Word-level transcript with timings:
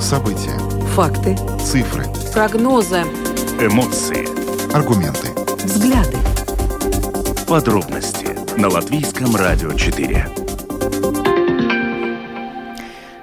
События. 0.00 0.58
Факты. 0.94 1.36
Цифры. 1.60 2.04
Прогнозы. 2.32 3.02
Эмоции. 3.60 4.26
Аргументы. 4.74 5.28
Взгляды. 5.64 6.16
Подробности 7.46 8.28
на 8.58 8.68
Латвийском 8.68 9.36
радио 9.36 9.72
4. 9.72 10.26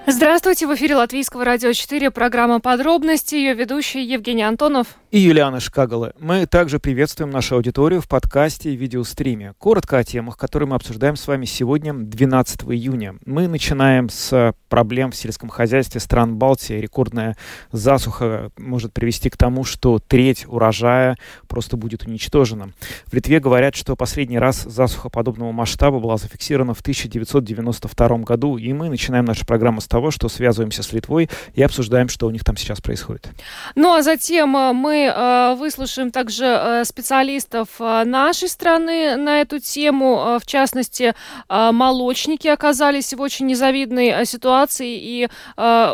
Здравствуйте, 0.07 0.67
в 0.67 0.75
эфире 0.75 0.95
Латвийского 0.95 1.43
радио 1.43 1.73
4, 1.73 2.11
программа 2.11 2.59
«Подробности», 2.59 3.35
ее 3.35 3.53
ведущий 3.55 4.03
Евгений 4.03 4.43
Антонов 4.43 4.87
и 5.15 5.19
Юлиана 5.19 5.61
Шкагала. 5.61 6.11
Мы 6.19 6.45
также 6.45 6.77
приветствуем 6.77 7.29
нашу 7.29 7.55
аудиторию 7.55 8.01
в 8.01 8.07
подкасте 8.09 8.73
и 8.73 8.75
видеостриме. 8.75 9.53
Коротко 9.57 9.97
о 9.97 10.03
темах, 10.03 10.35
которые 10.35 10.67
мы 10.67 10.75
обсуждаем 10.75 11.15
с 11.15 11.25
вами 11.25 11.45
сегодня, 11.45 11.93
12 11.93 12.63
июня. 12.63 13.15
Мы 13.25 13.47
начинаем 13.47 14.09
с 14.09 14.53
проблем 14.67 15.11
в 15.11 15.15
сельском 15.15 15.47
хозяйстве 15.47 16.01
стран 16.01 16.35
Балтии. 16.35 16.73
Рекордная 16.73 17.37
засуха 17.71 18.51
может 18.57 18.91
привести 18.91 19.29
к 19.29 19.37
тому, 19.37 19.63
что 19.63 19.99
треть 20.05 20.45
урожая 20.49 21.15
просто 21.47 21.77
будет 21.77 22.03
уничтожена. 22.03 22.73
В 23.05 23.13
Литве 23.13 23.39
говорят, 23.39 23.77
что 23.77 23.95
последний 23.95 24.37
раз 24.37 24.63
засуха 24.63 25.07
подобного 25.07 25.53
масштаба 25.53 25.99
была 25.99 26.17
зафиксирована 26.17 26.73
в 26.73 26.81
1992 26.81 28.17
году, 28.17 28.57
и 28.57 28.73
мы 28.73 28.89
начинаем 28.89 29.23
нашу 29.23 29.45
программу 29.45 29.79
с 29.79 29.87
того, 29.87 30.11
что 30.11 30.27
связываемся 30.27 30.83
с 30.83 30.91
Литвой 30.91 31.29
и 31.53 31.63
обсуждаем, 31.63 32.09
что 32.09 32.27
у 32.27 32.31
них 32.31 32.43
там 32.43 32.57
сейчас 32.57 32.81
происходит. 32.81 33.29
Ну 33.75 33.93
а 33.93 34.03
затем 34.03 34.57
э, 34.57 34.73
мы 35.05 35.11
э, 35.13 35.55
выслушаем 35.55 36.11
также 36.11 36.45
э, 36.45 36.83
специалистов 36.85 37.69
э, 37.79 38.03
нашей 38.05 38.49
страны 38.49 39.15
на 39.15 39.41
эту 39.41 39.59
тему. 39.59 40.39
В 40.41 40.45
частности, 40.45 41.13
молочники 41.49 42.47
оказались 42.47 43.13
в 43.13 43.21
очень 43.21 43.45
незавидной 43.47 44.25
ситуации, 44.25 44.97
и 44.97 45.27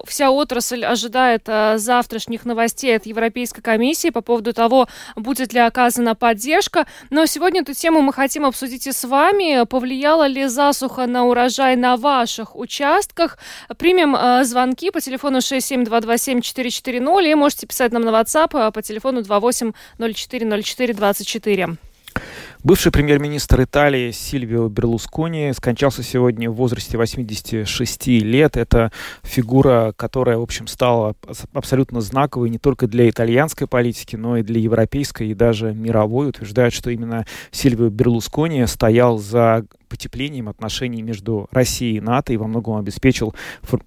вся 0.05 0.31
отрасль 0.31 0.85
ожидает 0.85 1.47
завтрашних 1.75 2.45
новостей 2.45 2.95
от 2.95 3.05
Европейской 3.05 3.61
комиссии 3.61 4.09
по 4.09 4.21
поводу 4.21 4.53
того, 4.53 4.87
будет 5.15 5.53
ли 5.53 5.59
оказана 5.59 6.15
поддержка. 6.15 6.85
Но 7.09 7.25
сегодня 7.25 7.61
эту 7.61 7.73
тему 7.73 8.01
мы 8.01 8.13
хотим 8.13 8.45
обсудить 8.45 8.87
и 8.87 8.91
с 8.91 9.03
вами. 9.07 9.65
Повлияла 9.65 10.27
ли 10.27 10.47
засуха 10.47 11.07
на 11.07 11.25
урожай 11.25 11.75
на 11.75 11.97
ваших 11.97 12.55
участках? 12.55 13.37
Примем 13.77 14.43
звонки 14.43 14.91
по 14.91 15.01
телефону 15.01 15.39
67227-440 15.39 17.31
и 17.31 17.35
можете 17.35 17.67
писать 17.67 17.91
нам 17.91 18.03
на 18.03 18.09
WhatsApp 18.09 18.71
по 18.71 18.81
телефону 18.81 19.00
телефону 19.01 19.21
28040424. 19.21 21.77
Бывший 22.63 22.91
премьер-министр 22.91 23.63
Италии 23.63 24.11
Сильвио 24.11 24.69
Берлускони 24.69 25.51
скончался 25.51 26.03
сегодня 26.03 26.51
в 26.51 26.53
возрасте 26.53 26.95
86 26.95 28.07
лет. 28.07 28.55
Это 28.55 28.91
фигура, 29.23 29.95
которая, 29.97 30.37
в 30.37 30.43
общем, 30.43 30.67
стала 30.67 31.15
абсолютно 31.53 32.01
знаковой 32.01 32.51
не 32.51 32.59
только 32.59 32.85
для 32.85 33.09
итальянской 33.09 33.65
политики, 33.65 34.15
но 34.15 34.37
и 34.37 34.43
для 34.43 34.61
европейской 34.61 35.29
и 35.29 35.33
даже 35.33 35.73
мировой. 35.73 36.29
Утверждают, 36.29 36.75
что 36.75 36.91
именно 36.91 37.25
Сильвио 37.49 37.89
Берлускони 37.89 38.67
стоял 38.67 39.17
за 39.17 39.65
потеплением 39.91 40.47
отношений 40.47 41.01
между 41.01 41.49
Россией 41.51 41.97
и 41.97 42.01
НАТО 42.01 42.31
и 42.31 42.37
во 42.37 42.47
многом 42.47 42.77
обеспечил 42.77 43.35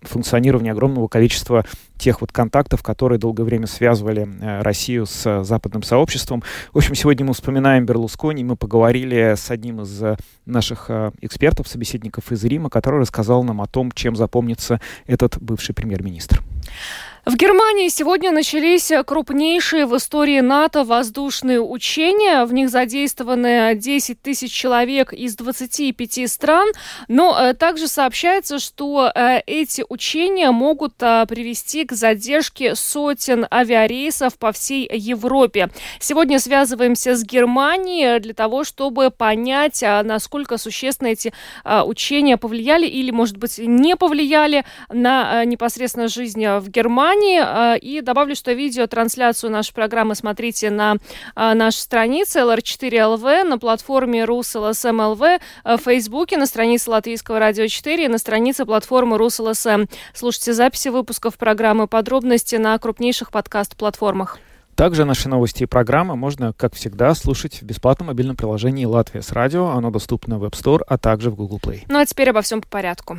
функционирование 0.02 0.72
огромного 0.72 1.08
количества 1.08 1.64
тех 1.96 2.20
вот 2.20 2.30
контактов, 2.30 2.82
которые 2.82 3.18
долгое 3.18 3.44
время 3.44 3.66
связывали 3.66 4.28
э, 4.40 4.60
Россию 4.60 5.06
с 5.06 5.42
западным 5.44 5.82
сообществом. 5.82 6.42
В 6.74 6.76
общем, 6.76 6.94
сегодня 6.94 7.24
мы 7.24 7.32
вспоминаем 7.32 7.86
Берлускони, 7.86 8.44
мы 8.44 8.56
поговорили 8.64 9.34
с 9.36 9.50
одним 9.50 9.82
из 9.82 10.02
э, 10.02 10.16
наших 10.46 10.86
э, 10.88 11.10
экспертов, 11.20 11.68
собеседников 11.68 12.32
из 12.32 12.42
Рима, 12.44 12.70
который 12.70 12.98
рассказал 13.00 13.44
нам 13.44 13.60
о 13.60 13.66
том, 13.66 13.92
чем 13.92 14.16
запомнится 14.16 14.80
этот 15.06 15.36
бывший 15.38 15.74
премьер-министр. 15.74 16.42
В 17.26 17.36
Германии 17.36 17.88
сегодня 17.88 18.30
начались 18.32 18.92
крупнейшие 19.06 19.86
в 19.86 19.96
истории 19.96 20.40
НАТО 20.40 20.84
воздушные 20.84 21.58
учения. 21.58 22.44
В 22.44 22.52
них 22.52 22.68
задействованы 22.68 23.74
10 23.74 24.20
тысяч 24.20 24.52
человек 24.52 25.14
из 25.14 25.34
25 25.34 26.30
стран. 26.30 26.68
Но 27.08 27.34
э, 27.34 27.54
также 27.54 27.88
сообщается, 27.88 28.58
что 28.58 29.10
э, 29.14 29.40
эти 29.46 29.82
учения 29.88 30.50
могут 30.50 30.96
э, 31.00 31.24
привести 31.26 31.86
к 31.86 31.92
задержке 31.92 32.74
сотен 32.74 33.46
авиарейсов 33.50 34.36
по 34.36 34.52
всей 34.52 34.86
Европе. 34.92 35.70
Сегодня 36.00 36.38
связываемся 36.38 37.16
с 37.16 37.24
Германией 37.24 38.20
для 38.20 38.34
того, 38.34 38.64
чтобы 38.64 39.10
понять, 39.10 39.80
насколько 39.80 40.58
существенно 40.58 41.08
эти 41.08 41.32
учения 41.64 42.36
повлияли 42.36 42.86
или, 42.86 43.10
может 43.10 43.38
быть, 43.38 43.56
не 43.56 43.96
повлияли 43.96 44.66
на 44.90 45.46
непосредственно 45.46 46.08
жизнь 46.08 46.46
в 46.46 46.68
Германии. 46.68 47.13
Германии. 47.14 47.40
А, 47.42 47.74
и 47.76 48.00
добавлю, 48.00 48.34
что 48.34 48.52
видеотрансляцию 48.52 49.50
нашей 49.50 49.74
программы 49.74 50.14
смотрите 50.14 50.70
на 50.70 50.96
а, 51.34 51.54
нашей 51.54 51.78
странице 51.78 52.40
LR4LV, 52.40 53.44
на 53.44 53.58
платформе 53.58 54.24
RusLSM.LV, 54.24 55.40
в 55.64 55.78
Фейсбуке, 55.78 56.36
на 56.36 56.46
странице 56.46 56.90
Латвийского 56.90 57.38
радио 57.38 57.66
4 57.66 58.04
и 58.04 58.08
на 58.08 58.18
странице 58.18 58.64
платформы 58.64 59.16
RusLSM. 59.16 59.88
Слушайте 60.12 60.52
записи 60.52 60.88
выпусков 60.88 61.38
программы 61.38 61.86
«Подробности» 61.86 62.56
на 62.56 62.78
крупнейших 62.78 63.30
подкаст-платформах. 63.30 64.38
Также 64.74 65.04
наши 65.04 65.28
новости 65.28 65.62
и 65.62 65.66
программы 65.66 66.16
можно, 66.16 66.52
как 66.52 66.74
всегда, 66.74 67.14
слушать 67.14 67.62
в 67.62 67.62
бесплатном 67.62 68.08
мобильном 68.08 68.36
приложении 68.36 68.84
«Латвия 68.84 69.22
с 69.22 69.30
радио». 69.30 69.68
Оно 69.68 69.90
доступно 69.92 70.38
в 70.38 70.44
App 70.44 70.52
Store, 70.52 70.80
а 70.86 70.98
также 70.98 71.30
в 71.30 71.36
Google 71.36 71.60
Play. 71.62 71.82
Ну 71.88 71.98
а 71.98 72.06
теперь 72.06 72.30
обо 72.30 72.42
всем 72.42 72.60
по 72.60 72.66
порядку. 72.66 73.18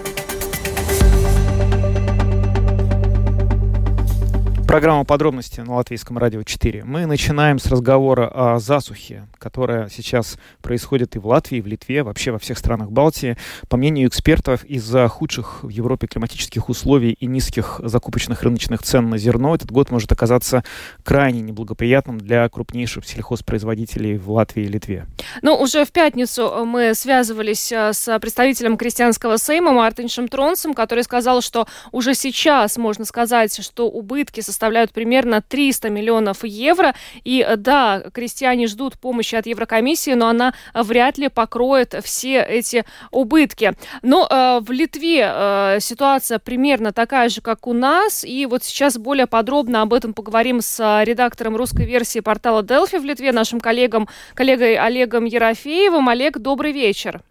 Программа 4.71 5.03
«Подробности» 5.03 5.59
на 5.59 5.75
Латвийском 5.75 6.17
радио 6.17 6.43
4. 6.43 6.85
Мы 6.85 7.05
начинаем 7.05 7.59
с 7.59 7.65
разговора 7.65 8.31
о 8.33 8.57
засухе, 8.57 9.27
которая 9.37 9.89
сейчас 9.89 10.37
происходит 10.61 11.17
и 11.17 11.19
в 11.19 11.27
Латвии, 11.27 11.57
и 11.57 11.61
в 11.61 11.67
Литве, 11.67 12.03
вообще 12.03 12.31
во 12.31 12.39
всех 12.39 12.57
странах 12.57 12.89
Балтии. 12.89 13.35
По 13.67 13.75
мнению 13.75 14.07
экспертов, 14.07 14.63
из-за 14.63 15.09
худших 15.09 15.65
в 15.65 15.67
Европе 15.67 16.07
климатических 16.07 16.69
условий 16.69 17.11
и 17.11 17.25
низких 17.25 17.81
закупочных 17.83 18.43
рыночных 18.43 18.81
цен 18.81 19.09
на 19.09 19.17
зерно 19.17 19.55
этот 19.55 19.69
год 19.73 19.91
может 19.91 20.09
оказаться 20.13 20.63
крайне 21.03 21.41
неблагоприятным 21.41 22.17
для 22.17 22.47
крупнейших 22.47 23.05
сельхозпроизводителей 23.05 24.17
в 24.17 24.31
Латвии 24.31 24.63
и 24.63 24.67
Литве. 24.69 25.05
Ну, 25.41 25.53
уже 25.53 25.83
в 25.83 25.91
пятницу 25.91 26.63
мы 26.65 26.95
связывались 26.95 27.73
э, 27.73 27.91
с 27.91 28.17
представителем 28.19 28.77
крестьянского 28.77 29.35
сейма 29.35 29.73
Мартиншем 29.73 30.29
Тронсом, 30.29 30.73
который 30.73 31.03
сказал, 31.03 31.41
что 31.41 31.67
уже 31.91 32.13
сейчас 32.13 32.77
можно 32.77 33.03
сказать, 33.03 33.61
что 33.61 33.89
убытки 33.89 34.39
составляют 34.39 34.60
составляют 34.61 34.91
примерно 34.91 35.41
300 35.41 35.89
миллионов 35.89 36.43
евро. 36.43 36.93
И 37.23 37.43
э, 37.47 37.55
да, 37.55 38.03
крестьяне 38.13 38.67
ждут 38.67 38.99
помощи 38.99 39.33
от 39.33 39.47
Еврокомиссии, 39.47 40.13
но 40.13 40.27
она 40.27 40.53
вряд 40.75 41.17
ли 41.17 41.29
покроет 41.29 41.95
все 42.03 42.43
эти 42.43 42.85
убытки. 43.09 43.73
Но 44.03 44.27
э, 44.29 44.59
в 44.61 44.69
Литве 44.71 45.23
э, 45.23 45.77
ситуация 45.79 46.37
примерно 46.37 46.91
такая 46.91 47.29
же, 47.29 47.41
как 47.41 47.65
у 47.65 47.73
нас. 47.73 48.23
И 48.23 48.45
вот 48.45 48.63
сейчас 48.63 48.99
более 48.99 49.25
подробно 49.25 49.81
об 49.81 49.95
этом 49.95 50.13
поговорим 50.13 50.61
с 50.61 50.79
э, 50.79 51.05
редактором 51.05 51.55
русской 51.55 51.87
версии 51.87 52.19
портала 52.19 52.61
Delphi 52.61 52.99
в 52.99 53.03
Литве, 53.03 53.31
нашим 53.31 53.59
коллегом, 53.59 54.07
коллегой 54.35 54.75
Олегом 54.75 55.25
Ерофеевым. 55.25 56.07
Олег, 56.07 56.37
добрый 56.37 56.71
вечер. 56.71 57.21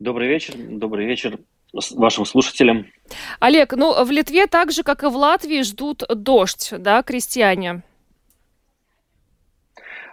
Добрый 0.00 0.26
вечер. 0.26 0.54
Добрый 0.56 1.06
вечер 1.06 1.38
вашим 1.92 2.24
слушателям. 2.24 2.86
Олег, 3.40 3.72
ну 3.72 4.04
в 4.04 4.10
Литве 4.10 4.46
так 4.46 4.72
же, 4.72 4.82
как 4.82 5.02
и 5.02 5.06
в 5.06 5.16
Латвии, 5.16 5.62
ждут 5.62 6.02
дождь, 6.08 6.72
да, 6.78 7.02
крестьяне? 7.02 7.82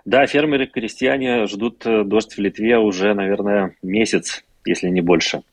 Да, 0.05 0.25
фермеры, 0.25 0.67
крестьяне 0.67 1.45
ждут 1.47 1.85
э, 1.85 2.03
дождь 2.03 2.33
в 2.33 2.39
Литве 2.39 2.77
уже, 2.77 3.13
наверное, 3.13 3.75
месяц, 3.81 4.43
если 4.65 4.89
не 4.89 5.01
больше. 5.01 5.43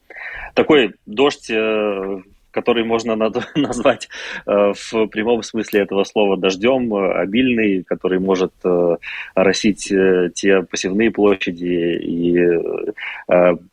Такой 0.55 0.94
дождь 1.06 1.50
э, 1.50 2.23
который 2.50 2.85
можно 2.85 3.17
назвать 3.55 4.08
э, 4.47 4.73
в 4.75 5.06
прямом 5.06 5.43
смысле 5.43 5.82
этого 5.82 6.05
слова 6.05 6.37
дождем, 6.37 6.94
э, 6.94 7.12
обильный, 7.12 7.82
который 7.85 8.19
может 8.19 8.52
э, 8.64 8.97
росить 9.35 9.93
те 10.35 10.62
посевные 10.62 11.11
площади 11.11 11.99
и 12.02 12.38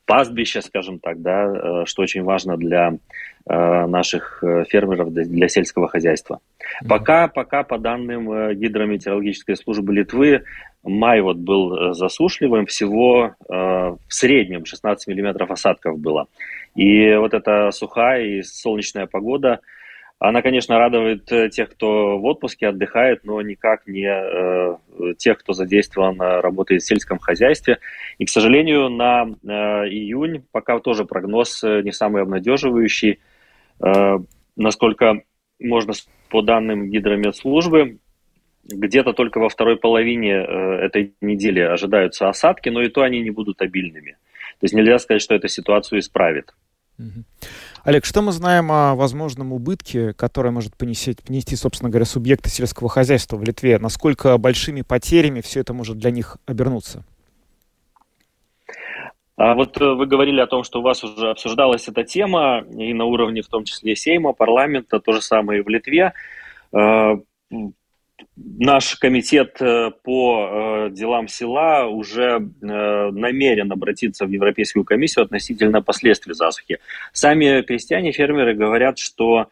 пастбища, 0.06 0.62
скажем 0.62 1.00
так, 1.00 1.22
да, 1.22 1.86
что 1.86 2.02
очень 2.02 2.24
важно 2.24 2.58
для 2.58 2.98
наших 3.46 4.44
фермеров, 4.70 5.14
для 5.14 5.48
сельского 5.48 5.88
хозяйства. 5.88 6.40
Пока, 6.88 7.28
пока 7.28 7.64
по 7.64 7.78
данным 7.78 8.54
гидрометеорологической 8.54 9.56
службы 9.56 9.94
Литвы, 9.94 10.44
май 10.88 11.22
вот 11.22 11.38
был 11.38 11.94
засушливым, 11.94 12.66
всего 12.66 13.36
в 13.48 13.98
среднем 14.10 14.66
16 14.66 15.08
миллиметров 15.08 15.52
осадков 15.52 16.00
было. 16.00 16.28
И 16.76 17.16
вот 17.16 17.34
эта 17.34 17.72
сухая 17.72 18.24
и 18.24 18.44
солнечная 18.44 19.08
погода 19.08 19.62
Она, 20.20 20.42
конечно, 20.42 20.80
радует 20.80 21.32
э, 21.32 21.50
тех, 21.50 21.70
кто 21.70 22.18
в 22.18 22.26
отпуске 22.26 22.68
отдыхает, 22.68 23.24
но 23.24 23.40
никак 23.42 23.86
не 23.86 24.08
э, 24.08 25.14
тех, 25.18 25.38
кто 25.38 25.54
задействован, 25.54 26.20
работает 26.20 26.82
в 26.82 26.88
сельском 26.88 27.20
хозяйстве. 27.20 27.78
И, 28.18 28.26
к 28.26 28.30
сожалению, 28.30 28.90
на 28.90 29.26
э, 29.28 29.88
июнь 29.90 30.44
пока 30.52 30.80
тоже 30.80 31.06
прогноз 31.06 31.64
э, 31.64 31.82
не 31.84 31.92
самый 31.92 32.24
обнадеживающий. 32.24 33.20
Э, 33.80 34.18
насколько 34.56 35.22
можно 35.60 35.94
по 36.30 36.42
данным 36.42 36.90
гидрометслужбы, 36.90 38.00
где-то 38.68 39.14
только 39.14 39.40
во 39.40 39.50
второй 39.50 39.78
половине 39.78 40.34
э, 40.34 40.86
этой 40.86 41.14
недели 41.22 41.60
ожидаются 41.60 42.30
осадки, 42.30 42.70
но 42.70 42.82
и 42.82 42.90
то 42.90 43.02
они 43.02 43.22
не 43.22 43.32
будут 43.32 43.62
обильными. 43.62 44.18
То 44.60 44.64
есть 44.64 44.74
нельзя 44.74 45.00
сказать, 45.00 45.22
что 45.22 45.36
эта 45.36 45.48
ситуацию 45.48 46.00
исправит. 46.00 46.54
Олег, 47.84 48.06
что 48.06 48.22
мы 48.22 48.32
знаем 48.32 48.72
о 48.72 48.96
возможном 48.96 49.54
убытке, 49.54 50.14
который 50.14 50.52
может 50.52 50.76
понести, 50.76 51.16
понести, 51.26 51.56
собственно 51.56 51.90
говоря, 51.90 52.06
субъекты 52.06 52.50
сельского 52.50 52.90
хозяйства 52.90 53.38
в 53.38 53.44
Литве? 53.44 53.78
Насколько 53.78 54.38
большими 54.38 54.82
потерями 54.82 55.42
все 55.42 55.60
это 55.60 55.74
может 55.74 55.98
для 55.98 56.12
них 56.12 56.38
обернуться? 56.48 57.06
А 59.38 59.54
вот 59.54 59.80
э, 59.80 59.86
вы 59.94 60.08
говорили 60.08 60.42
о 60.42 60.48
том, 60.48 60.64
что 60.64 60.80
у 60.80 60.82
вас 60.82 61.04
уже 61.04 61.30
обсуждалась 61.30 61.88
эта 61.88 62.04
тема 62.04 62.66
и 62.72 62.94
на 62.94 63.06
уровне 63.06 63.44
в 63.44 63.48
том 63.48 63.64
числе 63.64 63.96
Сейма, 63.96 64.34
парламента, 64.34 65.00
то 65.00 65.14
же 65.14 65.22
самое 65.22 65.60
и 65.60 65.64
в 65.64 65.70
Литве. 65.70 66.14
Э, 68.20 68.24
наш 68.36 68.96
комитет 68.96 69.62
э, 69.62 69.92
по 70.04 70.88
делам 70.92 71.28
села 71.28 71.88
уже 71.88 72.40
намерен 72.62 73.72
обратиться 73.72 74.26
в 74.26 74.30
Европейскую 74.30 74.86
комиссию 74.86 75.26
относительно 75.26 75.82
последствий 75.82 76.34
засухи. 76.34 76.80
Сами 77.14 77.62
крестьяне, 77.62 78.12
фермеры 78.12 78.54
говорят, 78.56 78.98
что 79.00 79.48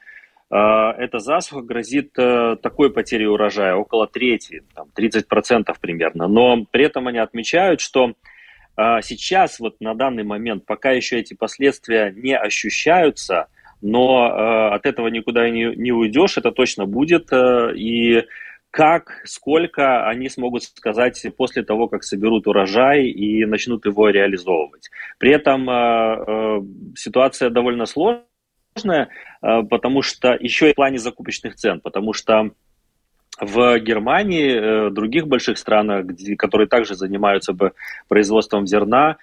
эта 0.48 1.18
засуха 1.18 1.62
грозит 1.64 2.14
такой 2.14 2.94
потерей 2.94 3.26
урожая, 3.26 3.74
около 3.76 4.06
трети, 4.06 4.62
там, 4.76 4.88
30% 4.96 5.76
примерно. 5.82 6.28
Но 6.28 6.66
при 6.70 6.86
этом 6.86 7.08
они 7.08 7.18
отмечают, 7.18 7.82
что 7.82 8.14
сейчас, 8.78 9.60
вот 9.60 9.82
на 9.82 9.96
данный 9.96 10.24
момент, 10.24 10.66
пока 10.66 10.92
еще 10.92 11.20
эти 11.20 11.34
последствия 11.34 12.14
не 12.16 12.38
ощущаются, 12.38 13.48
но 13.86 14.28
э, 14.28 14.76
от 14.76 14.86
этого 14.86 15.08
никуда 15.10 15.50
не, 15.50 15.76
не 15.76 15.92
уйдешь, 15.92 16.38
это 16.38 16.52
точно 16.52 16.86
будет. 16.86 17.32
Э, 17.32 17.72
и 17.76 18.26
как, 18.76 19.22
сколько 19.24 20.06
они 20.06 20.28
смогут 20.28 20.64
сказать 20.64 21.26
после 21.38 21.64
того, 21.64 21.88
как 21.88 22.04
соберут 22.04 22.46
урожай 22.46 23.06
и 23.06 23.46
начнут 23.46 23.86
его 23.86 24.10
реализовывать. 24.10 24.90
При 25.18 25.32
этом 25.32 25.70
э, 25.70 25.74
э, 26.28 26.62
ситуация 26.98 27.50
довольно 27.50 27.86
сложная, 27.86 29.08
э, 29.42 29.64
потому 29.70 30.02
что 30.02 30.36
еще 30.38 30.72
и 30.72 30.74
в 30.74 30.76
плане 30.76 30.98
закупочных 30.98 31.56
цен, 31.56 31.80
потому 31.80 32.12
что 32.12 32.50
в 33.40 33.80
Германии, 33.80 34.88
э, 34.88 34.90
других 34.90 35.26
больших 35.28 35.58
странах, 35.58 36.08
где, 36.08 36.36
которые 36.36 36.68
также 36.68 36.96
занимаются 36.96 37.56
производством 38.10 38.68
зерна, 38.68 39.16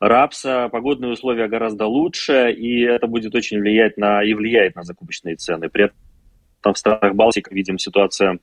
рапса, 0.00 0.68
погодные 0.72 1.12
условия 1.12 1.46
гораздо 1.46 1.86
лучше, 1.86 2.50
и 2.50 2.80
это 2.80 3.06
будет 3.06 3.36
очень 3.36 3.60
влиять 3.60 3.98
на 3.98 4.24
и 4.24 4.34
влияет 4.34 4.74
на 4.74 4.82
закупочные 4.82 5.36
цены. 5.36 5.68
При 5.68 5.84
этом 5.84 6.74
в 6.74 6.76
странах 6.76 7.14
Балтики 7.14 7.54
видим 7.54 7.78
ситуация 7.78 8.40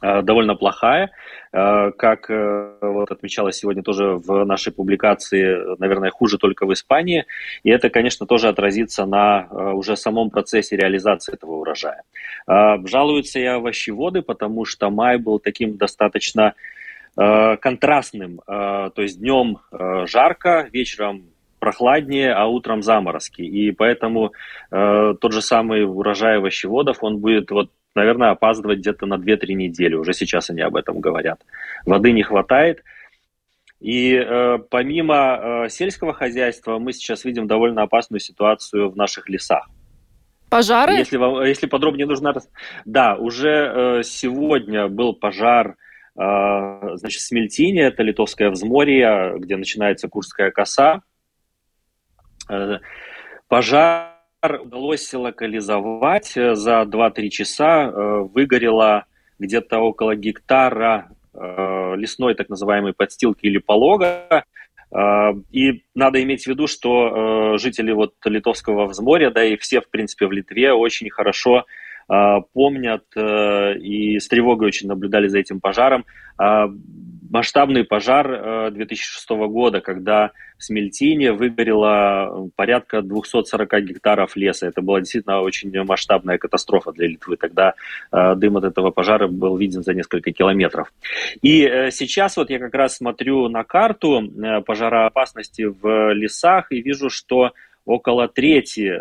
довольно 0.00 0.54
плохая, 0.54 1.10
э, 1.52 1.90
как 1.92 2.30
э, 2.30 2.78
вот 2.80 3.10
отмечалось 3.10 3.56
сегодня 3.56 3.82
тоже 3.82 4.14
в 4.16 4.44
нашей 4.44 4.72
публикации, 4.72 5.76
наверное, 5.78 6.10
хуже 6.10 6.38
только 6.38 6.66
в 6.66 6.72
Испании, 6.72 7.26
и 7.64 7.70
это, 7.70 7.90
конечно, 7.90 8.26
тоже 8.26 8.48
отразится 8.48 9.06
на 9.06 9.48
уже 9.74 9.96
самом 9.96 10.30
процессе 10.30 10.76
реализации 10.76 11.34
этого 11.34 11.56
урожая. 11.56 12.02
Жалуются 12.46 13.40
и 13.40 13.44
овощеводы, 13.44 14.22
потому 14.22 14.64
что 14.64 14.90
май 14.90 15.18
был 15.18 15.38
таким 15.38 15.76
достаточно 15.76 16.54
контрастным, 17.16 18.40
то 18.46 18.92
есть 18.96 19.18
днем 19.18 19.58
жарко, 20.06 20.68
вечером 20.72 21.24
прохладнее, 21.58 22.32
а 22.32 22.46
утром 22.46 22.82
заморозки. 22.82 23.42
И 23.42 23.72
поэтому 23.72 24.32
э, 24.70 25.14
тот 25.20 25.32
же 25.32 25.42
самый 25.42 25.84
урожай 25.84 26.38
овощеводов, 26.38 27.02
он 27.02 27.18
будет 27.18 27.50
вот 27.50 27.70
наверное, 27.94 28.30
опаздывать 28.30 28.78
где-то 28.78 29.06
на 29.06 29.14
2-3 29.14 29.54
недели. 29.54 29.94
Уже 29.94 30.12
сейчас 30.12 30.50
они 30.50 30.62
об 30.62 30.76
этом 30.76 31.00
говорят. 31.00 31.40
Воды 31.84 32.12
не 32.12 32.22
хватает. 32.22 32.82
И 33.80 34.14
э, 34.14 34.58
помимо 34.70 35.64
э, 35.64 35.68
сельского 35.68 36.12
хозяйства 36.12 36.78
мы 36.78 36.92
сейчас 36.92 37.24
видим 37.24 37.46
довольно 37.46 37.82
опасную 37.82 38.20
ситуацию 38.20 38.90
в 38.90 38.96
наших 38.96 39.28
лесах. 39.28 39.68
Пожары? 40.50 40.94
Если, 40.94 41.16
вам, 41.16 41.42
если 41.44 41.66
подробнее 41.66 42.06
нужно... 42.06 42.34
Да, 42.84 43.16
уже 43.16 43.48
э, 44.00 44.02
сегодня 44.02 44.88
был 44.88 45.12
пожар 45.12 45.76
э, 46.16 46.96
значит, 46.96 47.20
в 47.20 47.24
Смельтине, 47.24 47.82
это 47.82 48.02
литовское 48.02 48.50
взморье, 48.50 49.34
где 49.38 49.56
начинается 49.56 50.08
Курская 50.08 50.50
коса. 50.50 51.02
Э, 52.48 52.78
пожар 53.46 54.17
удалось 54.42 55.12
локализовать 55.12 56.36
э, 56.36 56.54
за 56.54 56.82
2-3 56.82 57.28
часа. 57.28 57.84
Э, 57.84 58.20
выгорело 58.32 59.04
где-то 59.38 59.78
около 59.80 60.14
гектара 60.14 61.08
э, 61.34 61.94
лесной 61.96 62.34
так 62.34 62.48
называемой 62.48 62.92
подстилки 62.92 63.46
или 63.46 63.58
полога. 63.58 64.44
И 65.50 65.82
надо 65.94 66.22
иметь 66.22 66.44
в 66.44 66.46
виду, 66.46 66.66
что 66.66 67.58
жители 67.58 67.92
вот 67.92 68.14
Литовского 68.24 68.86
взморья, 68.86 69.30
да 69.30 69.44
и 69.44 69.58
все, 69.58 69.82
в 69.82 69.90
принципе, 69.90 70.26
в 70.26 70.32
Литве 70.32 70.72
очень 70.72 71.10
хорошо 71.10 71.66
помнят 72.54 73.04
и 73.14 74.18
с 74.18 74.28
тревогой 74.28 74.68
очень 74.68 74.88
наблюдали 74.88 75.28
за 75.28 75.40
этим 75.40 75.60
пожаром 75.60 76.06
масштабный 77.30 77.84
пожар 77.84 78.70
2006 78.72 79.30
э, 79.30 79.46
года, 79.46 79.80
когда 79.80 80.32
в 80.56 80.64
Смельтине 80.64 81.32
выгорело 81.32 82.50
порядка 82.56 83.02
240 83.02 83.84
гектаров 83.84 84.36
леса. 84.36 84.66
Это 84.66 84.82
была 84.82 85.00
действительно 85.00 85.40
очень 85.40 85.70
масштабная 85.84 86.38
катастрофа 86.38 86.92
для 86.92 87.08
Литвы. 87.08 87.36
Тогда 87.36 87.74
э, 88.12 88.34
дым 88.36 88.56
от 88.56 88.64
этого 88.64 88.90
пожара 88.90 89.28
был 89.28 89.56
виден 89.56 89.82
за 89.82 89.94
несколько 89.94 90.32
километров. 90.32 90.92
И 91.42 91.62
э, 91.62 91.90
сейчас 91.90 92.36
вот 92.36 92.50
я 92.50 92.58
как 92.58 92.74
раз 92.74 92.96
смотрю 92.96 93.48
на 93.48 93.64
карту 93.64 94.22
пожароопасности 94.66 95.62
в 95.62 96.12
лесах 96.12 96.72
и 96.72 96.80
вижу, 96.80 97.10
что 97.10 97.52
около 97.84 98.28
трети 98.28 98.92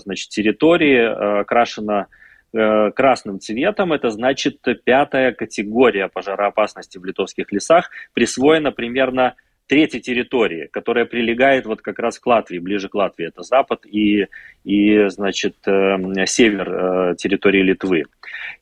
значит, 0.00 0.28
территории 0.28 1.40
окрашена 1.40 2.02
Э, 2.02 2.23
красным 2.54 3.40
цветом, 3.40 3.92
это 3.92 4.10
значит 4.10 4.60
пятая 4.84 5.32
категория 5.32 6.08
пожароопасности 6.08 6.98
в 6.98 7.04
литовских 7.04 7.50
лесах, 7.52 7.90
присвоена 8.12 8.70
примерно 8.70 9.34
третьей 9.66 10.00
территории, 10.00 10.68
которая 10.70 11.06
прилегает 11.06 11.66
вот 11.66 11.80
как 11.80 11.98
раз 11.98 12.18
к 12.18 12.26
Латвии, 12.26 12.58
ближе 12.58 12.88
к 12.88 12.94
Латвии. 12.94 13.26
Это 13.26 13.42
запад 13.42 13.86
и, 13.86 14.26
и 14.62 15.08
значит, 15.08 15.56
э, 15.66 16.26
север 16.26 16.70
э, 16.70 17.14
территории 17.16 17.62
Литвы. 17.62 18.04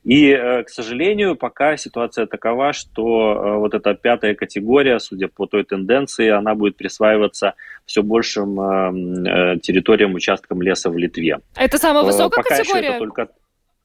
И, 0.05 0.33
к 0.33 0.69
сожалению, 0.69 1.35
пока 1.35 1.75
ситуация 1.77 2.25
такова, 2.25 2.73
что 2.73 3.57
вот 3.59 3.73
эта 3.73 3.93
пятая 3.95 4.33
категория, 4.33 4.99
судя 4.99 5.27
по 5.27 5.45
той 5.45 5.63
тенденции, 5.65 6.29
она 6.29 6.55
будет 6.55 6.77
присваиваться 6.77 7.55
все 7.85 8.01
большим 8.01 8.55
территориям, 9.61 10.13
участкам 10.13 10.61
леса 10.61 10.89
в 10.89 10.97
Литве. 10.97 11.39
Это 11.55 11.77
самая 11.77 12.03
высокая 12.03 12.43
пока 12.43 12.57
категория? 12.57 12.87
Еще 12.87 12.89
это 12.89 12.99
только 12.99 13.27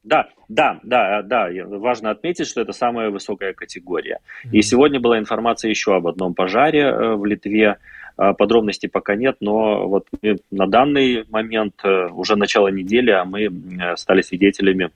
да, 0.04 0.28
да, 0.48 0.80
да, 0.82 1.22
да. 1.22 1.48
Важно 1.66 2.10
отметить, 2.10 2.46
что 2.46 2.60
это 2.60 2.72
самая 2.72 3.10
высокая 3.10 3.52
категория. 3.52 4.20
Mm-hmm. 4.44 4.50
И 4.52 4.62
сегодня 4.62 5.00
была 5.00 5.18
информация 5.18 5.70
еще 5.70 5.94
об 5.94 6.06
одном 6.06 6.34
пожаре 6.34 6.82
э, 6.82 7.14
в 7.14 7.24
Литве. 7.24 7.78
Э, 8.16 8.32
подробностей 8.32 8.88
пока 8.88 9.16
нет, 9.16 9.36
но 9.40 9.88
вот 9.88 10.06
на 10.50 10.66
данный 10.66 11.24
момент 11.28 11.74
э, 11.84 12.08
уже 12.10 12.36
начало 12.36 12.68
недели, 12.68 13.10
а 13.10 13.24
мы 13.24 13.48
стали 13.96 14.22
свидетелями 14.22 14.90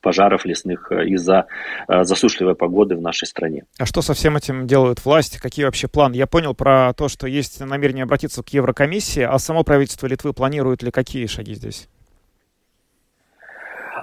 пожаров 0.00 0.46
лесных 0.46 0.90
из-за 0.90 1.46
засушливой 1.86 2.54
погоды 2.54 2.96
в 2.96 3.02
нашей 3.02 3.26
стране. 3.26 3.64
А 3.78 3.84
что 3.84 4.00
со 4.00 4.14
всем 4.14 4.36
этим 4.36 4.66
делают 4.66 5.04
власти? 5.04 5.38
Какие 5.38 5.66
вообще 5.66 5.86
планы? 5.86 6.14
Я 6.14 6.26
понял 6.26 6.54
про 6.54 6.94
то, 6.94 7.08
что 7.08 7.26
есть 7.26 7.60
намерение 7.60 8.04
обратиться 8.04 8.42
к 8.42 8.48
Еврокомиссии, 8.48 9.22
а 9.22 9.38
само 9.38 9.64
правительство 9.64 10.06
Литвы 10.06 10.32
планирует 10.32 10.82
ли 10.82 10.90
какие 10.90 11.26
шаги 11.26 11.54
здесь? 11.54 11.88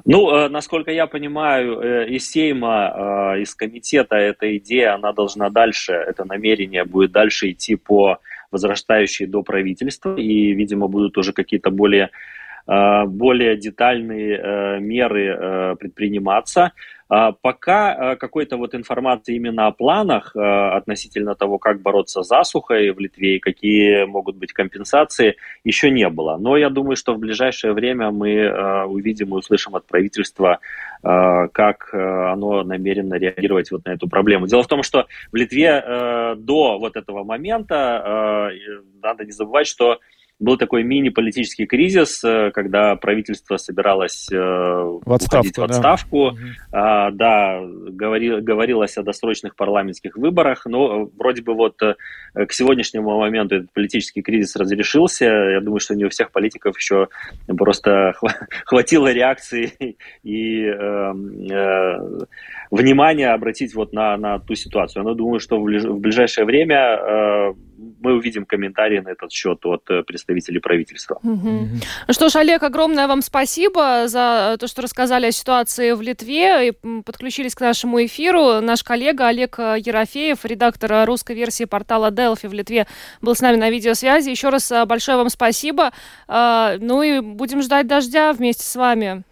Ну, 0.05 0.31
э, 0.31 0.49
насколько 0.49 0.91
я 0.91 1.07
понимаю, 1.07 1.79
э, 1.79 2.09
из 2.09 2.29
Сейма, 2.29 3.35
э, 3.35 3.41
из 3.41 3.55
комитета 3.55 4.15
эта 4.15 4.57
идея, 4.57 4.95
она 4.95 5.13
должна 5.13 5.49
дальше, 5.49 5.93
это 5.93 6.25
намерение 6.25 6.83
будет 6.83 7.11
дальше 7.11 7.51
идти 7.51 7.75
по 7.75 8.19
возрастающей 8.51 9.27
до 9.27 9.43
правительства, 9.43 10.15
и, 10.15 10.53
видимо, 10.53 10.87
будут 10.87 11.17
уже 11.17 11.33
какие-то 11.33 11.69
более 11.69 12.09
более 12.69 13.57
детальные 13.57 14.79
меры 14.79 15.75
предприниматься. 15.79 16.71
А, 17.11 17.31
пока 17.31 18.15
какой-то 18.17 18.57
вот 18.57 18.75
информации 18.75 19.35
именно 19.35 19.65
о 19.65 19.71
планах 19.71 20.35
относительно 20.35 21.33
того, 21.33 21.57
как 21.57 21.81
бороться 21.81 22.21
с 22.21 22.27
засухой 22.27 22.91
в 22.91 22.99
Литве 22.99 23.37
и 23.37 23.39
какие 23.39 24.05
могут 24.05 24.35
быть 24.35 24.53
компенсации, 24.53 25.35
еще 25.63 25.89
не 25.89 26.07
было. 26.09 26.37
Но 26.37 26.55
я 26.55 26.69
думаю, 26.69 26.95
что 26.95 27.15
в 27.15 27.19
ближайшее 27.19 27.73
время 27.73 28.11
мы 28.11 28.85
увидим 28.85 29.29
и 29.29 29.37
услышим 29.39 29.75
от 29.75 29.87
правительства, 29.87 30.59
как 31.01 31.89
оно 31.91 32.63
намерено 32.63 33.15
реагировать 33.15 33.71
вот 33.71 33.85
на 33.85 33.93
эту 33.93 34.07
проблему. 34.07 34.45
Дело 34.45 34.61
в 34.61 34.67
том, 34.67 34.83
что 34.83 35.07
в 35.31 35.35
Литве 35.35 36.35
до 36.37 36.77
вот 36.77 36.95
этого 36.95 37.23
момента 37.23 38.51
надо 39.01 39.25
не 39.25 39.31
забывать, 39.31 39.65
что 39.65 39.97
был 40.39 40.57
такой 40.57 40.83
мини-политический 40.83 41.65
кризис, 41.65 42.23
э, 42.23 42.51
когда 42.51 42.95
правительство 42.95 43.57
собиралось 43.57 44.29
э, 44.31 44.37
в 44.37 45.13
отставку, 45.13 45.61
в 45.61 45.63
отставку. 45.63 46.31
Да, 46.71 47.07
а, 47.07 47.11
да 47.11 47.61
говори, 47.61 48.39
говорилось 48.41 48.97
о 48.97 49.03
досрочных 49.03 49.55
парламентских 49.55 50.15
выборах, 50.15 50.65
но 50.65 51.09
вроде 51.17 51.41
бы 51.41 51.53
вот 51.53 51.81
э, 51.81 51.95
к 52.33 52.53
сегодняшнему 52.53 53.19
моменту 53.19 53.55
этот 53.55 53.73
политический 53.73 54.21
кризис 54.21 54.55
разрешился. 54.55 55.25
Я 55.25 55.61
думаю, 55.61 55.79
что 55.79 55.95
не 55.95 56.05
у 56.05 56.09
всех 56.09 56.31
политиков 56.31 56.77
еще 56.77 57.09
просто 57.47 58.13
хватило 58.65 59.11
реакции 59.11 59.97
и 60.23 60.63
э, 60.63 61.13
э, 61.51 61.97
внимания 62.71 63.29
обратить 63.33 63.73
вот 63.73 63.93
на, 63.93 64.15
на 64.17 64.39
ту 64.39 64.55
ситуацию. 64.55 65.03
Но 65.03 65.13
думаю, 65.13 65.39
что 65.39 65.59
в 65.59 65.99
ближайшее 65.99 66.45
время 66.45 66.77
э, 66.77 67.53
мы 67.99 68.13
увидим 68.13 68.45
комментарии 68.45 68.99
на 68.99 69.09
этот 69.09 69.31
счет 69.31 69.65
от 69.65 69.89
э, 69.89 70.03
представителей 70.03 70.59
правительства. 70.59 71.19
Угу. 71.23 71.67
Ну 72.07 72.13
что 72.13 72.29
ж, 72.29 72.35
Олег, 72.35 72.63
огромное 72.63 73.07
вам 73.07 73.21
спасибо 73.21 74.07
за 74.07 74.57
то, 74.59 74.67
что 74.67 74.81
рассказали 74.81 75.27
о 75.27 75.31
ситуации 75.31 75.91
в 75.93 76.01
Литве 76.01 76.69
и 76.69 76.71
подключились 77.03 77.55
к 77.55 77.61
нашему 77.61 78.05
эфиру. 78.05 78.61
Наш 78.61 78.83
коллега 78.83 79.27
Олег 79.27 79.57
э, 79.59 79.77
Ерофеев, 79.79 80.45
редактор 80.45 81.05
русской 81.07 81.35
версии 81.35 81.65
портала 81.65 82.11
Delphi 82.11 82.47
в 82.47 82.53
Литве, 82.53 82.87
был 83.21 83.35
с 83.35 83.41
нами 83.41 83.57
на 83.57 83.69
видеосвязи. 83.69 84.29
Еще 84.29 84.49
раз 84.49 84.71
э, 84.71 84.85
большое 84.85 85.17
вам 85.17 85.29
спасибо. 85.29 85.91
Ну 86.27 87.01
и 87.01 87.19
будем 87.19 87.61
ждать 87.61 87.87
дождя 87.87 88.33
вместе 88.33 88.63
с 88.63 88.75
вами. 88.75 89.23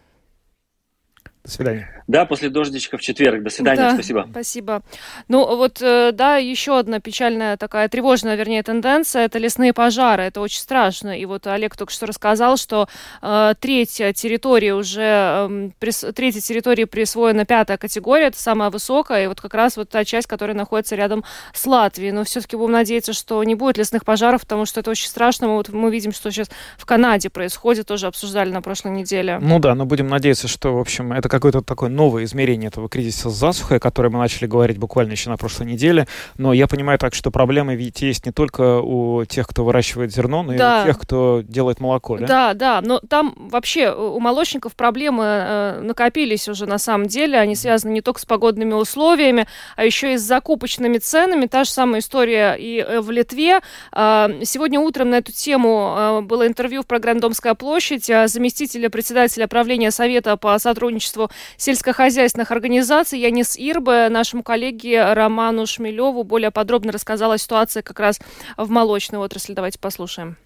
До 1.48 1.54
свидания. 1.54 2.04
Да, 2.08 2.26
после 2.26 2.50
дождичка 2.50 2.98
в 2.98 3.02
четверг. 3.02 3.42
До 3.42 3.50
свидания, 3.50 3.78
да, 3.78 3.94
спасибо. 3.94 4.28
Спасибо. 4.30 4.82
Ну 5.30 5.56
вот, 5.56 5.82
э, 5.82 6.12
да, 6.12 6.36
еще 6.36 6.78
одна 6.78 7.00
печальная 7.00 7.56
такая 7.56 7.88
тревожная, 7.88 8.36
вернее, 8.36 8.64
тенденция– 8.64 9.26
это 9.26 9.40
лесные 9.40 9.72
пожары. 9.72 10.24
Это 10.24 10.42
очень 10.42 10.60
страшно. 10.60 11.18
И 11.18 11.24
вот 11.26 11.48
Олег 11.48 11.78
только 11.78 11.94
что 11.94 12.06
рассказал, 12.06 12.58
что 12.58 12.90
э, 13.22 13.54
третья 13.62 14.12
территория 14.12 14.74
уже, 14.74 15.02
э, 15.02 15.70
прис, 15.80 16.04
третьей 16.14 16.42
территории 16.42 16.84
присвоена 16.84 17.46
пятая 17.46 17.78
категория, 17.78 18.26
это 18.26 18.40
самая 18.40 18.70
высокая, 18.70 19.24
и 19.24 19.28
вот 19.28 19.40
как 19.40 19.54
раз 19.54 19.78
вот 19.78 19.88
та 19.88 20.04
часть, 20.04 20.28
которая 20.28 20.56
находится 20.58 20.98
рядом 20.98 21.24
с 21.54 21.66
Латвией. 21.66 22.12
Но 22.12 22.26
все-таки 22.26 22.58
будем 22.58 22.74
надеяться, 22.74 23.14
что 23.14 23.42
не 23.46 23.56
будет 23.56 23.78
лесных 23.78 24.04
пожаров, 24.04 24.42
потому 24.42 24.66
что 24.66 24.82
это 24.82 24.92
очень 24.92 25.08
страшно. 25.08 25.48
Мы, 25.48 25.54
вот, 25.56 25.70
мы 25.70 25.90
видим, 25.92 26.12
что 26.12 26.30
сейчас 26.30 26.50
в 26.78 26.86
Канаде 26.86 27.30
происходит, 27.30 27.88
тоже 27.88 28.08
обсуждали 28.08 28.50
на 28.50 28.62
прошлой 28.62 28.92
неделе. 28.92 29.40
Ну 29.42 29.60
да, 29.60 29.76
но 29.76 29.86
будем 29.86 30.08
надеяться, 30.08 30.50
что, 30.50 30.76
в 30.76 30.80
общем, 30.80 31.14
это 31.14 31.37
какой-то 31.40 31.62
такой 31.62 31.90
новое 31.90 32.24
измерение 32.26 32.68
этого 32.68 32.90
кризиса 32.90 33.30
с 33.30 33.34
засухой, 33.34 33.78
о 33.78 33.80
котором 33.80 34.14
мы 34.14 34.20
начали 34.20 34.48
говорить 34.48 34.78
буквально 34.78 35.12
еще 35.12 35.30
на 35.30 35.38
прошлой 35.38 35.68
неделе. 35.68 36.08
Но 36.38 36.54
я 36.54 36.68
понимаю 36.68 37.00
так, 37.00 37.14
что 37.14 37.32
проблемы 37.32 37.76
ведь 37.76 38.02
есть 38.02 38.26
не 38.26 38.32
только 38.32 38.80
у 38.82 39.26
тех, 39.26 39.48
кто 39.48 39.64
выращивает 39.64 40.14
зерно, 40.14 40.44
но 40.44 40.58
да. 40.58 40.80
и 40.80 40.84
у 40.84 40.88
тех, 40.88 41.00
кто 41.00 41.44
делает 41.48 41.80
молоко, 41.80 42.18
да? 42.18 42.28
Да, 42.28 42.54
да. 42.54 42.82
Но 42.84 43.00
там 43.00 43.36
вообще 43.38 43.94
у 43.94 44.20
молочников 44.20 44.76
проблемы 44.76 45.24
э, 45.26 45.82
накопились 45.82 46.48
уже 46.50 46.66
на 46.66 46.78
самом 46.78 47.08
деле. 47.08 47.38
Они 47.38 47.56
связаны 47.56 47.92
не 47.92 48.02
только 48.02 48.20
с 48.22 48.26
погодными 48.26 48.74
условиями, 48.74 49.48
а 49.76 49.86
еще 49.86 50.14
и 50.14 50.18
с 50.18 50.22
закупочными 50.22 50.98
ценами. 50.98 51.46
Та 51.46 51.64
же 51.64 51.70
самая 51.72 52.02
история 52.02 52.56
и 52.56 52.80
э, 52.80 53.00
в 53.02 53.12
Литве. 53.12 53.60
Э, 53.94 54.28
сегодня 54.44 54.80
утром 54.80 55.10
на 55.10 55.16
эту 55.16 55.32
тему 55.32 55.96
э, 55.98 56.22
было 56.22 56.48
интервью 56.48 56.84
в 56.84 56.88
программе 56.88 57.20
«Домская 57.20 57.54
площадь» 57.54 58.06
заместителя 58.06 58.90
председателя 58.90 59.48
правления 59.48 59.92
Совета 59.92 60.38
по 60.38 60.58
сотрудничеству 60.60 61.27
сельскохозяйственного 61.58 62.38
общественных 62.38 62.52
организаций 62.52 63.20
Янис 63.20 63.56
Ирбе 63.58 64.10
нашему 64.10 64.44
коллеге 64.44 65.14
Роману 65.14 65.66
Шмелеву 65.66 66.24
более 66.24 66.52
подробно 66.52 66.92
рассказала 66.92 67.34
о 67.34 67.38
ситуации 67.38 67.82
как 67.82 68.00
раз 68.00 68.20
в 68.58 68.70
молочной 68.70 69.20
отрасли. 69.20 69.54
Давайте 69.54 69.80
послушаем. 69.80 70.38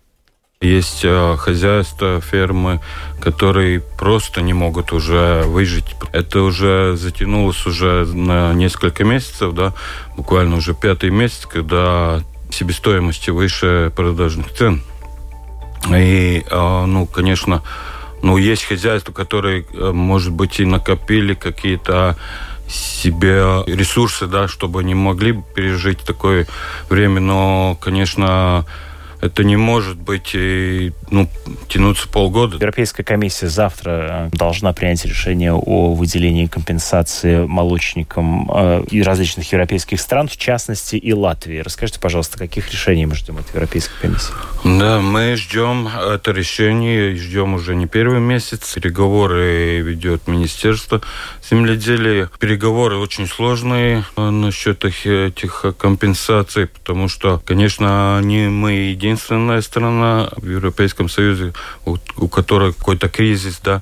Есть 0.61 1.01
э, 1.03 1.35
хозяйства, 1.37 2.21
фермы, 2.21 2.79
которые 3.19 3.81
просто 3.81 4.41
не 4.41 4.53
могут 4.53 4.93
уже 4.93 5.43
выжить. 5.47 5.95
Это 6.13 6.43
уже 6.43 6.95
затянулось 6.95 7.65
уже 7.65 8.05
на 8.05 8.53
несколько 8.53 9.03
месяцев, 9.03 9.53
да, 9.53 9.73
буквально 10.15 10.57
уже 10.57 10.73
пятый 10.73 11.09
месяц, 11.09 11.45
когда 11.45 12.21
себестоимость 12.51 13.27
выше 13.27 13.91
продажных 13.95 14.53
цен. 14.53 14.81
И, 15.89 16.43
э, 16.49 16.85
ну, 16.85 17.05
конечно, 17.07 17.63
ну, 18.21 18.37
есть 18.37 18.63
хозяйства, 18.63 19.11
которые, 19.11 19.65
э, 19.73 19.91
может 19.91 20.31
быть, 20.31 20.59
и 20.59 20.65
накопили 20.65 21.33
какие-то 21.33 22.15
себе 22.67 23.63
ресурсы, 23.67 24.27
да, 24.27 24.47
чтобы 24.47 24.79
они 24.79 24.95
могли 24.95 25.41
пережить 25.55 25.99
такое 25.99 26.47
время, 26.89 27.19
но, 27.19 27.77
конечно, 27.81 28.65
это 29.21 29.43
не 29.43 29.55
может 29.55 29.97
быть 29.97 30.31
и, 30.33 30.91
ну, 31.11 31.29
тянуться 31.67 32.07
полгода. 32.07 32.55
Европейская 32.55 33.03
комиссия 33.03 33.47
завтра 33.47 34.29
э, 34.33 34.35
должна 34.35 34.73
принять 34.73 35.05
решение 35.05 35.53
о 35.53 35.93
выделении 35.93 36.47
компенсации 36.47 37.45
молочникам 37.45 38.49
э, 38.51 38.83
и 38.89 39.01
различных 39.03 39.51
европейских 39.51 40.01
стран, 40.01 40.27
в 40.27 40.37
частности 40.37 40.95
и 40.95 41.13
Латвии. 41.13 41.59
Расскажите, 41.59 41.99
пожалуйста, 41.99 42.39
каких 42.39 42.71
решений 42.71 43.05
мы 43.05 43.15
ждем 43.15 43.37
от 43.37 43.47
Европейской 43.49 43.93
комиссии? 44.01 44.33
Да, 44.63 44.99
мы 44.99 45.35
ждем 45.35 45.87
это 45.87 46.31
решение, 46.31 47.15
ждем 47.15 47.53
уже 47.53 47.75
не 47.75 47.85
первый 47.85 48.19
месяц. 48.19 48.73
Переговоры 48.73 49.81
ведет 49.81 50.27
Министерство 50.27 51.01
земледелия. 51.47 52.29
Переговоры 52.39 52.97
очень 52.97 53.27
сложные 53.27 54.03
э, 54.17 54.29
насчет 54.29 54.83
этих 54.83 55.63
компенсаций, 55.77 56.65
потому 56.65 57.07
что, 57.07 57.39
конечно, 57.45 58.19
не 58.23 58.47
мы 58.47 58.71
единственные 58.71 59.10
единственная 59.11 59.61
страна 59.61 60.29
в 60.37 60.49
Европейском 60.49 61.09
Союзе, 61.09 61.53
у, 61.85 61.97
у 62.17 62.27
которой 62.27 62.73
какой-то 62.73 63.09
кризис, 63.09 63.59
да, 63.63 63.81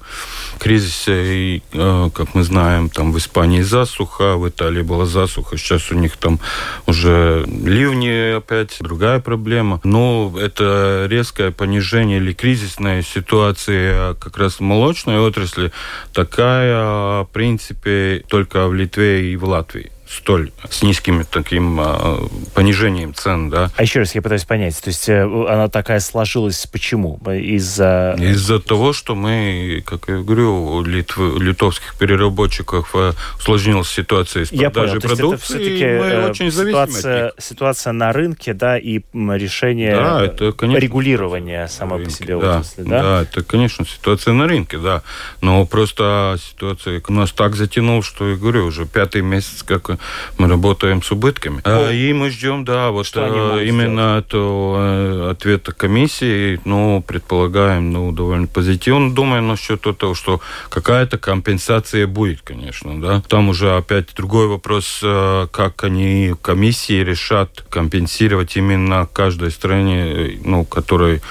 кризис, 0.60 1.06
и, 1.08 1.62
э, 1.72 2.10
как 2.14 2.34
мы 2.36 2.44
знаем, 2.44 2.90
там 2.90 3.12
в 3.12 3.18
Испании 3.18 3.62
засуха, 3.62 4.38
в 4.38 4.48
Италии 4.50 4.82
была 4.82 5.06
засуха, 5.06 5.58
сейчас 5.58 5.92
у 5.92 5.96
них 5.96 6.18
там 6.18 6.40
уже 6.88 7.46
ливни 7.48 8.38
опять, 8.38 8.78
другая 8.80 9.20
проблема. 9.20 9.80
Но 9.84 10.34
это 10.40 11.06
резкое 11.10 11.52
понижение 11.52 12.18
или 12.18 12.34
кризисная 12.34 13.04
ситуация 13.04 14.16
как 14.16 14.38
раз 14.38 14.56
в 14.56 14.62
молочной 14.62 15.20
отрасли 15.20 15.72
такая, 16.14 17.24
в 17.24 17.30
принципе, 17.32 18.24
только 18.28 18.68
в 18.68 18.74
Литве 18.74 19.32
и 19.32 19.36
в 19.36 19.46
Латвии 19.46 19.92
столь 20.10 20.52
с 20.70 20.82
низким 20.82 21.24
таким 21.24 21.80
а, 21.80 22.20
понижением 22.56 23.14
цен, 23.14 23.50
да. 23.50 23.70
А 23.76 23.84
еще 23.84 24.00
раз 24.00 24.16
я 24.16 24.22
пытаюсь 24.22 24.44
понять, 24.44 24.80
то 24.82 24.90
есть 24.90 25.08
э, 25.08 25.22
она 25.24 25.70
такая 25.70 26.00
сложилась 26.00 26.66
почему? 26.66 27.20
Из-за... 27.28 28.16
Из-за 28.20 28.60
того, 28.60 28.92
что 28.94 29.14
мы, 29.14 29.84
как 29.86 30.08
я 30.08 30.18
говорю, 30.18 30.66
у 30.66 30.84
Литв... 30.84 31.18
литовских 31.18 31.96
переработчиков 31.98 32.90
э, 32.96 33.14
усложнилась 33.38 33.90
ситуация 33.90 34.46
с 34.46 34.50
продажей 34.50 35.00
продукции, 35.00 36.00
мы 36.00 36.06
э, 36.06 36.30
очень 36.30 36.52
ситуация, 36.52 37.34
ситуация 37.38 37.94
на 37.94 38.12
рынке, 38.12 38.54
да, 38.54 38.80
и 38.80 39.02
решение 39.14 39.96
да, 39.96 40.26
это, 40.26 40.54
конечно, 40.54 40.82
регулирования 40.82 41.68
самой 41.68 42.06
по 42.06 42.10
себе 42.10 42.40
да, 42.40 42.58
отрасли, 42.58 42.82
да? 42.82 43.02
Да, 43.02 43.22
это, 43.22 43.44
конечно, 43.44 43.86
ситуация 43.86 44.34
на 44.34 44.48
рынке, 44.48 44.80
да, 44.80 45.04
но 45.42 45.66
просто 45.68 46.38
ситуация 46.42 47.02
у 47.08 47.14
нас 47.14 47.32
так 47.32 47.56
затянула, 47.56 48.02
что 48.02 48.28
я 48.30 48.36
говорю, 48.36 48.66
уже 48.66 48.86
пятый 48.88 49.22
месяц, 49.22 49.62
как 49.62 49.99
мы 50.38 50.48
работаем 50.48 51.02
с 51.02 51.12
убытками. 51.12 51.62
О. 51.64 51.92
И 51.92 52.14
мы 52.14 52.30
ждем, 52.30 52.66
да, 52.66 52.92
вот 52.92 53.06
что 53.06 53.60
именно 53.60 54.20
этого 54.20 54.78
э, 54.78 55.32
ответа 55.32 55.72
комиссии, 55.72 56.60
ну, 56.66 57.04
предполагаем, 57.06 57.92
ну, 57.92 58.12
довольно 58.12 58.48
позитивно 58.48 59.14
думаем 59.14 59.48
насчет 59.48 59.82
того, 59.82 60.14
что 60.14 60.42
какая-то 60.70 61.18
компенсация 61.18 62.08
будет, 62.08 62.42
конечно, 62.42 63.00
да. 63.02 63.22
Там 63.28 63.50
уже 63.50 63.76
опять 63.76 64.14
другой 64.16 64.48
вопрос, 64.48 65.00
э, 65.04 65.48
как 65.52 65.84
они 65.84 66.36
комиссии 66.42 67.04
решат 67.04 67.64
компенсировать 67.70 68.56
именно 68.56 69.08
каждой 69.12 69.52
стране, 69.52 70.06
э, 70.06 70.38
ну, 70.44 70.66
которой 70.66 71.22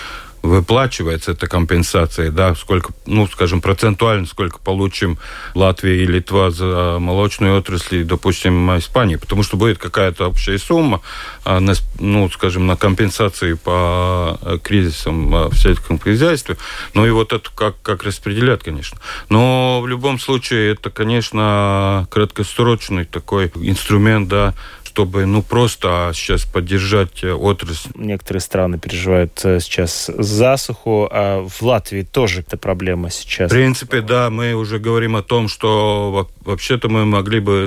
выплачивается 0.48 1.32
эта 1.32 1.46
компенсация, 1.46 2.30
да, 2.30 2.54
сколько, 2.54 2.92
ну, 3.06 3.26
скажем, 3.26 3.60
процентуально, 3.60 4.26
сколько 4.26 4.58
получим 4.58 5.18
Латвия 5.54 6.02
и 6.02 6.06
Литва 6.06 6.50
за 6.50 6.98
молочную 6.98 7.58
отрасль, 7.58 8.04
допустим, 8.04 8.76
Испании, 8.78 9.16
потому 9.16 9.42
что 9.42 9.56
будет 9.56 9.78
какая-то 9.78 10.28
общая 10.28 10.58
сумма, 10.58 11.00
а, 11.44 11.60
ну, 11.98 12.30
скажем, 12.30 12.66
на 12.66 12.76
компенсации 12.76 13.54
по 13.54 14.38
кризисам 14.62 15.48
в 15.48 15.56
сельском 15.56 15.98
хозяйстве, 15.98 16.56
ну 16.94 17.06
и 17.06 17.10
вот 17.10 17.32
это 17.32 17.48
как, 17.54 17.80
как 17.82 18.02
распределять, 18.02 18.62
конечно. 18.62 18.98
Но 19.28 19.80
в 19.82 19.88
любом 19.88 20.18
случае 20.18 20.72
это, 20.72 20.90
конечно, 20.90 22.06
краткосрочный 22.10 23.04
такой 23.04 23.52
инструмент, 23.56 24.28
да, 24.28 24.54
чтобы 24.98 25.26
ну 25.26 25.42
просто 25.42 26.10
сейчас 26.12 26.42
поддержать 26.42 27.22
э, 27.22 27.30
отрасль. 27.32 27.90
Некоторые 27.94 28.40
страны 28.40 28.80
переживают 28.80 29.40
э, 29.44 29.60
сейчас 29.60 30.10
засуху, 30.12 31.08
а 31.08 31.46
в 31.46 31.62
Латвии 31.62 32.02
тоже 32.02 32.40
эта 32.40 32.56
проблема 32.56 33.08
сейчас. 33.08 33.48
В 33.48 33.54
принципе, 33.54 34.00
да, 34.00 34.28
мы 34.28 34.54
уже 34.54 34.80
говорим 34.80 35.14
о 35.14 35.22
том, 35.22 35.46
что 35.46 36.28
вообще-то 36.40 36.88
мы 36.88 37.04
могли 37.04 37.38
бы 37.38 37.66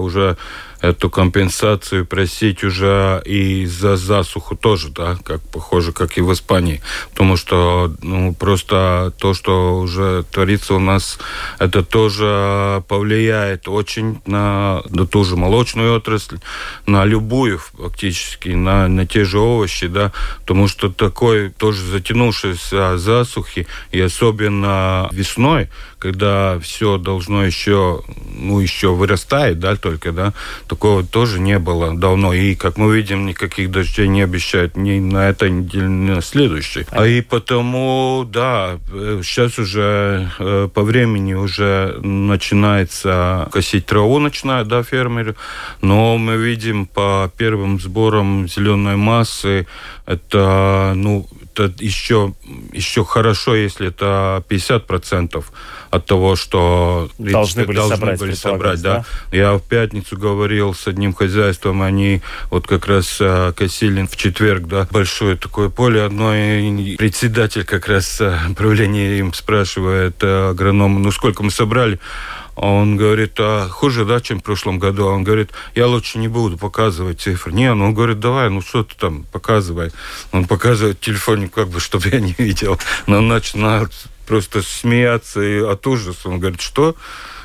уже 0.00 0.36
эту 0.82 1.08
компенсацию 1.08 2.04
просить 2.04 2.64
уже 2.64 3.22
и 3.24 3.64
за 3.66 3.96
засуху 3.96 4.56
тоже, 4.56 4.90
да, 4.90 5.16
как 5.24 5.40
похоже, 5.40 5.92
как 5.92 6.18
и 6.18 6.20
в 6.20 6.32
Испании. 6.32 6.82
Потому 7.12 7.36
что, 7.36 7.94
ну, 8.02 8.34
просто 8.34 9.12
то, 9.18 9.32
что 9.32 9.78
уже 9.78 10.24
творится 10.30 10.74
у 10.74 10.80
нас, 10.80 11.18
это 11.60 11.84
тоже 11.84 12.82
повлияет 12.88 13.68
очень 13.68 14.20
на, 14.26 14.82
на 14.90 15.06
ту 15.06 15.24
же 15.24 15.36
молочную 15.36 15.94
отрасль, 15.94 16.38
на 16.86 17.04
любую 17.04 17.58
фактически, 17.58 18.48
на, 18.48 18.88
на 18.88 19.06
те 19.06 19.24
же 19.24 19.38
овощи, 19.38 19.86
да, 19.86 20.12
потому 20.40 20.66
что 20.66 20.90
такой 20.90 21.50
тоже 21.50 21.80
затянувшийся 21.82 22.98
засухи, 22.98 23.68
и 23.92 24.00
особенно 24.00 25.08
весной, 25.12 25.68
когда 26.02 26.58
все 26.58 26.98
должно 26.98 27.44
еще, 27.44 28.02
ну, 28.34 28.58
еще 28.58 28.88
вырастает, 28.88 29.60
да, 29.60 29.76
только, 29.76 30.10
да, 30.10 30.32
такого 30.66 31.04
тоже 31.04 31.38
не 31.38 31.60
было 31.60 31.96
давно. 31.96 32.34
И, 32.34 32.56
как 32.56 32.76
мы 32.76 32.96
видим, 32.96 33.24
никаких 33.24 33.70
дождей 33.70 34.08
не 34.08 34.22
обещают 34.22 34.76
ни 34.76 34.98
на 34.98 35.28
этой 35.28 35.50
неделе, 35.52 35.86
ни 35.86 36.10
на 36.10 36.20
следующей. 36.20 36.86
А 36.90 37.06
и 37.06 37.20
потому, 37.20 38.26
да, 38.28 38.80
сейчас 39.22 39.60
уже 39.60 40.28
э, 40.40 40.68
по 40.74 40.82
времени 40.82 41.34
уже 41.34 42.00
начинается 42.02 43.48
косить 43.52 43.86
траву, 43.86 44.18
начинают, 44.18 44.66
да, 44.66 44.82
фермеры. 44.82 45.36
Но 45.82 46.18
мы 46.18 46.36
видим 46.36 46.86
по 46.86 47.30
первым 47.36 47.78
сборам 47.78 48.48
зеленой 48.48 48.96
массы, 48.96 49.68
это, 50.06 50.94
ну, 50.96 51.28
это 51.52 51.72
еще, 51.78 52.34
еще 52.72 53.04
хорошо, 53.04 53.54
если 53.54 53.88
это 53.88 54.44
50% 54.48 55.44
от 55.90 56.06
того, 56.06 56.36
что 56.36 57.10
должны 57.18 57.64
были 57.64 57.76
должны 57.76 57.96
собрать. 57.96 58.20
Были 58.20 58.34
собрать 58.34 58.82
да? 58.82 59.04
Да? 59.30 59.36
Я 59.36 59.52
в 59.54 59.62
пятницу 59.62 60.16
говорил 60.16 60.74
с 60.74 60.86
одним 60.86 61.12
хозяйством, 61.12 61.82
они 61.82 62.22
вот 62.50 62.66
как 62.66 62.86
раз 62.86 63.18
э, 63.20 63.52
косили 63.54 64.06
в 64.06 64.16
четверг, 64.16 64.66
да, 64.66 64.88
большое 64.90 65.36
такое 65.36 65.68
поле 65.68 66.02
одно, 66.02 66.34
и 66.34 66.96
председатель 66.96 67.64
как 67.64 67.88
раз 67.88 68.20
э, 68.20 68.38
правления 68.56 69.18
им 69.18 69.34
спрашивает 69.34 70.16
э, 70.22 70.50
агроном, 70.50 71.02
ну 71.02 71.12
сколько 71.12 71.42
мы 71.42 71.50
собрали? 71.50 71.98
Он 72.54 72.96
говорит, 72.96 73.32
а 73.38 73.68
хуже, 73.68 74.04
да, 74.04 74.20
чем 74.20 74.40
в 74.40 74.42
прошлом 74.42 74.78
году? 74.78 75.06
Он 75.06 75.24
говорит, 75.24 75.50
я 75.74 75.86
лучше 75.86 76.18
не 76.18 76.28
буду 76.28 76.58
показывать 76.58 77.20
цифры. 77.20 77.52
Не, 77.52 77.72
ну, 77.74 77.86
он 77.86 77.94
говорит, 77.94 78.20
давай, 78.20 78.50
ну, 78.50 78.60
что 78.60 78.84
ты 78.84 78.94
там, 78.98 79.24
показывай. 79.32 79.90
Он 80.32 80.44
показывает 80.44 81.00
телефон, 81.00 81.48
как 81.48 81.68
бы, 81.68 81.80
чтобы 81.80 82.08
я 82.08 82.20
не 82.20 82.34
видел. 82.36 82.78
Но 83.06 83.18
он 83.18 83.28
начинает 83.28 83.90
просто 84.26 84.62
смеяться 84.62 85.40
и 85.40 85.60
от 85.60 85.86
ужаса. 85.86 86.28
Он 86.28 86.38
говорит, 86.38 86.60
что? 86.60 86.94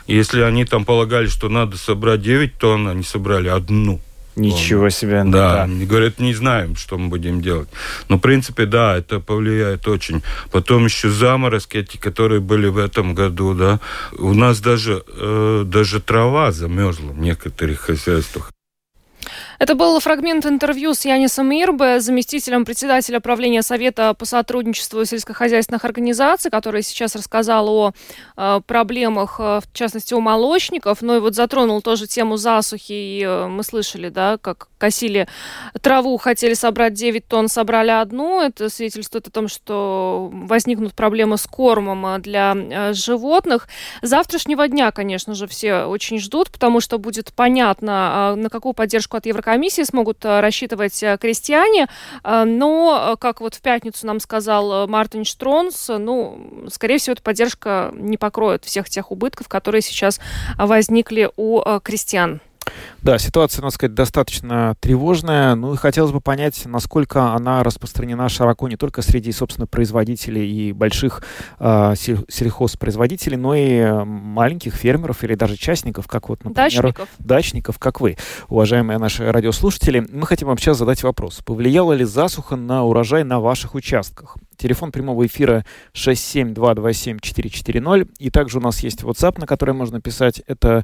Если 0.07 0.41
они 0.41 0.65
там 0.65 0.85
полагали, 0.85 1.27
что 1.27 1.49
надо 1.49 1.77
собрать 1.77 2.21
9 2.21 2.57
тонн, 2.57 2.87
они 2.87 3.03
собрали 3.03 3.49
одну. 3.49 4.01
Ничего 4.37 4.89
себе. 4.89 5.23
Да, 5.25 5.65
да, 5.65 5.85
говорят, 5.85 6.19
не 6.19 6.33
знаем, 6.33 6.75
что 6.75 6.97
мы 6.97 7.09
будем 7.09 7.41
делать. 7.41 7.69
Но, 8.07 8.17
в 8.17 8.19
принципе, 8.19 8.65
да, 8.65 8.95
это 8.95 9.19
повлияет 9.19 9.87
очень. 9.87 10.21
Потом 10.51 10.85
еще 10.85 11.09
заморозки, 11.09 11.77
эти, 11.77 11.97
которые 11.97 12.39
были 12.39 12.67
в 12.67 12.77
этом 12.77 13.15
году, 13.15 13.55
да. 13.55 13.79
У 14.17 14.33
нас 14.33 14.59
даже, 14.59 15.03
э, 15.07 15.63
даже 15.65 15.99
трава 15.99 16.51
замерзла 16.51 17.11
в 17.11 17.19
некоторых 17.19 17.79
хозяйствах. 17.79 18.51
Это 19.59 19.73
был 19.73 19.99
фрагмент 19.99 20.45
интервью 20.45 20.93
с 20.93 21.03
Янисом 21.05 21.51
Ирбе, 21.51 21.99
заместителем 21.99 22.63
председателя 22.63 23.19
правления 23.19 23.63
Совета 23.63 24.13
по 24.13 24.25
сотрудничеству 24.25 25.03
сельскохозяйственных 25.03 25.83
организаций, 25.83 26.51
который 26.51 26.83
сейчас 26.83 27.15
рассказал 27.15 27.67
о 27.69 27.93
э, 28.35 28.61
проблемах, 28.67 29.37
э, 29.39 29.61
в 29.61 29.73
частности, 29.73 30.13
у 30.13 30.19
молочников, 30.19 31.01
но 31.01 31.17
и 31.17 31.19
вот 31.19 31.33
затронул 31.33 31.81
тоже 31.81 32.05
тему 32.05 32.37
засухи, 32.37 32.91
и 32.91 33.23
э, 33.23 33.47
мы 33.47 33.63
слышали, 33.63 34.09
да, 34.09 34.37
как 34.37 34.67
косили 34.77 35.27
траву, 35.81 36.17
хотели 36.17 36.53
собрать 36.53 36.93
9 36.93 37.27
тонн, 37.27 37.47
собрали 37.47 37.89
одну. 37.89 38.41
Это 38.41 38.69
свидетельствует 38.69 39.27
о 39.27 39.31
том, 39.31 39.47
что 39.47 40.29
возникнут 40.31 40.93
проблемы 40.93 41.39
с 41.39 41.47
кормом 41.47 42.21
для 42.21 42.93
животных. 42.93 43.67
Завтрашнего 44.03 44.67
дня, 44.67 44.91
конечно 44.91 45.33
же, 45.33 45.47
все 45.47 45.85
очень 45.85 46.19
ждут, 46.19 46.51
потому 46.51 46.79
что 46.79 46.99
будет 46.99 47.33
понятно, 47.33 48.35
на 48.35 48.49
какую 48.51 48.73
поддержку 48.73 49.17
от 49.17 49.25
Еврокомиссии 49.25 49.46
комиссии 49.47 49.83
смогут 49.83 50.25
э, 50.25 50.41
рассчитывать 50.41 51.01
э, 51.01 51.17
крестьяне. 51.17 51.87
Э, 52.21 52.43
но, 52.43 53.15
как 53.17 53.39
вот 53.39 53.55
в 53.55 53.61
пятницу 53.61 54.05
нам 54.05 54.19
сказал 54.19 54.89
Мартин 54.89 55.23
Штронс, 55.23 55.87
ну, 55.87 56.67
скорее 56.69 56.97
всего, 56.97 57.13
эта 57.13 57.21
поддержка 57.21 57.93
не 57.93 58.17
покроет 58.17 58.65
всех 58.65 58.89
тех 58.89 59.09
убытков, 59.09 59.47
которые 59.47 59.81
сейчас 59.81 60.19
возникли 60.57 61.31
у 61.37 61.61
крестьян. 61.81 62.41
Да, 63.01 63.17
ситуация, 63.17 63.61
надо 63.61 63.73
сказать, 63.73 63.93
достаточно 63.93 64.75
тревожная. 64.79 65.55
Ну 65.55 65.73
и 65.73 65.77
хотелось 65.77 66.11
бы 66.11 66.21
понять, 66.21 66.63
насколько 66.65 67.33
она 67.33 67.63
распространена 67.63 68.29
широко 68.29 68.67
не 68.67 68.75
только 68.75 69.01
среди, 69.01 69.31
собственно, 69.31 69.67
производителей 69.67 70.49
и 70.49 70.73
больших 70.73 71.23
э, 71.59 71.93
сельхозпроизводителей, 71.95 73.37
но 73.37 73.55
и 73.55 74.03
маленьких 74.03 74.73
фермеров 74.73 75.23
или 75.23 75.35
даже 75.35 75.57
частников, 75.57 76.07
как 76.07 76.29
вот, 76.29 76.43
например, 76.43 76.69
дачников, 76.69 77.09
дачников 77.19 77.79
как 77.79 78.01
вы, 78.01 78.17
уважаемые 78.47 78.99
наши 78.99 79.31
радиослушатели. 79.31 80.05
Мы 80.11 80.25
хотим 80.25 80.47
вам 80.47 80.57
сейчас 80.57 80.77
задать 80.77 81.03
вопрос. 81.03 81.41
Повлияла 81.45 81.93
ли 81.93 82.05
засуха 82.05 82.55
на 82.55 82.83
урожай 82.83 83.23
на 83.23 83.39
ваших 83.39 83.75
участках? 83.75 84.37
Телефон 84.57 84.91
прямого 84.91 85.27
эфира 85.27 85.65
67227-440. 85.93 88.09
И 88.17 88.31
также 88.31 88.57
у 88.57 88.61
нас 88.61 88.79
есть 88.79 89.03
WhatsApp, 89.03 89.39
на 89.39 89.45
который 89.45 89.75
можно 89.75 90.01
писать. 90.01 90.41
Это 90.47 90.83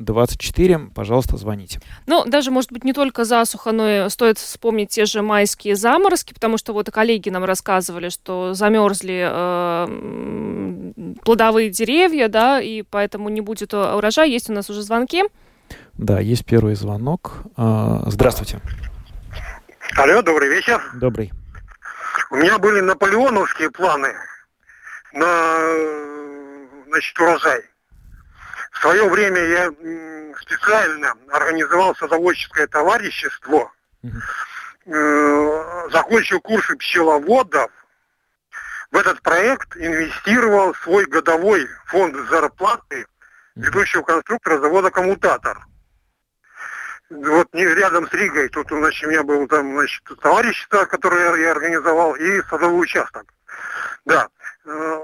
28040424. 0.00 0.90
Пожалуйста, 0.94 1.36
звоните. 1.36 1.80
Ну, 2.06 2.24
даже, 2.24 2.50
может 2.50 2.72
быть, 2.72 2.84
не 2.84 2.92
только 2.92 3.24
засуха, 3.24 3.72
но 3.72 3.88
и 3.88 4.08
стоит 4.10 4.38
вспомнить 4.38 4.90
те 4.90 5.04
же 5.06 5.22
майские 5.22 5.76
заморозки, 5.76 6.34
потому 6.34 6.58
что 6.58 6.72
вот 6.72 6.88
и 6.88 6.90
коллеги 6.90 7.30
нам 7.30 7.44
рассказывали, 7.44 8.08
что 8.08 8.54
замерзли 8.54 9.28
э, 9.30 10.92
плодовые 11.24 11.70
деревья, 11.70 12.28
да, 12.28 12.60
и 12.60 12.82
поэтому 12.82 13.28
не 13.28 13.40
будет 13.40 13.74
урожая. 13.74 14.26
Есть 14.26 14.50
у 14.50 14.52
нас 14.52 14.70
уже 14.70 14.82
звонки. 14.82 15.24
Да, 15.94 16.20
есть 16.20 16.44
первый 16.44 16.74
звонок. 16.74 17.38
А, 17.56 18.02
здравствуйте. 18.06 18.60
Алло, 19.96 20.20
добрый 20.22 20.48
вечер. 20.50 20.82
Добрый. 20.94 21.32
У 22.30 22.36
меня 22.36 22.58
были 22.58 22.80
наполеоновские 22.80 23.70
планы 23.70 24.12
на 25.12 25.58
значит, 26.86 27.18
урожай. 27.18 27.62
В 28.76 28.80
свое 28.80 29.08
время 29.08 29.40
я 29.40 29.72
специально 30.40 31.14
организовал 31.32 31.96
садоводческое 31.96 32.66
товарищество, 32.66 33.72
э, 34.84 35.88
закончил 35.90 36.40
курсы 36.42 36.76
пчеловодов, 36.76 37.70
в 38.90 38.96
этот 38.96 39.22
проект 39.22 39.76
инвестировал 39.76 40.74
свой 40.76 41.06
годовой 41.06 41.66
фонд 41.86 42.16
зарплаты 42.28 43.06
ведущего 43.54 44.02
конструктора 44.02 44.58
завода 44.58 44.90
«Коммутатор» 44.90 45.66
вот 47.08 47.48
рядом 47.52 48.08
с 48.08 48.12
Ригой, 48.12 48.48
тут 48.48 48.68
значит, 48.68 49.06
у 49.06 49.10
меня 49.10 49.22
был 49.22 49.46
там, 49.46 49.74
значит, 49.74 50.02
товарищество, 50.20 50.84
которое 50.86 51.36
я 51.36 51.52
организовал, 51.52 52.16
и 52.16 52.42
садовый 52.50 52.82
участок. 52.82 53.32
Да. 54.04 54.28
Э, 54.64 55.00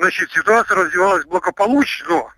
значит, 0.00 0.30
ситуация 0.32 0.76
развивалась 0.76 1.24
благополучно. 1.24 2.30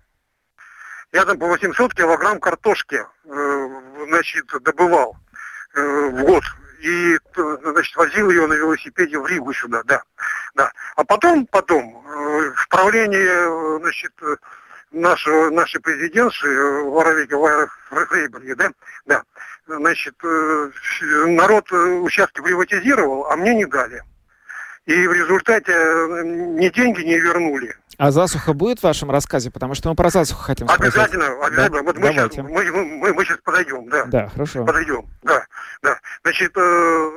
Я 1.15 1.23
там 1.23 1.39
по 1.39 1.47
800 1.47 1.93
килограмм 1.93 2.41
картошки, 2.41 2.99
э, 3.23 3.69
значит, 4.05 4.47
добывал 4.63 5.15
э, 5.73 6.09
в 6.09 6.23
год. 6.25 6.43
И, 6.81 7.17
значит, 7.63 7.95
возил 7.95 8.29
ее 8.29 8.45
на 8.47 8.53
велосипеде 8.53 9.17
в 9.17 9.25
Ригу 9.25 9.53
сюда, 9.53 9.81
да. 9.85 10.03
да. 10.55 10.73
А 10.97 11.05
потом, 11.05 11.47
потом, 11.47 12.03
в 12.03 12.67
правлении, 12.67 13.79
значит, 13.79 14.11
наш, 14.91 15.25
наши 15.25 15.79
президентши 15.79 16.49
Воровика 16.83 17.69
Фрейберги, 17.91 18.53
да, 18.53 18.71
да, 19.05 19.23
значит, 19.67 20.15
народ 20.21 21.71
участки 21.71 22.41
приватизировал, 22.41 23.31
а 23.31 23.37
мне 23.37 23.55
не 23.55 23.65
дали. 23.65 24.03
И 24.85 25.07
в 25.07 25.13
результате 25.13 25.73
ни 26.23 26.69
деньги 26.69 27.01
не 27.01 27.17
вернули. 27.17 27.75
А 27.97 28.11
засуха 28.11 28.53
будет 28.53 28.79
в 28.79 28.83
вашем 28.83 29.09
рассказе? 29.09 29.49
Потому 29.49 29.73
что 29.73 29.89
мы 29.89 29.95
про 29.95 30.09
засуху 30.09 30.43
хотим 30.43 30.67
спросить. 30.67 30.95
Обязательно, 30.95 31.45
обязательно. 31.45 31.79
Да? 31.79 31.83
Вот 31.83 31.97
мы 31.97 32.11
сейчас, 32.11 32.37
мы, 32.37 32.71
мы, 32.71 33.13
мы 33.13 33.25
сейчас 33.25 33.37
подойдем, 33.43 33.89
да. 33.89 34.05
Да, 34.05 34.29
хорошо. 34.29 34.65
Подойдем, 34.65 35.05
да, 35.23 35.45
да. 35.81 35.97
Значит, 36.23 36.51
э, 36.55 37.11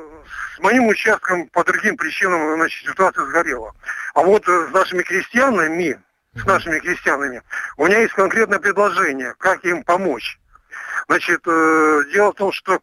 с 0.55 0.59
моим 0.59 0.87
участком 0.87 1.47
по 1.49 1.63
другим 1.63 1.97
причинам, 1.97 2.55
значит, 2.55 2.89
ситуация 2.89 3.25
сгорела. 3.25 3.73
А 4.15 4.21
вот 4.21 4.47
э, 4.47 4.67
с 4.69 4.73
нашими 4.73 5.03
крестьянами, 5.03 5.99
с 6.35 6.45
нашими 6.45 6.79
крестьянами, 6.79 7.43
у 7.77 7.85
меня 7.85 7.99
есть 7.99 8.13
конкретное 8.13 8.59
предложение, 8.59 9.35
как 9.37 9.63
им 9.65 9.83
помочь. 9.83 10.39
Значит, 11.07 11.41
э, 11.45 12.01
дело 12.13 12.31
в 12.31 12.35
том, 12.35 12.51
что 12.51 12.79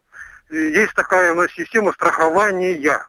есть 0.49 0.93
такая 0.93 1.33
у 1.33 1.35
нас 1.35 1.51
система 1.51 1.91
страхования. 1.93 3.05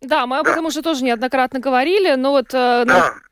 Да, 0.00 0.26
мы 0.26 0.38
об 0.38 0.46
этом 0.46 0.66
уже 0.66 0.82
тоже 0.82 1.04
неоднократно 1.04 1.58
говорили, 1.58 2.14
но 2.14 2.32
вот... 2.32 2.52
Э, 2.52 2.84
да. 2.86 3.14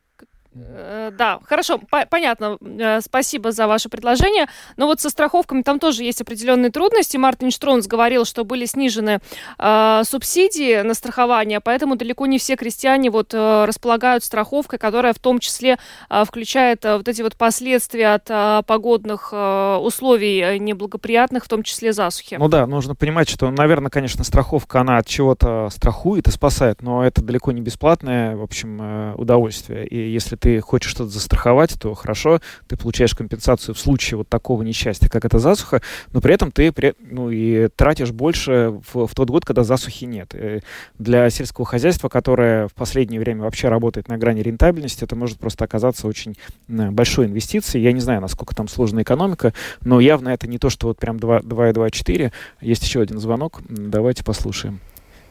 Э, 0.55 1.11
да, 1.13 1.41
хорошо, 1.45 1.79
по 1.91 2.07
понятно. 2.07 2.59
Э, 2.61 3.01
спасибо 3.01 3.53
за 3.53 3.67
ваше 3.67 3.89
предложение. 3.89 4.47
Но 4.77 4.87
вот 4.87 5.01
со 5.01 5.11
страховками 5.11 5.63
там 5.63 5.79
тоже 5.79 6.05
есть 6.05 6.21
определенные 6.21 6.71
трудности. 6.71 7.17
Мартин 7.17 7.51
Штронс 7.51 7.87
говорил, 7.87 8.25
что 8.25 8.45
были 8.45 8.65
снижены 8.65 9.21
э, 9.59 10.03
субсидии 10.05 10.83
на 10.83 10.95
страхование, 10.95 11.61
поэтому 11.61 11.97
далеко 11.97 12.27
не 12.27 12.39
все 12.39 12.57
крестьяне 12.57 13.11
вот 13.11 13.35
э, 13.35 13.65
располагают 13.65 14.25
страховкой, 14.25 14.79
которая 14.79 15.13
в 15.13 15.19
том 15.19 15.39
числе 15.41 15.79
э, 16.09 16.25
включает 16.25 16.85
э, 16.85 16.99
вот 16.99 17.09
эти 17.09 17.23
вот 17.23 17.37
последствия 17.37 18.15
от 18.15 18.31
э, 18.31 18.63
погодных 18.67 19.31
э, 19.33 19.77
условий 19.83 20.59
неблагоприятных, 20.59 21.45
в 21.45 21.49
том 21.49 21.63
числе 21.63 21.93
засухи. 21.93 22.37
Ну 22.39 22.49
да, 22.49 22.67
нужно 22.67 22.95
понимать, 22.95 23.29
что, 23.29 23.51
наверное, 23.51 23.91
конечно, 23.91 24.23
страховка, 24.23 24.81
она 24.81 24.99
от 24.99 25.07
чего-то 25.07 25.69
страхует 25.71 26.29
и 26.29 26.31
спасает, 26.31 26.83
но 26.83 27.05
это 27.05 27.23
далеко 27.23 27.51
не 27.53 27.61
бесплатное, 27.61 28.37
в 28.37 28.43
общем, 28.43 28.81
э, 28.81 29.15
удовольствие. 29.17 29.87
И 29.87 30.13
если 30.13 30.37
ты 30.45 30.61
хочешь 30.61 30.91
что-то 30.91 31.09
застраховать, 31.09 31.75
то 31.81 31.95
хорошо, 31.95 32.39
ты 32.69 32.77
получаешь 32.77 33.15
компенсацию 33.15 33.75
в 33.75 33.79
случае 33.79 34.19
вот 34.19 34.29
такого 34.29 34.61
несчастья, 34.61 35.09
как 35.09 35.25
это 35.25 35.39
засуха, 35.39 35.81
но 36.13 36.21
при 36.21 36.35
этом 36.35 36.53
ты 36.53 36.71
ну, 37.01 37.31
и 37.31 37.69
тратишь 37.69 38.11
больше 38.11 38.79
в, 38.93 39.07
в 39.07 39.15
тот 39.15 39.31
год, 39.31 39.47
когда 39.47 39.65
засухи 39.65 40.05
нет. 40.05 40.35
И 40.35 40.39
э, 40.39 40.61
для 40.99 41.31
сельского 41.31 41.65
хозяйства, 41.65 42.11
которое 42.11 42.69
в 42.69 42.75
последнее 42.75 43.21
время 43.21 43.45
вообще 43.45 43.69
работает 43.69 44.09
на 44.09 44.19
грани 44.19 44.43
рентабельности, 44.43 45.05
это 45.05 45.17
может 45.17 45.39
просто 45.39 45.65
оказаться 45.65 46.07
очень 46.07 46.37
большой 46.69 47.25
инвестицией. 47.25 47.83
Я 47.83 47.93
не 47.93 48.01
знаю, 48.01 48.21
насколько 48.21 48.55
там 48.55 48.69
сложная 48.69 49.03
экономика, 49.03 49.55
но 49.81 49.99
явно 49.99 50.29
это 50.29 50.47
не 50.47 50.59
то, 50.59 50.69
что 50.69 50.89
вот 50.89 50.99
прям 50.99 51.17
2,24. 51.17 52.33
Есть 52.61 52.83
еще 52.83 53.01
один 53.01 53.19
звонок. 53.19 53.63
Давайте 53.67 54.25
послушаем. 54.25 54.81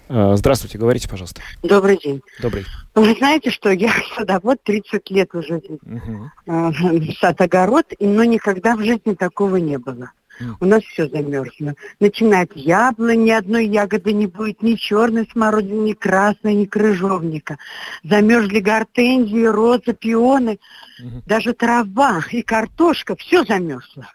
Э, 0.09 0.35
здравствуйте, 0.35 0.77
говорите, 0.77 1.07
пожалуйста. 1.07 1.41
Добрый 1.61 1.97
день. 1.97 2.21
Добрый. 2.39 2.65
Вы 2.95 3.13
знаете, 3.15 3.49
что 3.51 3.69
я 3.71 3.91
садовод 4.15 4.61
30 4.63 5.09
лет 5.11 5.33
уже. 5.33 5.55
Угу. 5.55 7.13
Сад-огород, 7.19 7.85
но 7.99 8.23
никогда 8.23 8.75
в 8.75 8.83
жизни 8.83 9.13
такого 9.13 9.57
не 9.57 9.77
было. 9.77 10.11
У 10.59 10.65
нас 10.65 10.83
все 10.83 11.07
замерзло. 11.07 11.75
Начинает 11.99 12.55
яблонь, 12.55 13.23
ни 13.23 13.31
одной 13.31 13.67
ягоды 13.67 14.13
не 14.13 14.25
будет, 14.25 14.63
ни 14.63 14.75
черной 14.75 15.27
смородины, 15.31 15.89
ни 15.89 15.93
красной, 15.93 16.55
ни 16.55 16.65
крыжовника. 16.65 17.57
Замерзли 18.03 18.59
гортензии, 18.59 19.45
розы, 19.45 19.93
пионы, 19.93 20.59
угу. 21.03 21.21
даже 21.25 21.53
трава 21.53 22.23
и 22.31 22.41
картошка, 22.41 23.15
все 23.15 23.43
замерзло. 23.43 24.07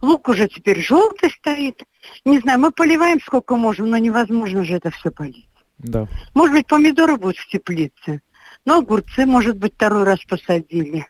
Лук 0.00 0.28
уже 0.28 0.48
теперь 0.48 0.80
желтый 0.80 1.30
стоит. 1.30 1.82
Не 2.24 2.38
знаю, 2.40 2.60
мы 2.60 2.70
поливаем 2.70 3.20
сколько 3.20 3.56
можем, 3.56 3.90
но 3.90 3.98
невозможно 3.98 4.64
же 4.64 4.74
это 4.74 4.90
все 4.90 5.10
полить. 5.10 5.48
Да. 5.78 6.08
Может 6.34 6.54
быть, 6.56 6.66
помидоры 6.66 7.16
будут 7.16 7.36
в 7.36 7.48
теплице. 7.48 8.20
Но 8.64 8.78
огурцы, 8.78 9.24
может 9.26 9.56
быть, 9.56 9.74
второй 9.74 10.04
раз 10.04 10.18
посадили. 10.28 11.06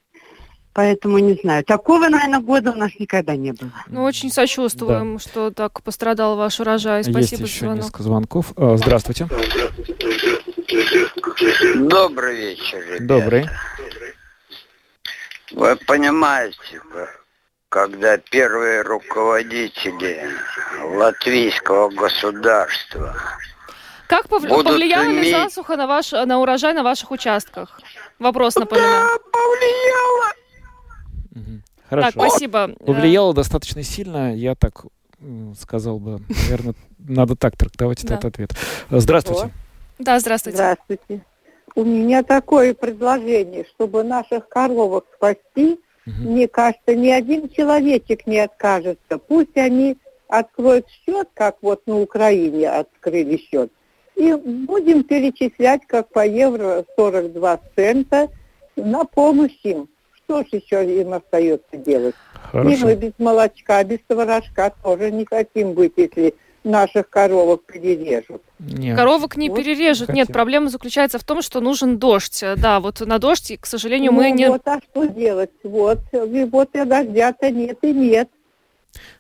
Поэтому 0.75 1.19
не 1.19 1.35
знаю. 1.35 1.65
Такого, 1.65 2.09
наверное, 2.09 2.41
года 2.41 2.71
у 2.71 2.77
нас 2.77 2.93
никогда 2.99 3.35
не 3.35 3.53
было. 3.53 3.73
Ну, 3.89 4.05
очень 4.05 4.31
сочувствуем, 4.31 5.15
да. 5.15 5.19
что 5.19 5.51
так 5.51 5.83
пострадал 5.83 6.37
ваш 6.37 6.61
урожай. 6.61 7.03
Спасибо 7.03 7.21
Есть 7.21 7.33
еще 7.33 7.61
звонок. 7.61 7.77
несколько 7.85 8.03
звонков. 8.03 8.53
А, 8.57 8.77
здравствуйте. 8.77 9.27
Добрый 11.75 12.37
вечер, 12.37 12.79
ребята. 12.87 13.05
Добрый. 13.05 13.47
Вы 15.53 15.77
понимаете, 15.87 16.59
когда 17.69 18.17
первые 18.17 18.83
руководители 18.83 20.21
латвийского 20.95 21.91
государства 21.91 23.15
как 24.07 24.27
повлияла 24.29 25.05
иметь... 25.05 25.25
ли 25.25 25.31
засуха 25.33 25.77
на, 25.77 25.87
ваш, 25.87 26.13
на 26.13 26.39
урожай 26.41 26.73
на 26.73 26.83
ваших 26.83 27.11
участках? 27.11 27.79
Вопрос 28.19 28.57
напоминаю. 28.57 29.07
Да, 29.07 29.19
повлияла. 29.31 30.33
Хорошо. 31.91 32.13
Так, 32.13 32.13
спасибо. 32.15 32.69
Повлияло 32.87 33.35
достаточно 33.35 33.83
сильно, 33.83 34.35
я 34.35 34.55
так 34.55 34.85
сказал 35.61 35.99
бы, 35.99 36.21
наверное, 36.29 36.75
надо 36.99 37.37
так 37.37 37.57
трактовать 37.57 38.03
этот 38.03 38.25
ответ. 38.25 38.53
Здравствуйте. 38.89 39.51
Да, 39.99 40.19
здравствуйте. 40.21 40.57
Здравствуйте. 40.57 41.25
У 41.75 41.85
меня 41.85 42.23
такое 42.23 42.73
предложение, 42.73 43.67
чтобы 43.75 44.05
наших 44.05 44.49
коровок 44.49 45.05
спасти, 45.17 45.79
Угу. 46.09 46.31
Мне 46.31 46.49
кажется, 46.49 46.95
ни 46.95 47.09
один 47.09 47.49
человечек 47.49 48.27
не 48.27 48.39
откажется. 48.39 49.19
Пусть 49.19 49.57
они 49.57 49.97
откроют 50.29 50.87
счет, 50.89 51.29
как 51.35 51.57
вот 51.63 51.87
на 51.87 52.01
Украине 52.01 52.71
открыли 52.71 53.39
счет, 53.39 53.71
и 54.15 54.35
будем 54.35 55.05
перечислять, 55.05 55.83
как 55.87 56.09
по 56.09 56.27
евро 56.27 56.85
42 56.97 57.61
цента 57.77 58.29
на 58.77 59.05
помощь 59.05 59.59
им. 59.63 59.89
Что 60.25 60.43
ж 60.43 60.47
еще 60.53 61.01
им 61.01 61.15
остается 61.15 61.77
делать? 61.77 62.15
Хорошо. 62.51 62.71
И 62.71 62.85
мы 62.85 62.95
без 62.97 63.13
молочка, 63.19 63.83
без 63.85 64.01
творожка 64.07 64.75
тоже 64.83 65.11
не 65.11 65.25
хотим 65.25 65.73
быть, 65.73 65.95
если 65.97 66.35
наших 66.65 67.09
коровок 67.09 67.65
перережут. 67.65 68.43
Нет. 68.59 68.97
Коровок 68.97 69.37
не 69.37 69.49
вот 69.49 69.57
перережут. 69.59 70.11
Нет, 70.11 70.29
проблема 70.29 70.69
заключается 70.69 71.19
в 71.19 71.25
том, 71.25 71.43
что 71.43 71.61
нужен 71.61 71.99
дождь. 71.99 72.43
Да, 72.57 72.81
вот 72.81 73.01
на 73.01 73.19
дождь, 73.19 73.57
к 73.61 73.67
сожалению, 73.67 74.13
ну, 74.13 74.19
мы 74.19 74.31
не... 74.31 74.49
Вот, 74.49 74.67
а 74.67 74.81
что 74.81 75.07
делать? 75.07 75.51
Вот, 75.63 76.01
и 76.13 76.45
вот 76.45 76.75
и 76.75 76.85
дождя-то 76.85 77.51
нет 77.51 77.79
и 77.83 77.93
нет. 77.93 78.29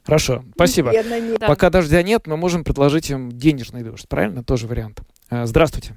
Хорошо, 0.04 0.42
спасибо. 0.54 0.90
Нет. 0.90 1.40
Пока 1.40 1.70
дождя 1.70 2.02
нет, 2.02 2.26
мы 2.26 2.36
можем 2.36 2.64
предложить 2.64 3.10
им 3.10 3.30
денежный 3.30 3.82
дождь, 3.82 4.08
правильно? 4.08 4.42
Тоже 4.42 4.66
вариант. 4.66 5.00
А, 5.30 5.46
здравствуйте. 5.46 5.94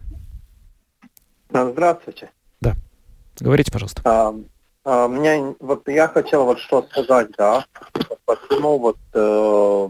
Здравствуйте. 1.50 2.30
Да. 2.60 2.76
Говорите, 3.40 3.72
пожалуйста. 3.72 4.02
А, 4.06 4.36
а, 4.84 5.08
меня, 5.08 5.54
вот 5.60 5.88
я 5.88 6.08
хотел 6.08 6.46
вот 6.46 6.60
что 6.60 6.86
сказать, 6.90 7.30
да, 7.38 7.66
почему 8.26 8.80
вот, 8.80 8.98
э, 9.14 9.90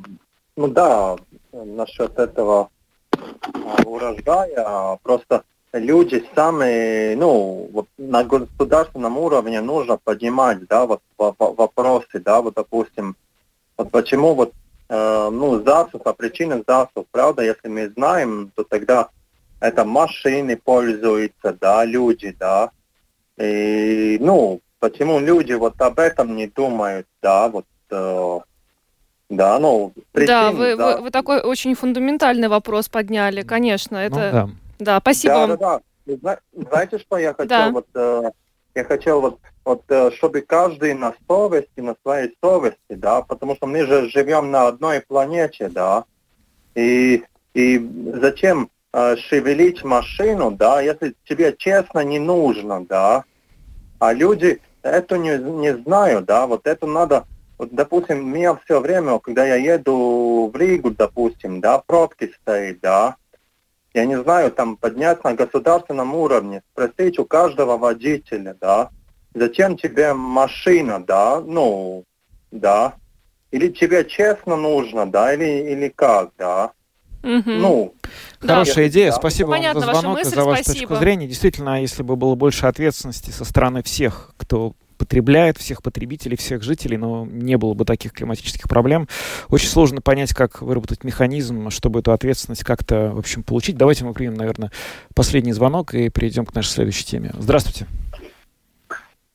ну 0.57 0.67
да, 0.67 1.15
насчет 1.51 2.17
этого 2.17 2.69
а, 3.11 3.83
урожая. 3.85 4.97
Просто 5.03 5.43
люди 5.73 6.23
сами, 6.35 7.15
ну, 7.15 7.85
на 7.97 8.23
государственном 8.23 9.17
уровне 9.17 9.61
нужно 9.61 9.97
поднимать, 9.97 10.67
да, 10.67 10.85
вот 10.85 11.01
вопросы, 11.17 12.19
да, 12.19 12.41
вот, 12.41 12.55
допустим, 12.55 13.15
вот 13.77 13.91
почему 13.91 14.33
вот, 14.33 14.53
э, 14.89 15.29
ну, 15.31 15.63
засуха, 15.63 16.13
причина 16.13 16.63
засух, 16.67 17.05
правда, 17.11 17.43
если 17.43 17.69
мы 17.69 17.89
знаем, 17.89 18.51
то 18.55 18.63
тогда 18.63 19.09
это 19.59 19.85
машины 19.85 20.57
пользуются, 20.57 21.53
да, 21.53 21.85
люди, 21.85 22.35
да, 22.37 22.71
и, 23.37 24.17
ну, 24.19 24.59
почему 24.79 25.19
люди 25.19 25.53
вот 25.53 25.79
об 25.81 25.99
этом 25.99 26.35
не 26.35 26.47
думают, 26.47 27.07
да, 27.21 27.47
вот, 27.47 27.65
э, 27.91 28.39
да, 29.31 29.59
ну, 29.59 29.93
причин, 30.11 30.27
да, 30.27 30.51
вы, 30.51 30.75
да. 30.75 30.97
Вы, 30.97 31.03
вы 31.03 31.11
такой 31.11 31.39
очень 31.39 31.73
фундаментальный 31.73 32.49
вопрос 32.49 32.89
подняли, 32.89 33.43
конечно, 33.43 33.95
это... 33.95 34.15
Ну, 34.15 34.31
да. 34.31 34.49
да, 34.79 34.99
спасибо 34.99 35.33
да, 35.33 35.47
вам. 35.47 35.57
Да, 35.57 35.79
да. 36.21 36.39
Знаете, 36.69 36.99
что 36.99 37.17
я 37.17 37.33
хотел? 37.33 37.47
Да. 37.47 37.69
Вот, 37.71 37.87
э, 37.95 38.31
я 38.75 38.83
хотел 38.83 39.21
вот, 39.21 39.39
вот, 39.63 39.83
э, 39.87 40.11
чтобы 40.17 40.41
каждый 40.41 40.93
на 40.93 41.13
совести, 41.27 41.79
на 41.79 41.95
своей 42.03 42.35
совести, 42.43 42.77
да, 42.89 43.21
потому 43.21 43.55
что 43.55 43.67
мы 43.67 43.85
же 43.85 44.09
живем 44.09 44.51
на 44.51 44.67
одной 44.67 44.99
планете, 44.99 45.69
да, 45.69 46.03
и, 46.75 47.23
и 47.53 47.89
зачем 48.15 48.69
э, 48.91 49.15
шевелить 49.15 49.83
машину, 49.85 50.51
да, 50.51 50.81
если 50.81 51.15
тебе 51.23 51.55
честно 51.57 52.03
не 52.03 52.19
нужно, 52.19 52.85
да, 52.85 53.23
а 53.99 54.11
люди 54.11 54.59
это 54.81 55.17
не, 55.17 55.37
не 55.37 55.77
знают, 55.77 56.25
да, 56.25 56.47
вот 56.47 56.67
это 56.67 56.85
надо 56.85 57.25
вот, 57.61 57.69
допустим, 57.73 58.27
меня 58.27 58.55
все 58.65 58.79
время, 58.79 59.19
когда 59.19 59.45
я 59.45 59.53
еду 59.53 60.49
в 60.51 60.57
Ригу, 60.57 60.89
допустим, 60.89 61.61
да, 61.61 61.77
пробки 61.77 62.33
стоит, 62.41 62.79
да, 62.81 63.17
я 63.93 64.05
не 64.05 64.19
знаю, 64.19 64.51
там 64.51 64.77
поднять 64.77 65.23
на 65.23 65.35
государственном 65.35 66.15
уровне, 66.15 66.63
спросить 66.71 67.19
у 67.19 67.25
каждого 67.25 67.77
водителя, 67.77 68.57
да, 68.59 68.89
зачем 69.35 69.77
тебе 69.77 70.15
машина, 70.15 71.05
да, 71.05 71.39
ну, 71.39 72.03
да, 72.49 72.95
или 73.51 73.67
тебе 73.67 74.05
честно 74.05 74.55
нужно, 74.55 75.05
да, 75.05 75.31
или, 75.31 75.71
или 75.71 75.89
как, 75.89 76.31
да. 76.39 76.71
Мгм. 77.21 77.61
Ну, 77.61 77.93
Хорошая 78.39 78.85
Да. 78.85 78.87
идея. 78.87 79.11
Да. 79.11 79.17
Спасибо 79.17 79.51
Понятно 79.51 79.81
вам 79.81 79.93
за 79.93 79.99
звонок 80.01 80.17
и 80.17 80.23
мысль, 80.23 80.35
за 80.35 80.43
вашу 80.45 80.63
спасибо. 80.63 80.87
точку 80.87 80.95
зрения. 80.95 81.27
Действительно, 81.27 81.79
если 81.79 82.01
бы 82.01 82.15
было 82.15 82.33
больше 82.33 82.65
ответственности 82.65 83.29
со 83.29 83.45
стороны 83.45 83.83
всех, 83.83 84.33
кто 84.37 84.73
потребляет, 85.11 85.57
всех 85.57 85.83
потребителей, 85.83 86.37
всех 86.37 86.63
жителей, 86.63 86.95
но 86.95 87.27
не 87.29 87.57
было 87.57 87.73
бы 87.73 87.83
таких 87.83 88.13
климатических 88.13 88.69
проблем. 88.69 89.09
Очень 89.49 89.67
сложно 89.67 89.99
понять, 89.99 90.33
как 90.33 90.61
выработать 90.61 91.03
механизм, 91.03 91.69
чтобы 91.69 91.99
эту 91.99 92.13
ответственность 92.13 92.63
как-то, 92.63 93.11
в 93.13 93.19
общем, 93.19 93.43
получить. 93.43 93.75
Давайте 93.75 94.05
мы 94.05 94.13
примем, 94.13 94.35
наверное, 94.35 94.71
последний 95.13 95.51
звонок 95.51 95.93
и 95.93 96.07
перейдем 96.07 96.45
к 96.45 96.55
нашей 96.55 96.69
следующей 96.69 97.03
теме. 97.03 97.31
Здравствуйте. 97.37 97.87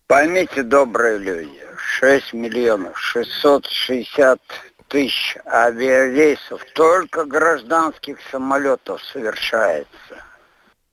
Поймите, 0.07 0.62
добрые 0.62 1.19
люди, 1.19 1.61
6 1.77 2.33
миллионов 2.33 2.99
660 2.99 4.41
тысяч 4.89 5.37
авиарейсов 5.47 6.65
только 6.75 7.27
гражданских 7.27 8.17
самолетов 8.31 9.03
совершается. 9.12 10.25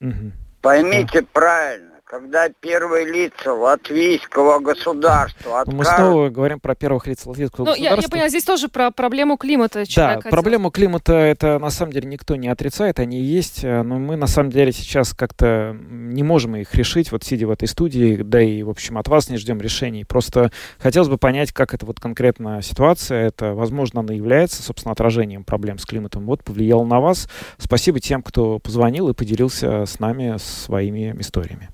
Мгм. 0.01 0.33
Поймите 0.61 1.21
правильно, 1.21 1.92
когда 2.13 2.47
первые 2.47 3.11
лица 3.11 3.51
латвийского 3.51 4.59
государства 4.59 5.63
Мы 5.65 5.81
откажут 5.81 5.95
снова 5.95 6.29
говорим 6.29 6.59
про 6.59 6.75
первых 6.75 7.07
лиц 7.07 7.25
латвийского 7.25 7.65
Ну, 7.65 7.71
я, 7.71 7.75
я 7.75 7.81
государства. 7.89 8.11
поняла, 8.11 8.29
здесь 8.29 8.43
тоже 8.43 8.69
про 8.69 8.91
проблему 8.91 9.35
климата 9.35 9.83
Да, 9.95 10.15
хотел. 10.17 10.29
проблему 10.29 10.69
климата 10.69 11.13
это 11.13 11.57
на 11.57 11.71
самом 11.71 11.91
деле 11.91 12.07
никто 12.07 12.35
не 12.35 12.49
отрицает, 12.49 12.99
они 12.99 13.19
есть, 13.19 13.63
э, 13.63 13.81
но 13.81 13.97
мы 13.97 14.15
на 14.15 14.27
самом 14.27 14.51
деле 14.51 14.71
сейчас 14.71 15.15
как-то 15.15 15.75
не 15.89 16.21
можем 16.21 16.55
их 16.55 16.75
решить, 16.75 17.11
вот 17.11 17.23
сидя 17.23 17.47
в 17.47 17.49
этой 17.49 17.67
студии, 17.67 18.17
да 18.17 18.39
и, 18.39 18.61
в 18.61 18.69
общем, 18.69 18.99
от 18.99 19.07
вас 19.07 19.29
не 19.29 19.37
ждем 19.37 19.59
решений. 19.59 20.05
Просто 20.05 20.51
хотелось 20.77 21.09
бы 21.09 21.17
понять, 21.17 21.51
как 21.51 21.73
это 21.73 21.87
вот 21.87 21.99
конкретно 21.99 22.61
ситуация, 22.61 23.25
это, 23.25 23.55
возможно, 23.55 24.01
она 24.01 24.13
является, 24.13 24.61
собственно, 24.61 24.91
отражением 24.91 25.43
проблем 25.43 25.79
с 25.79 25.85
климатом, 25.87 26.27
вот, 26.27 26.43
повлияла 26.43 26.85
на 26.85 26.99
вас. 26.99 27.27
Спасибо 27.57 27.99
тем, 27.99 28.21
кто 28.21 28.59
позвонил 28.59 29.09
и 29.09 29.15
поделился 29.15 29.87
с 29.87 29.99
нами 29.99 30.35
своими 30.37 31.15
историями. 31.19 31.69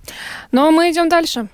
Но 0.52 0.72
мы 0.72 0.92
идем 0.92 1.10
дальше. 1.10 1.48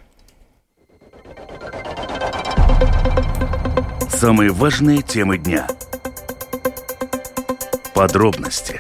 Самые 4.09 4.51
важные 4.51 5.01
темы 5.01 5.38
дня. 5.38 5.67
Подробности. 7.93 8.79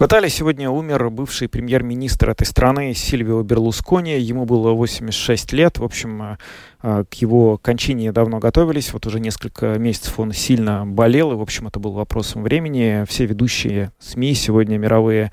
В 0.00 0.06
Италии 0.06 0.30
сегодня 0.30 0.70
умер 0.70 1.10
бывший 1.10 1.46
премьер-министр 1.46 2.30
этой 2.30 2.46
страны 2.46 2.94
Сильвио 2.94 3.42
Берлускони. 3.42 4.18
Ему 4.18 4.46
было 4.46 4.70
86 4.72 5.52
лет. 5.52 5.76
В 5.76 5.84
общем, 5.84 6.22
э, 6.22 6.36
э, 6.82 7.04
к 7.04 7.12
его 7.16 7.58
кончине 7.58 8.10
давно 8.10 8.38
готовились. 8.38 8.94
Вот 8.94 9.06
уже 9.06 9.20
несколько 9.20 9.78
месяцев 9.78 10.18
он 10.18 10.32
сильно 10.32 10.86
болел. 10.86 11.32
И, 11.32 11.34
в 11.34 11.42
общем, 11.42 11.66
это 11.66 11.80
был 11.80 11.92
вопросом 11.92 12.42
времени. 12.42 13.04
Все 13.10 13.26
ведущие 13.26 13.92
СМИ 13.98 14.32
сегодня 14.32 14.78
мировые, 14.78 15.32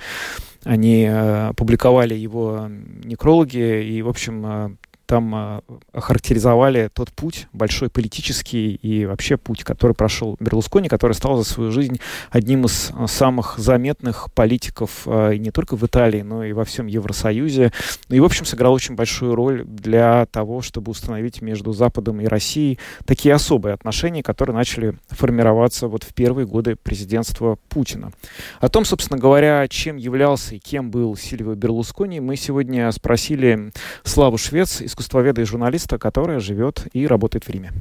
они 0.65 1.07
э, 1.09 1.53
публиковали 1.55 2.13
его 2.13 2.67
некрологи. 3.05 3.85
И, 3.85 4.01
в 4.01 4.09
общем, 4.09 4.45
э, 4.45 4.69
там 5.07 5.33
э, 5.33 5.61
охарактеризовали 5.93 6.89
тот 6.93 7.11
путь, 7.11 7.47
большой 7.53 7.89
политический 7.89 8.75
и 8.75 9.05
вообще 9.05 9.37
путь, 9.37 9.63
который 9.63 9.93
прошел 9.93 10.37
Берлускони, 10.39 10.89
который 10.89 11.13
стал 11.13 11.37
за 11.37 11.43
свою 11.43 11.71
жизнь 11.71 11.99
одним 12.29 12.65
из 12.65 12.91
э, 12.91 13.07
самых 13.07 13.57
заметных 13.57 14.31
политиков 14.33 15.07
и 15.07 15.39
не 15.39 15.51
только 15.51 15.75
в 15.75 15.83
Италии, 15.83 16.21
но 16.21 16.43
и 16.43 16.51
во 16.51 16.65
всем 16.65 16.87
Евросоюзе. 16.87 17.71
Ну 18.09 18.15
и, 18.15 18.19
в 18.19 18.25
общем, 18.25 18.45
сыграл 18.45 18.73
очень 18.73 18.95
большую 18.95 19.35
роль 19.35 19.63
для 19.65 20.25
того, 20.27 20.61
чтобы 20.61 20.91
установить 20.91 21.41
между 21.41 21.71
Западом 21.71 22.21
и 22.21 22.25
Россией 22.25 22.77
такие 23.05 23.33
особые 23.33 23.73
отношения, 23.73 24.21
которые 24.21 24.55
начали 24.55 24.97
формироваться 25.07 25.87
вот 25.87 26.03
в 26.03 26.13
первые 26.13 26.45
годы 26.45 26.75
президентства 26.75 27.57
Путина. 27.69 28.11
О 28.59 28.69
том, 28.69 28.85
собственно 28.85 29.19
говоря, 29.19 29.67
чем 29.69 29.95
являлся 29.95 30.55
и 30.55 30.59
кем 30.59 30.91
был 30.91 31.15
Сильвио 31.15 31.55
Берлускони, 31.55 32.19
мы 32.19 32.35
сегодня 32.35 32.91
спросили 32.91 33.71
Славу 34.03 34.37
Швец, 34.37 34.81
искусствоведа 34.97 35.41
и 35.41 35.45
журналиста, 35.45 35.99
которая 35.99 36.39
живет 36.39 36.87
и 36.91 37.05
работает 37.05 37.45
в 37.45 37.49
Риме. 37.49 37.71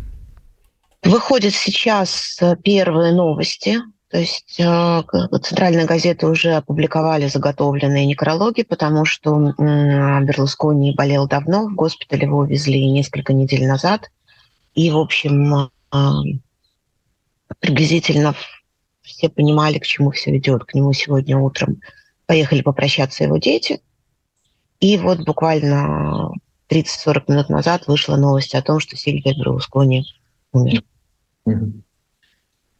Выходят 1.02 1.54
сейчас 1.54 2.36
э, 2.42 2.56
первые 2.62 3.14
новости. 3.14 3.78
То 4.10 4.18
есть 4.18 4.60
э, 4.60 5.02
центральные 5.42 5.86
газеты 5.86 6.26
уже 6.26 6.52
опубликовали 6.52 7.28
заготовленные 7.28 8.06
некрологи, 8.06 8.62
потому 8.62 9.04
что 9.04 9.54
м, 9.58 10.26
Берлускони 10.26 10.94
болел 10.94 11.26
давно, 11.26 11.68
в 11.68 11.74
госпиталь 11.74 12.22
его 12.22 12.38
увезли 12.38 12.90
несколько 12.90 13.32
недель 13.32 13.66
назад. 13.66 14.10
И, 14.74 14.90
в 14.90 14.98
общем, 14.98 15.70
э, 15.92 15.98
приблизительно 17.60 18.34
все 19.02 19.30
понимали, 19.30 19.78
к 19.78 19.86
чему 19.86 20.10
все 20.10 20.36
идет. 20.36 20.64
К 20.64 20.74
нему 20.74 20.92
сегодня 20.92 21.38
утром 21.38 21.80
поехали 22.26 22.60
попрощаться 22.60 23.24
его 23.24 23.38
дети. 23.38 23.80
И 24.80 24.98
вот 24.98 25.20
буквально 25.24 26.32
30-40 26.70 27.24
минут 27.28 27.48
назад 27.48 27.86
вышла 27.86 28.16
новость 28.16 28.54
о 28.54 28.62
том, 28.62 28.80
что 28.80 28.96
Сильвия 28.96 29.34
Берлускони 29.34 30.06
умер. 30.52 30.82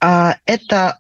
А, 0.01 0.37
Это, 0.45 0.99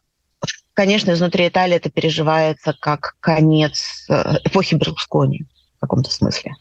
конечно, 0.72 1.12
изнутри 1.12 1.48
Италии 1.48 1.76
это 1.76 1.90
переживается 1.90 2.74
как 2.78 3.16
конец 3.20 4.06
э, 4.08 4.38
эпохи 4.44 4.74
Берлускони 4.74 5.44
в 5.76 5.80
каком-то 5.80 6.10
смысле. 6.10 6.54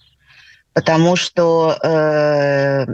Потому 0.73 1.15
что 1.15 1.77
э, 1.81 2.85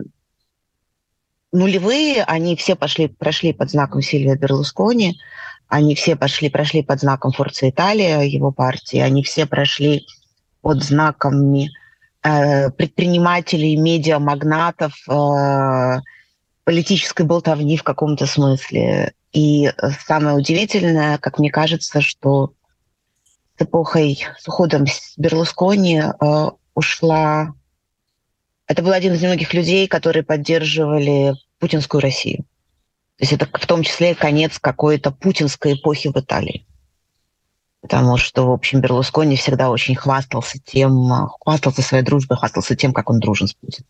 нулевые, 1.51 2.23
они 2.23 2.55
все 2.55 2.75
пошли, 2.75 3.07
прошли 3.07 3.53
под 3.53 3.71
знаком 3.71 4.01
Сильвия 4.01 4.35
Берлускони, 4.35 5.19
они 5.67 5.95
все 5.95 6.15
пошли, 6.15 6.49
прошли 6.49 6.83
под 6.83 6.99
знаком 6.99 7.31
Форца 7.31 7.69
Италия, 7.69 8.21
его 8.21 8.51
партии, 8.51 8.99
они 8.99 9.23
все 9.23 9.45
прошли 9.45 10.05
под 10.61 10.83
знаками 10.83 11.71
предпринимателей, 12.21 13.75
медиамагнатов, 13.77 14.93
э, 15.10 15.99
политической 16.63 17.25
болтовни 17.25 17.77
в 17.77 17.84
каком-то 17.84 18.25
смысле. 18.25 19.13
И 19.34 19.67
э, 19.67 19.71
самое 20.05 20.36
удивительное, 20.36 21.17
как 21.17 21.39
мне 21.39 21.49
кажется, 21.49 22.01
что 22.01 22.53
с 23.57 23.63
эпохой, 23.63 24.25
с 24.38 24.47
уходом 24.47 24.88
с 24.88 25.13
Берлускони 25.17 26.01
э, 26.01 26.49
ушла... 26.75 27.53
Это 28.67 28.84
был 28.84 28.91
один 28.91 29.13
из 29.13 29.21
немногих 29.21 29.53
людей, 29.53 29.88
которые 29.88 30.23
поддерживали 30.23 31.34
путинскую 31.60 32.01
Россию. 32.01 32.45
То 33.17 33.23
есть 33.23 33.34
это 33.34 33.45
в 33.45 33.65
том 33.65 33.84
числе 33.84 34.15
конец 34.15 34.60
какой-то 34.60 35.12
путинской 35.12 35.73
эпохи 35.73 36.07
в 36.07 36.17
Италии. 36.17 36.65
Потому 37.81 38.17
что, 38.17 38.47
в 38.47 38.51
общем, 38.51 38.79
Берлускони 38.79 39.35
всегда 39.35 39.69
очень 39.69 39.95
хвастался 39.95 40.59
тем, 40.63 41.11
хвастался 41.41 41.81
своей 41.81 42.03
дружбой, 42.03 42.37
хвастался 42.37 42.75
тем, 42.75 42.93
как 42.93 43.09
он 43.09 43.19
дружен 43.19 43.47
с 43.47 43.53
Путиным. 43.53 43.87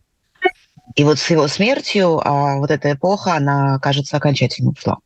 И 0.96 1.04
вот 1.04 1.20
с 1.20 1.30
его 1.30 1.48
смертью 1.48 2.20
а, 2.24 2.58
вот 2.58 2.72
эта 2.72 2.94
эпоха, 2.94 3.36
она, 3.36 3.80
кажется, 3.80 4.18
окончательно 4.18 4.72
ушла. 4.72 4.98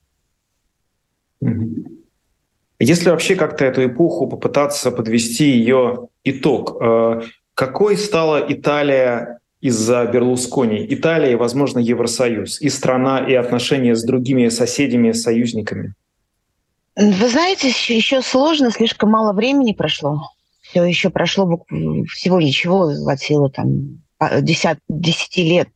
Если 2.80 3.10
вообще 3.10 3.36
как-то 3.36 3.66
эту 3.66 3.86
эпоху 3.86 4.28
попытаться 4.28 4.92
подвести 4.92 5.50
ее 5.50 6.08
итог, 6.24 6.78
э, 6.82 7.22
какой 7.54 7.98
стала 7.98 8.44
Италия 8.48 9.40
из-за 9.62 10.06
Берлускони? 10.06 10.86
Италия 10.90 11.32
и, 11.32 11.36
возможно, 11.36 11.80
Евросоюз, 11.80 12.60
и 12.62 12.70
страна, 12.70 13.20
и 13.20 13.34
отношения 13.34 13.96
с 13.96 14.04
другими 14.04 14.50
соседями, 14.50 15.14
союзниками? 15.14 15.94
Вы 16.96 17.30
знаете, 17.30 17.68
еще, 17.68 18.22
сложно, 18.22 18.72
слишком 18.72 19.12
мало 19.12 19.34
времени 19.34 19.74
прошло. 19.74 20.30
Все 20.62 20.84
еще 20.84 21.10
прошло 21.10 21.66
всего 22.08 22.42
ничего 22.42 22.88
от 23.08 23.20
силы 23.20 23.50
там 23.50 24.02
а, 24.18 24.42
десят, 24.42 24.80
десяти 24.88 25.44
лет 25.44 25.70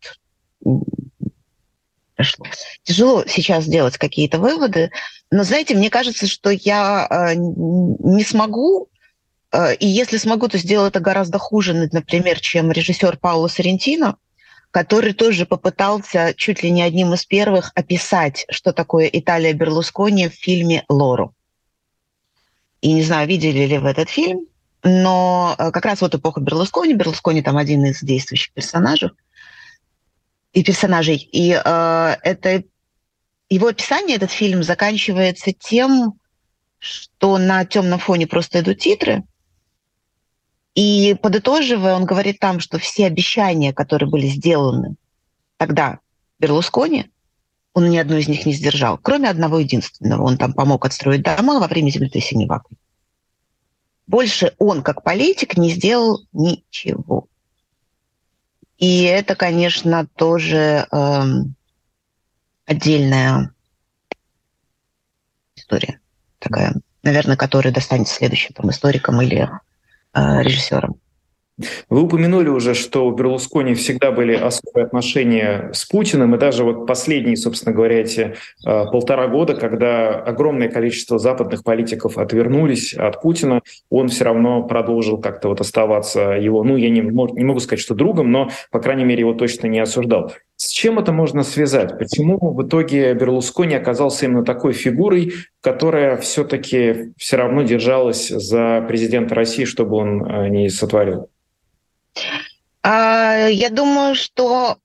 прошло. 2.16 2.46
Тяжело 2.84 3.24
сейчас 3.28 3.66
делать 3.66 3.98
какие-то 3.98 4.40
выводы, 4.40 4.92
но 5.32 5.44
знаете, 5.44 5.76
мне 5.76 5.90
кажется, 5.90 6.28
что 6.28 6.50
я 6.50 7.08
н- 7.10 7.96
не 8.00 8.24
смогу, 8.24 8.90
э, 9.54 9.76
и 9.76 9.88
если 9.88 10.18
смогу, 10.18 10.50
то 10.50 10.58
сделаю 10.58 10.90
это 10.90 11.00
гораздо 11.00 11.38
хуже, 11.38 11.90
например, 11.94 12.42
чем 12.42 12.72
режиссер 12.72 13.18
Пауло 13.18 13.48
Соррентино, 13.48 14.18
который 14.72 15.14
тоже 15.14 15.46
попытался 15.46 16.34
чуть 16.36 16.64
ли 16.64 16.72
не 16.72 16.84
одним 16.84 17.14
из 17.14 17.26
первых 17.26 17.72
описать, 17.76 18.46
что 18.50 18.72
такое 18.72 19.10
Италия 19.12 19.54
Берлускони 19.54 20.28
в 20.28 20.34
фильме 20.34 20.86
«Лору». 20.90 21.34
И 22.82 22.94
не 22.94 23.04
знаю, 23.04 23.28
видели 23.28 23.66
ли 23.66 23.78
вы 23.78 23.90
этот 23.90 24.10
фильм, 24.10 24.46
но 24.84 25.56
э, 25.58 25.72
как 25.72 25.86
раз 25.86 26.02
вот 26.02 26.16
эпоха 26.16 26.40
Берлускони, 26.40 26.94
Берлускони 26.94 27.42
там 27.42 27.58
один 27.58 27.86
из 27.86 28.02
действующих 28.02 28.54
персонажей, 28.54 29.12
и 30.54 30.64
персонажей. 30.64 31.18
И 31.18 31.52
э, 31.52 32.16
это 32.24 32.64
его 33.50 33.68
описание, 33.68 34.16
этот 34.16 34.32
фильм, 34.32 34.64
заканчивается 34.64 35.52
тем, 35.52 36.14
что 36.78 37.38
на 37.38 37.66
темном 37.66 38.00
фоне 38.00 38.28
просто 38.28 38.62
идут 38.62 38.80
титры, 38.80 39.24
И 40.76 41.16
подытоживая, 41.22 41.96
он 41.96 42.06
говорит 42.06 42.40
там, 42.40 42.60
что 42.60 42.78
все 42.78 43.08
обещания, 43.08 43.74
которые 43.74 44.10
были 44.10 44.28
сделаны 44.28 44.96
тогда 45.58 46.00
Берлускони, 46.40 47.12
он 47.74 47.90
ни 47.90 47.98
одну 47.98 48.18
из 48.18 48.28
них 48.28 48.46
не 48.46 48.54
сдержал, 48.54 48.98
кроме 48.98 49.30
одного 49.30 49.60
единственного. 49.60 50.24
Он 50.24 50.38
там 50.38 50.54
помог 50.54 50.86
отстроить 50.86 51.24
дома 51.24 51.60
во 51.60 51.68
время 51.68 51.90
землетрясения 51.90 52.48
в 52.48 52.52
Акве. 52.52 52.78
Больше 54.08 54.54
он, 54.58 54.82
как 54.82 55.04
политик, 55.04 55.58
не 55.58 55.70
сделал 55.70 56.26
ничего. 56.34 57.28
И 58.78 59.04
это, 59.04 59.36
конечно, 59.36 60.08
тоже 60.16 60.88
э, 60.92 61.24
отдельная 62.66 63.54
история 65.56 66.00
такая, 66.40 66.74
наверное, 67.04 67.36
которая 67.36 67.74
достанется 67.74 68.16
следующим 68.16 68.54
там, 68.54 68.70
историкам 68.72 69.22
или 69.22 69.50
э, 70.14 70.44
режиссерам. 70.44 71.00
Вы 71.90 72.04
упомянули 72.04 72.48
уже, 72.48 72.74
что 72.74 73.06
у 73.06 73.12
Берлускони 73.12 73.74
всегда 73.74 74.12
были 74.12 74.34
особые 74.34 74.86
отношения 74.86 75.72
с 75.74 75.86
Путиным, 75.86 76.36
и 76.36 76.38
даже 76.38 76.64
вот 76.64 76.88
последние, 76.88 77.36
собственно 77.36 77.76
говоря, 77.76 78.00
эти 78.00 78.22
э, 78.22 78.34
полтора 78.64 79.28
года, 79.28 79.56
когда 79.56 80.22
огромное 80.22 80.70
количество 80.70 81.20
западных 81.20 81.64
политиков 81.64 82.18
отвернулись 82.18 82.94
от 82.94 83.22
Путина, 83.22 83.62
он 83.90 84.08
все 84.08 84.24
равно 84.24 84.64
продолжил 84.64 85.18
как-то 85.18 85.50
вот 85.50 85.60
оставаться 85.60 86.32
его, 86.32 86.64
ну, 86.64 86.78
я 86.78 86.90
не, 86.90 87.02
не 87.02 87.44
могу 87.44 87.60
сказать, 87.60 87.82
что 87.82 87.94
другом, 87.94 88.32
но, 88.32 88.50
по 88.72 88.80
крайней 88.80 89.04
мере, 89.04 89.22
его 89.22 89.34
точно 89.34 89.68
не 89.68 89.80
осуждал. 89.80 90.32
С 90.62 90.72
чем 90.72 91.00
это 91.00 91.14
можно 91.14 91.44
связать? 91.44 91.98
Почему 91.98 92.38
в 92.38 92.68
итоге 92.68 93.14
Берлускони 93.14 93.76
оказался 93.76 94.26
именно 94.26 94.44
такой 94.44 94.74
фигурой, 94.74 95.32
которая 95.62 96.18
все-таки 96.18 97.14
все 97.16 97.38
равно 97.38 97.62
держалась 97.62 98.28
за 98.28 98.84
президента 98.86 99.36
России, 99.36 99.64
чтобы 99.64 99.96
он 99.96 100.22
э, 100.22 100.50
не 100.50 100.70
сотворил? 100.70 101.30
А, 102.84 103.48
я 103.48 103.70
думаю, 103.70 104.16
что 104.16 104.76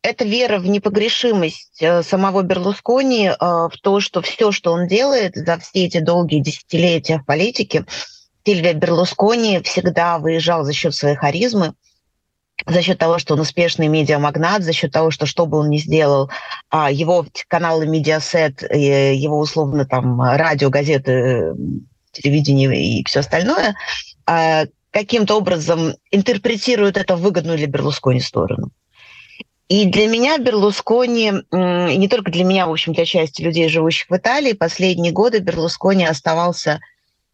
это 0.00 0.24
вера 0.24 0.58
в 0.58 0.66
непогрешимость 0.66 1.82
э, 1.82 2.02
самого 2.02 2.40
Берлускони, 2.40 3.26
э, 3.28 3.34
в 3.38 3.72
то, 3.82 4.00
что 4.00 4.22
все, 4.22 4.50
что 4.50 4.72
он 4.72 4.86
делает 4.86 5.34
за 5.34 5.58
все 5.58 5.84
эти 5.84 6.00
долгие 6.00 6.38
десятилетия 6.38 7.18
в 7.18 7.26
политике, 7.26 7.84
Сильвио 8.46 8.72
Берлускони 8.72 9.60
всегда 9.60 10.18
выезжал 10.18 10.64
за 10.64 10.72
счет 10.72 10.94
своей 10.94 11.16
харизмы, 11.16 11.74
за 12.66 12.82
счет 12.82 12.98
того, 12.98 13.18
что 13.18 13.34
он 13.34 13.40
успешный 13.40 13.88
медиамагнат, 13.88 14.62
за 14.62 14.72
счет 14.72 14.92
того, 14.92 15.10
что 15.10 15.26
что 15.26 15.46
бы 15.46 15.58
он 15.58 15.70
ни 15.70 15.78
сделал, 15.78 16.30
а, 16.70 16.90
его 16.90 17.26
каналы 17.48 17.86
Mediaset, 17.86 18.62
его 18.62 19.38
условно 19.38 19.84
там 19.84 20.20
радио, 20.20 20.70
газеты, 20.70 21.54
телевидение 22.12 23.00
и 23.00 23.04
все 23.04 23.20
остальное, 23.20 23.74
а, 24.26 24.64
каким-то 24.90 25.36
образом 25.36 25.94
интерпретируют 26.10 26.96
это 26.96 27.16
в 27.16 27.20
выгодную 27.22 27.58
для 27.58 27.66
Берлускони 27.66 28.20
сторону. 28.20 28.70
И 29.68 29.86
для 29.86 30.06
меня 30.06 30.36
Берлускони, 30.36 31.32
не 31.50 32.08
только 32.08 32.30
для 32.30 32.44
меня, 32.44 32.66
в 32.66 32.72
общем, 32.72 32.92
для 32.92 33.06
части 33.06 33.40
людей, 33.40 33.70
живущих 33.70 34.10
в 34.10 34.16
Италии, 34.16 34.52
последние 34.52 35.12
годы 35.12 35.38
Берлускони 35.38 36.04
оставался 36.04 36.80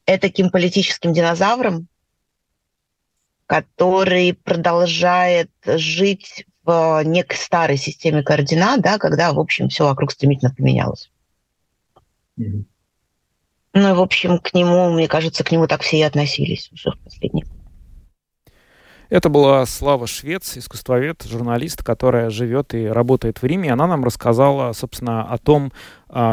таким 0.06 0.50
политическим 0.50 1.12
динозавром, 1.12 1.88
который 3.48 4.34
продолжает 4.34 5.50
жить 5.64 6.44
в 6.64 7.02
некой 7.02 7.38
старой 7.38 7.78
системе 7.78 8.22
координат, 8.22 8.82
да, 8.82 8.98
когда, 8.98 9.32
в 9.32 9.40
общем, 9.40 9.70
все 9.70 9.84
вокруг 9.84 10.12
стремительно 10.12 10.54
поменялось. 10.54 11.10
Mm-hmm. 12.38 12.64
Ну, 13.72 13.94
в 13.94 14.00
общем, 14.02 14.38
к 14.38 14.52
нему, 14.52 14.90
мне 14.90 15.08
кажется, 15.08 15.44
к 15.44 15.50
нему 15.50 15.66
так 15.66 15.80
все 15.80 15.98
и 15.98 16.02
относились 16.02 16.70
уже 16.72 16.90
в 16.90 16.98
последние 16.98 17.46
это 19.10 19.28
была 19.30 19.64
Слава 19.64 20.06
Швец, 20.06 20.56
искусствовед, 20.56 21.22
журналист, 21.22 21.82
которая 21.82 22.30
живет 22.30 22.74
и 22.74 22.86
работает 22.86 23.40
в 23.40 23.44
Риме. 23.44 23.72
Она 23.72 23.86
нам 23.86 24.04
рассказала, 24.04 24.72
собственно, 24.72 25.22
о 25.24 25.38
том, 25.38 25.72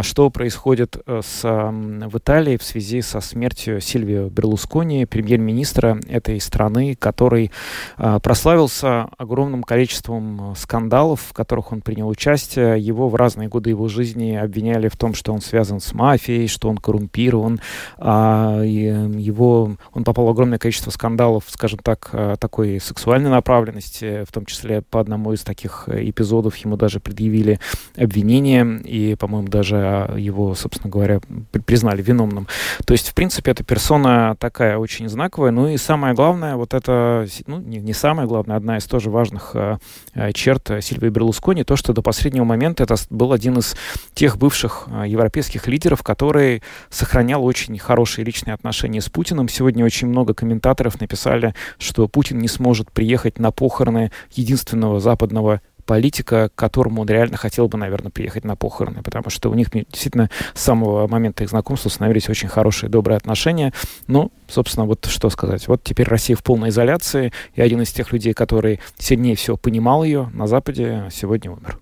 что 0.04 0.30
происходит 0.30 0.98
э, 1.06 1.22
с, 1.24 1.44
в 1.44 2.18
Италии 2.18 2.58
в 2.58 2.64
связи 2.64 3.02
со 3.02 3.20
смертью 3.20 3.82
Сильвио 3.82 4.30
Берлускони, 4.30 5.06
премьер-министра 5.06 6.00
этой 6.08 6.40
страны, 6.40 6.96
который 6.96 7.52
а, 7.98 8.20
прославился 8.20 9.10
огромным 9.18 9.64
количеством 9.64 10.54
скандалов, 10.56 11.22
в 11.30 11.34
которых 11.34 11.72
он 11.72 11.82
принял 11.82 12.08
участие. 12.08 12.80
Его 12.80 13.10
в 13.10 13.16
разные 13.16 13.50
годы 13.50 13.72
его 13.72 13.88
жизни 13.88 14.36
обвиняли 14.36 14.88
в 14.88 14.96
том, 14.96 15.14
что 15.14 15.34
он 15.34 15.42
связан 15.42 15.80
с 15.80 15.94
мафией, 15.94 16.48
что 16.48 16.70
он 16.70 16.78
коррумпирован. 16.78 17.60
А, 17.98 18.62
его, 18.62 19.76
он 19.94 20.04
попал 20.04 20.26
в 20.26 20.30
огромное 20.30 20.60
количество 20.60 20.92
скандалов, 20.92 21.44
скажем 21.48 21.80
так, 21.80 22.12
такой 22.40 22.80
сексуальной 22.80 23.30
направленности, 23.30 24.24
в 24.26 24.32
том 24.32 24.46
числе 24.46 24.82
по 24.82 25.00
одному 25.00 25.34
из 25.34 25.42
таких 25.42 25.90
эпизодов 25.90 26.56
ему 26.58 26.78
даже 26.78 27.00
предъявили 27.00 27.60
обвинение 27.96 28.82
и, 28.84 29.16
по-моему, 29.16 29.48
даже 29.48 29.65
даже 29.66 30.20
его, 30.20 30.54
собственно 30.56 30.92
говоря, 30.92 31.20
признали 31.66 32.02
виновным. 32.02 32.48
То 32.86 32.94
есть, 32.94 33.10
в 33.10 33.14
принципе, 33.14 33.52
эта 33.52 33.64
персона 33.64 34.36
такая 34.40 34.78
очень 34.78 35.10
знаковая. 35.10 35.52
Ну 35.52 35.68
и 35.68 35.78
самое 35.78 36.14
главное, 36.14 36.56
вот 36.56 36.74
это, 36.74 37.26
ну, 37.48 37.60
не, 37.60 37.78
не 37.78 37.94
самое 37.94 38.28
главное, 38.28 38.58
одна 38.58 38.78
из 38.78 38.86
тоже 38.86 39.10
важных 39.10 39.52
э, 39.56 39.78
э 40.14 40.32
черт 40.34 40.70
Сильвии 40.82 41.10
Берлускони, 41.10 41.64
то, 41.64 41.76
что 41.76 41.94
до 41.94 42.02
последнего 42.02 42.44
момента 42.44 42.84
это 42.84 42.96
был 43.10 43.32
один 43.32 43.58
из 43.58 43.76
тех 44.14 44.38
бывших 44.38 44.88
европейских 45.06 45.68
лидеров, 45.68 46.04
который 46.04 46.62
сохранял 46.90 47.44
очень 47.44 47.78
хорошие 47.80 48.26
личные 48.26 48.54
отношения 48.54 49.02
с 49.02 49.10
Путиным. 49.10 49.50
Сегодня 49.50 49.86
очень 49.86 50.08
много 50.08 50.34
комментаторов 50.34 51.00
написали, 51.00 51.56
что 51.80 52.08
Путин 52.08 52.40
не 52.40 52.48
сможет 52.48 52.92
приехать 52.92 53.40
на 53.40 53.52
похороны 53.52 54.12
единственного 54.34 55.00
западного 55.00 55.62
политика, 55.86 56.50
к 56.50 56.56
которому 56.56 57.02
он 57.02 57.08
реально 57.08 57.38
хотел 57.38 57.68
бы, 57.68 57.78
наверное, 57.78 58.12
приехать 58.12 58.44
на 58.44 58.56
похороны, 58.56 59.02
потому 59.04 59.30
что 59.30 59.50
у 59.50 59.54
них 59.54 59.70
действительно 59.72 60.30
с 60.54 60.62
самого 60.62 61.08
момента 61.08 61.44
их 61.44 61.50
знакомства 61.50 61.90
установились 61.90 62.30
очень 62.30 62.48
хорошие, 62.48 62.90
добрые 62.90 63.18
отношения. 63.18 63.74
Ну, 64.08 64.32
собственно, 64.48 64.86
вот 64.86 65.06
что 65.06 65.30
сказать. 65.30 65.68
Вот 65.68 65.84
теперь 65.84 66.08
Россия 66.08 66.36
в 66.36 66.44
полной 66.44 66.70
изоляции, 66.70 67.32
и 67.54 67.62
один 67.62 67.82
из 67.82 67.92
тех 67.92 68.12
людей, 68.12 68.34
который 68.34 68.80
сильнее 68.98 69.36
всего 69.36 69.58
понимал 69.58 70.04
ее 70.04 70.30
на 70.34 70.48
Западе, 70.48 71.10
сегодня 71.12 71.52
умер. 71.52 71.80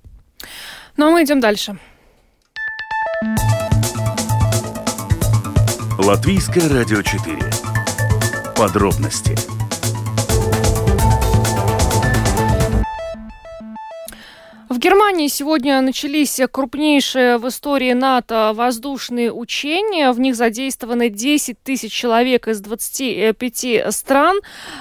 Ну, 0.97 1.07
а 1.07 1.11
мы 1.11 1.23
идем 1.23 1.39
дальше. 1.39 1.77
Латвийское 5.97 6.67
радио 6.67 7.01
4. 7.01 7.37
Подробности 8.57 9.62
Германии 14.79 15.27
сегодня 15.27 15.81
начались 15.81 16.39
крупнейшие 16.51 17.37
в 17.37 17.47
истории 17.47 17.93
НАТО 17.93 18.53
воздушные 18.55 19.31
учения. 19.31 20.11
В 20.11 20.19
них 20.19 20.35
задействованы 20.35 21.09
10 21.09 21.61
тысяч 21.61 21.91
человек 21.91 22.47
из 22.47 22.61
25 22.61 23.93
стран. 23.93 24.39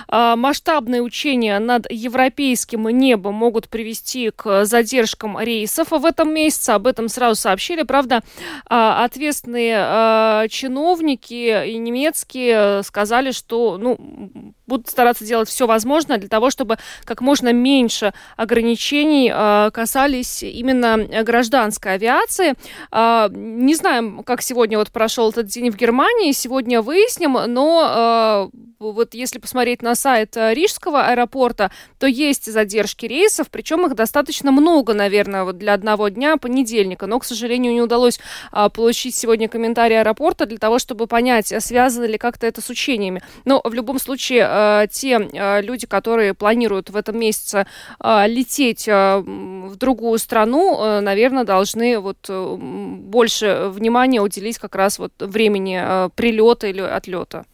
А, 0.08 0.36
масштабные 0.36 1.02
учения 1.02 1.58
над 1.58 1.90
европейским 1.90 2.88
небом 2.88 3.34
могут 3.34 3.68
привести 3.68 4.30
к 4.30 4.64
задержкам 4.64 5.38
рейсов 5.38 5.90
в 5.90 6.04
этом 6.04 6.32
месяце. 6.32 6.70
Об 6.70 6.86
этом 6.86 7.08
сразу 7.08 7.40
сообщили. 7.40 7.82
Правда, 7.82 8.22
а, 8.70 9.04
ответственные 9.04 9.76
а, 9.78 10.48
чиновники 10.48 11.68
и 11.68 11.76
немецкие 11.76 12.82
сказали, 12.84 13.32
что 13.32 13.78
ну, 13.78 14.54
будут 14.72 14.88
стараться 14.88 15.24
делать 15.24 15.48
все 15.48 15.66
возможное 15.66 16.18
для 16.18 16.28
того, 16.28 16.50
чтобы 16.50 16.78
как 17.04 17.20
можно 17.20 17.52
меньше 17.52 18.12
ограничений 18.36 19.30
касались 19.30 19.92
касались 19.92 20.42
именно 20.42 20.98
э, 20.98 21.22
гражданской 21.22 21.94
авиации. 21.94 22.54
А, 22.90 23.28
не 23.30 23.74
знаем, 23.74 24.22
как 24.24 24.42
сегодня 24.42 24.78
вот 24.78 24.90
прошел 24.90 25.30
этот 25.30 25.46
день 25.46 25.70
в 25.70 25.76
Германии, 25.76 26.32
сегодня 26.32 26.80
выясним, 26.80 27.38
но 27.46 27.82
а, 27.84 28.48
вот 28.78 29.14
если 29.14 29.38
посмотреть 29.38 29.82
на 29.82 29.94
сайт 29.94 30.36
э, 30.36 30.54
Рижского 30.54 31.06
аэропорта, 31.06 31.70
то 31.98 32.06
есть 32.06 32.52
задержки 32.52 33.06
рейсов, 33.06 33.48
причем 33.50 33.86
их 33.86 33.94
достаточно 33.94 34.50
много, 34.50 34.94
наверное, 34.94 35.44
вот 35.44 35.58
для 35.58 35.74
одного 35.74 36.08
дня 36.08 36.36
понедельника, 36.36 37.06
но, 37.06 37.18
к 37.18 37.24
сожалению, 37.24 37.72
не 37.72 37.80
удалось 37.80 38.18
а, 38.50 38.68
получить 38.68 39.14
сегодня 39.14 39.48
комментарий 39.48 40.00
аэропорта 40.00 40.46
для 40.46 40.58
того, 40.58 40.78
чтобы 40.78 41.06
понять, 41.06 41.52
связано 41.62 42.04
ли 42.06 42.18
как-то 42.18 42.46
это 42.46 42.60
с 42.60 42.70
учениями. 42.70 43.22
Но 43.44 43.60
в 43.62 43.72
любом 43.72 43.98
случае, 43.98 44.42
те 44.90 45.28
люди, 45.62 45.86
которые 45.86 46.34
планируют 46.34 46.90
в 46.90 46.96
этом 46.96 47.18
месяце 47.18 47.66
лететь 48.00 48.86
в 48.86 49.76
другую 49.76 50.18
страну, 50.18 50.78
э, 50.80 51.00
наверное, 51.00 51.44
должны 51.44 51.98
вот 51.98 52.18
э, 52.28 52.56
больше 52.58 53.68
внимания 53.70 54.20
уделить 54.20 54.58
как 54.58 54.74
раз 54.74 54.98
вот 54.98 55.12
времени 55.18 55.80
э, 55.82 56.10
прилета 56.14 56.66
или 56.66 56.80
отлета. 56.80 57.44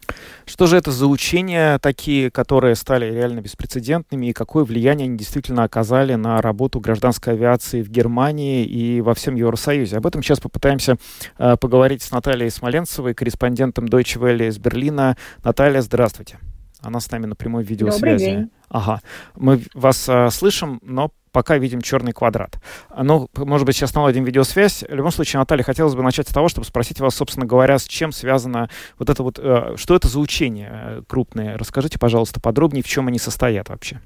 Что 0.45 0.67
же 0.67 0.77
это 0.77 0.91
за 0.91 1.07
учения 1.07 1.79
такие, 1.79 2.31
которые 2.31 2.75
стали 2.75 3.11
реально 3.11 3.41
беспрецедентными, 3.41 4.27
и 4.27 4.33
какое 4.33 4.63
влияние 4.63 5.05
они 5.05 5.17
действительно 5.17 5.63
оказали 5.63 6.15
на 6.15 6.41
работу 6.41 6.79
гражданской 6.79 7.33
авиации 7.33 7.81
в 7.81 7.89
Германии 7.89 8.65
и 8.65 9.01
во 9.01 9.13
всем 9.13 9.35
Евросоюзе? 9.35 9.97
Об 9.97 10.07
этом 10.07 10.23
сейчас 10.23 10.39
попытаемся 10.39 10.97
э, 11.37 11.55
поговорить 11.57 12.03
с 12.03 12.11
Натальей 12.11 12.49
Смоленцевой, 12.49 13.13
корреспондентом 13.13 13.85
Deutsche 13.85 14.19
Welle 14.19 14.47
из 14.47 14.57
Берлина. 14.57 15.17
Наталья, 15.43 15.81
здравствуйте. 15.81 16.39
Она 16.81 16.99
с 16.99 17.11
нами 17.11 17.25
на 17.25 17.35
прямой 17.35 17.63
видеосвязи. 17.63 18.01
Добрый 18.01 18.17
день. 18.17 18.51
Ага. 18.69 19.01
Мы 19.35 19.61
вас 19.73 20.07
э, 20.07 20.29
слышим, 20.29 20.79
но 20.81 21.11
пока 21.31 21.57
видим 21.57 21.81
черный 21.81 22.11
квадрат. 22.11 22.59
Ну, 22.95 23.29
может 23.35 23.65
быть, 23.65 23.75
сейчас 23.75 23.93
наладим 23.93 24.23
видеосвязь. 24.23 24.83
В 24.87 24.93
любом 24.93 25.11
случае, 25.11 25.39
Наталья, 25.39 25.63
хотелось 25.63 25.95
бы 25.95 26.03
начать 26.03 26.27
с 26.27 26.33
того, 26.33 26.49
чтобы 26.49 26.65
спросить 26.65 26.99
вас, 26.99 27.15
собственно 27.15 27.45
говоря, 27.45 27.77
с 27.77 27.87
чем 27.87 28.11
связано 28.11 28.69
вот 28.97 29.09
это 29.09 29.23
вот, 29.23 29.39
э, 29.39 29.75
что 29.77 29.95
это 29.95 30.07
за 30.07 30.19
учения 30.19 30.69
э, 30.71 31.01
крупные? 31.07 31.55
Расскажите, 31.55 31.99
пожалуйста, 31.99 32.39
подробнее, 32.39 32.83
в 32.83 32.87
чем 32.87 33.07
они 33.07 33.19
состоят 33.19 33.69
вообще. 33.69 34.01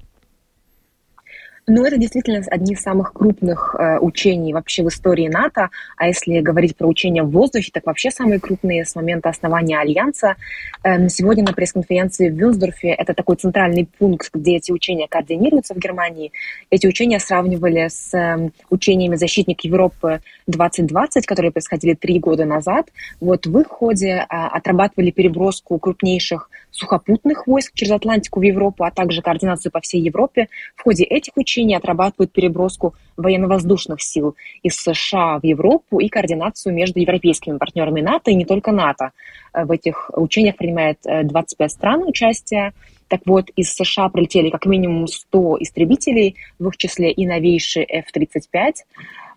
Ну, 1.66 1.82
это 1.86 1.96
действительно 1.96 2.42
одни 2.50 2.74
из 2.74 2.82
самых 2.82 3.14
крупных 3.14 3.74
э, 3.78 3.98
учений 3.98 4.52
вообще 4.52 4.82
в 4.82 4.88
истории 4.88 5.28
НАТО. 5.28 5.70
А 5.96 6.08
если 6.08 6.40
говорить 6.40 6.76
про 6.76 6.86
учения 6.86 7.22
в 7.22 7.30
воздухе, 7.30 7.70
так 7.72 7.86
вообще 7.86 8.10
самые 8.10 8.38
крупные 8.38 8.84
с 8.84 8.94
момента 8.94 9.30
основания 9.30 9.78
Альянса. 9.78 10.36
Э, 10.82 11.08
сегодня 11.08 11.42
на 11.42 11.54
пресс-конференции 11.54 12.28
в 12.28 12.34
Вюнсдорфе, 12.34 12.88
это 12.88 13.14
такой 13.14 13.36
центральный 13.36 13.88
пункт, 13.98 14.28
где 14.34 14.56
эти 14.56 14.72
учения 14.72 15.08
координируются 15.08 15.72
в 15.72 15.78
Германии. 15.78 16.32
Эти 16.68 16.86
учения 16.86 17.18
сравнивали 17.18 17.88
с 17.88 18.12
э, 18.12 18.50
учениями 18.68 19.16
«Защитник 19.16 19.64
Европы 19.64 20.20
2020», 20.50 21.22
которые 21.24 21.50
происходили 21.50 21.94
три 21.94 22.18
года 22.18 22.44
назад. 22.44 22.88
Вот 23.20 23.46
в 23.46 23.58
их 23.58 23.68
ходе 23.68 24.08
э, 24.08 24.26
отрабатывали 24.28 25.10
переброску 25.10 25.78
крупнейших 25.78 26.50
сухопутных 26.70 27.46
войск 27.46 27.72
через 27.72 27.92
Атлантику 27.92 28.40
в 28.40 28.42
Европу, 28.42 28.84
а 28.84 28.90
также 28.90 29.22
координацию 29.22 29.72
по 29.72 29.80
всей 29.80 30.02
Европе. 30.02 30.48
В 30.76 30.82
ходе 30.82 31.04
этих 31.04 31.32
учений 31.36 31.53
отрабатывают 31.76 32.32
переброску 32.32 32.94
военно-воздушных 33.16 34.02
сил 34.02 34.34
из 34.62 34.76
США 34.76 35.38
в 35.38 35.44
Европу 35.44 36.00
и 36.00 36.08
координацию 36.08 36.74
между 36.74 37.00
европейскими 37.00 37.58
партнерами 37.58 38.00
НАТО 38.00 38.30
и 38.30 38.34
не 38.34 38.44
только 38.44 38.72
НАТО. 38.72 39.12
В 39.52 39.70
этих 39.70 40.10
учениях 40.14 40.56
принимает 40.56 40.98
25 41.04 41.70
э, 41.70 41.72
стран 41.72 42.02
участия. 42.02 42.72
Так 43.08 43.20
вот, 43.26 43.50
из 43.54 43.72
США 43.74 44.08
прилетели 44.08 44.50
как 44.50 44.66
минимум 44.66 45.06
100 45.06 45.58
истребителей, 45.60 46.36
в 46.58 46.68
их 46.68 46.76
числе 46.76 47.12
и 47.12 47.26
новейшие 47.26 47.84
F-35. 47.84 48.74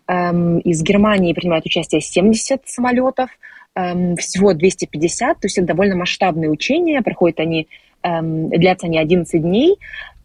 Эм, 0.08 0.60
из 0.60 0.82
Германии 0.82 1.34
принимают 1.34 1.66
участие 1.66 2.02
70 2.02 2.62
самолетов– 2.68 3.30
Эм, 3.78 4.16
всего 4.16 4.54
250, 4.54 5.40
то 5.40 5.46
есть 5.46 5.60
это 5.60 5.68
довольно 5.68 5.96
масштабные 5.96 6.50
учения, 6.50 7.04
проходят 7.04 7.40
они, 7.40 7.68
длятся 8.50 8.88
они 8.88 9.00
11 9.00 9.42
дней. 9.42 9.78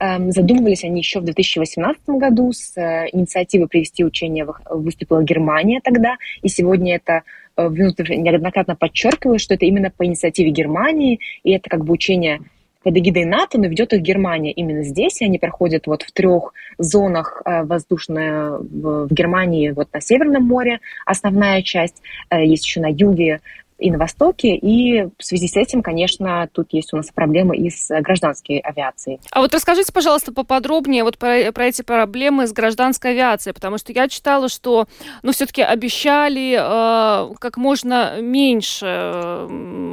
Эм, 0.02 0.32
задумывались 0.32 0.82
они 0.82 0.98
еще 0.98 1.20
в 1.20 1.24
2018 1.24 2.08
году, 2.08 2.52
с 2.52 2.76
э, 2.76 3.08
инициативой 3.12 3.68
привести 3.68 4.04
учения 4.04 4.44
выступила 4.68 5.22
Германия 5.22 5.80
тогда, 5.80 6.16
и 6.42 6.48
сегодня 6.48 6.96
это 6.96 7.22
э, 7.56 7.68
неоднократно 7.68 8.74
подчеркиваю, 8.74 9.38
что 9.38 9.54
это 9.54 9.64
именно 9.64 9.92
по 9.96 10.04
инициативе 10.04 10.50
Германии, 10.50 11.20
и 11.44 11.52
это 11.52 11.70
как 11.70 11.84
бы 11.84 11.92
учение 11.92 12.40
под 12.82 12.96
эгидой 12.96 13.26
НАТО, 13.26 13.58
но 13.58 13.68
ведет 13.68 13.92
их 13.92 14.00
Германия. 14.02 14.50
Именно 14.50 14.82
здесь, 14.82 15.20
и 15.20 15.24
они 15.24 15.38
проходят 15.38 15.86
вот 15.86 16.02
в 16.02 16.10
трех 16.10 16.52
зонах 16.78 17.40
э, 17.44 17.62
воздушной 17.62 18.58
в 18.58 19.06
Германии, 19.08 19.70
вот 19.70 19.86
на 19.92 20.00
Северном 20.00 20.44
море 20.44 20.80
основная 21.06 21.62
часть, 21.62 22.02
есть 22.32 22.66
еще 22.66 22.80
на 22.80 22.90
юге 22.90 23.40
и 23.78 23.90
на 23.90 23.98
Востоке, 23.98 24.54
и 24.54 25.08
в 25.18 25.24
связи 25.24 25.48
с 25.48 25.56
этим, 25.56 25.82
конечно, 25.82 26.48
тут 26.52 26.72
есть 26.72 26.92
у 26.92 26.96
нас 26.96 27.10
проблемы 27.12 27.56
и 27.56 27.70
с 27.70 27.88
гражданской 28.00 28.58
авиацией. 28.58 29.20
А 29.30 29.40
вот 29.40 29.52
расскажите, 29.54 29.92
пожалуйста, 29.92 30.32
поподробнее 30.32 31.04
вот 31.04 31.18
про, 31.18 31.50
про 31.52 31.66
эти 31.66 31.82
проблемы 31.82 32.46
с 32.46 32.52
гражданской 32.52 33.12
авиацией, 33.12 33.54
потому 33.54 33.78
что 33.78 33.92
я 33.92 34.08
читала, 34.08 34.48
что, 34.48 34.86
ну, 35.22 35.32
все-таки 35.32 35.62
обещали 35.62 36.56
э, 36.58 37.34
как 37.38 37.56
можно 37.56 38.20
меньше 38.20 38.86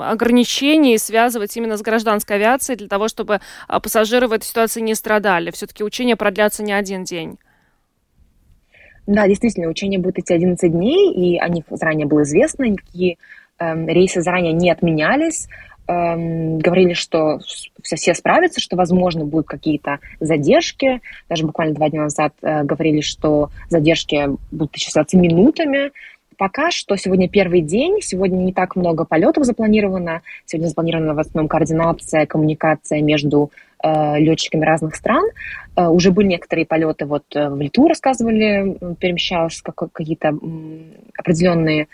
ограничений 0.02 0.98
связывать 0.98 1.56
именно 1.58 1.78
с 1.78 1.82
гражданской 1.82 2.36
авиацией 2.36 2.78
для 2.78 2.88
того, 2.88 3.08
чтобы 3.08 3.40
э, 3.68 3.80
пассажиры 3.80 4.28
в 4.28 4.34
этой 4.34 4.46
ситуации 4.46 4.82
не 4.82 4.96
страдали. 4.96 5.52
Все-таки 5.52 5.84
учения 5.84 6.16
продлятся 6.16 6.64
не 6.64 6.74
один 6.74 7.04
день. 7.04 7.38
Да, 9.10 9.28
действительно, 9.28 9.68
учения 9.70 9.98
будут 9.98 10.20
идти 10.20 10.36
11 10.36 10.72
дней, 10.72 11.12
и 11.12 11.40
о 11.40 11.50
них 11.50 11.64
заранее 11.72 12.06
было 12.06 12.22
известно, 12.22 12.66
никакие 12.66 13.18
рейсы 13.60 14.22
заранее 14.22 14.54
не 14.54 14.72
отменялись, 14.72 15.48
эм, 15.88 16.60
говорили, 16.60 16.94
что 16.94 17.40
все, 17.82 17.96
все 17.96 18.14
справятся, 18.14 18.62
что, 18.62 18.76
возможно, 18.76 19.26
будут 19.26 19.48
какие-то 19.48 20.00
задержки. 20.20 21.02
Даже 21.28 21.46
буквально 21.46 21.76
два 21.76 21.90
дня 21.90 22.04
назад 22.04 22.34
э, 22.42 22.64
говорили, 22.64 23.02
что 23.02 23.50
задержки 23.70 24.30
будут 24.52 24.76
исчисляться 24.76 25.18
минутами. 25.18 25.92
Пока 26.40 26.72
что 26.72 26.96
сегодня 26.96 27.28
первый 27.28 27.60
день, 27.60 28.00
сегодня 28.02 28.38
не 28.38 28.54
так 28.54 28.78
много 28.78 29.04
полетов 29.04 29.44
запланировано. 29.44 30.22
Сегодня 30.46 30.70
запланирована 30.70 31.14
в 31.14 31.20
основном 31.20 31.50
координация, 31.50 32.26
коммуникация 32.26 33.02
между 33.02 33.52
э, 33.84 34.20
летчиками 34.20 34.64
разных 34.64 34.96
стран. 34.96 35.26
Э, 35.76 35.88
уже 35.88 36.12
были 36.12 36.28
некоторые 36.28 36.66
полеты, 36.66 37.06
вот 37.08 37.26
э, 37.36 37.50
в 37.50 37.60
Литву 37.60 37.90
рассказывали, 37.90 38.78
перемещалось 39.02 39.62
как, 39.62 39.92
какие-то 39.92 40.30
определенные 41.18 41.90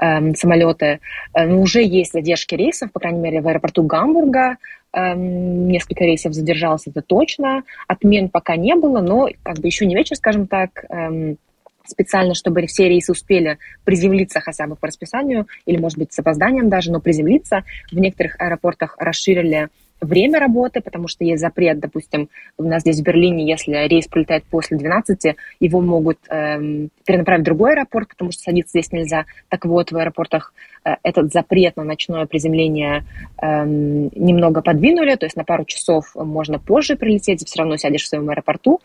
Эм, 0.00 0.36
самолеты, 0.36 1.00
э, 1.34 1.46
но 1.46 1.60
уже 1.60 1.82
есть 1.82 2.12
задержки 2.12 2.54
рейсов, 2.54 2.92
по 2.92 3.00
крайней 3.00 3.18
мере, 3.18 3.40
в 3.40 3.48
аэропорту 3.48 3.82
Гамбурга 3.82 4.56
эм, 4.92 5.66
несколько 5.66 6.04
рейсов 6.04 6.34
задержалось, 6.34 6.86
это 6.86 7.02
точно. 7.02 7.64
Отмен 7.88 8.28
пока 8.28 8.54
не 8.54 8.76
было, 8.76 9.00
но 9.00 9.28
как 9.42 9.58
бы 9.58 9.66
еще 9.66 9.86
не 9.86 9.96
вечер, 9.96 10.14
скажем 10.14 10.46
так, 10.46 10.84
эм, 10.88 11.36
специально, 11.84 12.34
чтобы 12.34 12.64
все 12.66 12.88
рейсы 12.88 13.10
успели 13.10 13.58
приземлиться 13.82 14.38
хотя 14.38 14.68
бы 14.68 14.76
по 14.76 14.86
расписанию, 14.86 15.48
или, 15.66 15.78
может 15.78 15.98
быть, 15.98 16.12
с 16.12 16.18
опозданием 16.20 16.68
даже, 16.68 16.92
но 16.92 17.00
приземлиться. 17.00 17.64
В 17.90 17.98
некоторых 17.98 18.36
аэропортах 18.38 18.94
расширили 18.98 19.68
время 20.00 20.38
работы, 20.38 20.80
потому 20.80 21.08
что 21.08 21.24
есть 21.24 21.40
запрет, 21.40 21.78
допустим, 21.80 22.28
у 22.56 22.62
нас 22.62 22.82
здесь 22.82 23.00
в 23.00 23.02
Берлине, 23.02 23.48
если 23.48 23.72
рейс 23.88 24.06
прилетает 24.06 24.44
после 24.44 24.76
12, 24.76 25.36
его 25.60 25.80
могут 25.80 26.18
эм, 26.28 26.90
перенаправить 27.04 27.42
в 27.42 27.44
другой 27.44 27.72
аэропорт, 27.72 28.08
потому 28.08 28.32
что 28.32 28.42
садиться 28.42 28.70
здесь 28.70 28.92
нельзя. 28.92 29.24
Так 29.48 29.64
вот, 29.64 29.90
в 29.90 29.96
аэропортах 29.96 30.52
э, 30.84 30.96
этот 31.02 31.32
запрет 31.32 31.76
на 31.76 31.84
ночное 31.84 32.26
приземление 32.26 33.04
эм, 33.40 34.08
немного 34.14 34.62
подвинули, 34.62 35.14
то 35.16 35.26
есть 35.26 35.36
на 35.36 35.44
пару 35.44 35.64
часов 35.64 36.14
можно 36.14 36.58
позже 36.58 36.96
прилететь, 36.96 37.46
все 37.46 37.58
равно 37.60 37.76
сядешь 37.76 38.04
в 38.04 38.08
своем 38.08 38.28
аэропорту. 38.30 38.80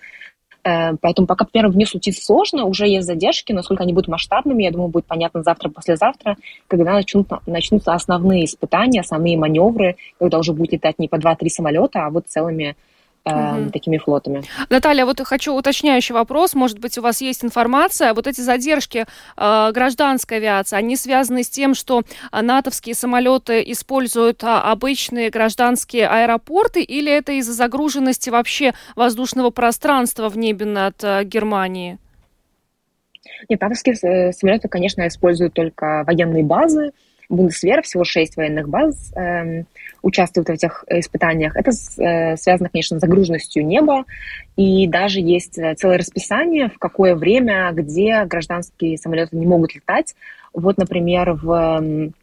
Э, 0.64 0.95
поэтому 1.01 1.28
пока, 1.28 1.45
по 1.45 1.51
первому 1.51 1.74
дню 1.74 1.86
случится 1.86 2.24
сложно, 2.24 2.66
уже 2.66 2.88
есть 2.88 3.05
задержки, 3.05 3.51
насколько 3.51 3.84
они 3.84 3.93
будут 3.93 4.07
масштабными, 4.07 4.64
я 4.64 4.72
думаю, 4.72 4.89
будет 4.89 5.05
понятно 5.05 5.43
завтра-послезавтра, 5.43 6.38
когда 6.68 6.93
начнут, 6.93 7.28
начнутся 7.45 7.93
основные 7.93 8.45
испытания, 8.45 9.03
самые 9.03 9.38
маневры, 9.38 9.97
когда 10.20 10.39
уже 10.39 10.53
будет 10.53 10.74
летать 10.74 10.99
не 10.99 11.07
по 11.07 11.16
2-3 11.16 11.49
самолета, 11.49 12.05
а 12.05 12.09
вот 12.09 12.28
целыми 12.28 12.76
угу. 13.26 13.71
такими 13.71 13.97
флотами. 13.97 14.43
Наталья, 14.69 15.05
вот 15.05 15.19
хочу 15.21 15.53
уточняющий 15.53 16.13
вопрос. 16.13 16.53
Может 16.53 16.80
быть, 16.80 16.97
у 16.97 17.01
вас 17.01 17.21
есть 17.21 17.43
информация. 17.43 18.13
Вот 18.13 18.28
эти 18.28 18.41
задержки 18.41 19.05
э, 19.38 19.71
гражданской 19.74 20.38
авиации, 20.38 20.76
они 20.76 20.95
связаны 20.95 21.43
с 21.43 21.49
тем, 21.49 21.74
что 21.74 22.03
натовские 22.32 22.95
самолеты 22.95 23.63
используют 23.71 24.43
а, 24.43 24.71
обычные 24.71 25.30
гражданские 25.30 26.07
аэропорты, 26.07 26.82
или 26.82 27.11
это 27.11 27.34
из-за 27.34 27.53
загруженности 27.53 28.30
вообще 28.30 28.74
воздушного 28.95 29.49
пространства 29.49 30.30
в 30.30 30.38
небе 30.38 30.65
над 30.65 31.03
э, 31.03 31.24
Германией? 31.24 31.97
Нет, 33.49 33.61
натовские 33.61 33.95
э, 34.01 34.32
самолеты, 34.32 34.67
конечно, 34.67 35.07
используют 35.07 35.53
только 35.53 36.03
военные 36.05 36.43
базы, 36.43 36.91
Бундесвер, 37.30 37.82
всего 37.82 38.03
шесть 38.03 38.38
военных 38.38 38.69
баз 38.69 39.13
э, 39.15 39.63
участвуют 40.01 40.49
в 40.49 40.51
этих 40.51 40.84
испытаниях. 40.88 41.55
Это 41.55 41.71
э, 41.71 42.36
связано, 42.38 42.69
конечно, 42.69 42.97
с 42.97 43.01
загруженностью 43.01 43.65
неба, 43.65 44.05
и 44.55 44.88
даже 44.88 45.19
есть 45.19 45.57
э, 45.57 45.74
целое 45.76 45.97
расписание, 45.97 46.69
в 46.69 46.78
какое 46.78 47.15
время, 47.15 47.71
где 47.71 48.24
гражданские 48.26 48.97
самолеты 48.97 49.36
не 49.36 49.47
могут 49.47 49.74
летать. 49.74 50.15
Вот, 50.53 50.78
например, 50.78 51.34
в 51.34 51.51
эм, 51.51 52.13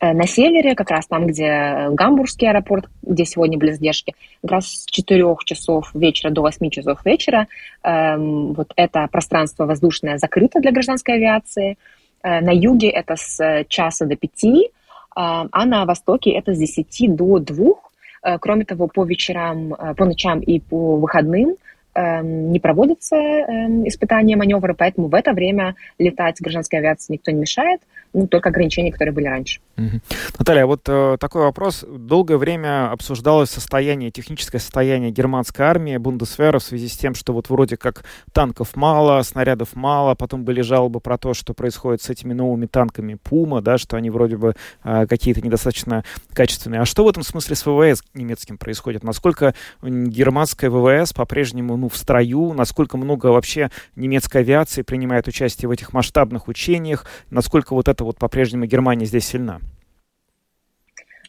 э, 0.00 0.12
на 0.12 0.26
севере, 0.26 0.74
как 0.74 0.90
раз 0.90 1.06
там, 1.06 1.26
где 1.26 1.88
Гамбургский 1.90 2.48
аэропорт, 2.48 2.88
где 3.02 3.24
сегодня 3.24 3.58
были 3.58 3.72
задержки, 3.72 4.14
как 4.42 4.50
раз 4.52 4.66
с 4.66 4.86
4 4.86 5.36
часов 5.44 5.94
вечера 5.94 6.30
до 6.30 6.40
8 6.40 6.70
часов 6.70 7.04
вечера 7.04 7.46
эм, 7.84 8.54
вот 8.54 8.72
это 8.76 9.06
пространство 9.12 9.66
воздушное 9.66 10.18
закрыто 10.18 10.60
для 10.60 10.72
гражданской 10.72 11.14
авиации. 11.14 11.76
На 12.22 12.50
юге 12.50 12.88
это 12.88 13.16
с 13.16 13.40
э, 13.40 13.64
часа 13.68 14.06
до 14.06 14.16
пяти, 14.16 14.70
а, 15.14 15.46
а 15.50 15.66
на 15.66 15.84
востоке 15.84 16.30
это 16.30 16.54
с 16.54 16.58
десяти 16.58 17.08
до 17.08 17.38
двух. 17.38 17.92
Э, 18.22 18.38
кроме 18.38 18.64
того, 18.64 18.88
по 18.88 19.04
вечерам, 19.04 19.74
по 19.96 20.04
ночам 20.04 20.40
и 20.40 20.60
по 20.60 20.96
выходным 20.96 21.56
эм, 21.94 22.50
не 22.50 22.60
проводятся 22.60 23.16
эм, 23.16 23.86
испытания 23.86 24.36
маневра, 24.36 24.74
поэтому 24.74 25.08
в 25.08 25.14
это 25.14 25.32
время 25.32 25.74
летать 25.98 26.40
гражданской 26.40 26.78
авиации 26.78 27.14
никто 27.14 27.30
не 27.30 27.40
мешает, 27.40 27.80
ну, 28.12 28.26
только 28.26 28.50
ограничения, 28.50 28.92
которые 28.92 29.14
были 29.14 29.26
раньше. 29.26 29.60
Угу. 29.78 30.00
Наталья, 30.38 30.66
вот 30.66 30.82
э, 30.86 31.16
такой 31.18 31.42
вопрос. 31.42 31.84
Долгое 31.88 32.36
время 32.36 32.90
обсуждалось 32.90 33.50
состояние, 33.50 34.10
техническое 34.10 34.58
состояние 34.58 35.10
германской 35.10 35.64
армии, 35.64 35.96
Бундесвера, 35.96 36.58
в 36.58 36.62
связи 36.62 36.88
с 36.88 36.96
тем, 36.96 37.14
что 37.14 37.32
вот 37.32 37.48
вроде 37.48 37.76
как 37.76 38.04
танков 38.32 38.76
мало, 38.76 39.22
снарядов 39.22 39.74
мало, 39.74 40.14
потом 40.14 40.44
были 40.44 40.60
жалобы 40.60 41.00
про 41.00 41.16
то, 41.16 41.32
что 41.32 41.54
происходит 41.54 42.02
с 42.02 42.10
этими 42.10 42.34
новыми 42.34 42.66
танками 42.66 43.14
Пума, 43.14 43.62
да, 43.62 43.78
что 43.78 43.96
они 43.96 44.10
вроде 44.10 44.36
бы 44.36 44.54
э, 44.84 45.06
какие-то 45.06 45.40
недостаточно 45.40 46.04
качественные. 46.34 46.82
А 46.82 46.84
что 46.84 47.04
в 47.04 47.08
этом 47.08 47.22
смысле 47.22 47.56
с 47.56 47.64
ВВС 47.64 48.02
немецким 48.14 48.58
происходит? 48.58 49.02
Насколько 49.02 49.54
германская 49.82 50.70
ВВС 50.70 51.12
по-прежнему 51.12 51.76
ну, 51.76 51.88
в 51.88 51.96
строю? 51.96 52.52
Насколько 52.52 52.96
много 52.98 53.26
вообще 53.26 53.70
немецкой 53.96 54.38
авиации 54.38 54.82
принимает 54.82 55.28
участие 55.28 55.68
в 55.68 55.72
этих 55.72 55.92
масштабных 55.92 56.48
учениях? 56.48 57.06
Насколько 57.30 57.74
вот 57.74 57.88
это 57.88 58.01
вот 58.04 58.18
по-прежнему 58.18 58.66
Германия 58.66 59.06
здесь 59.06 59.26
сильна? 59.26 59.60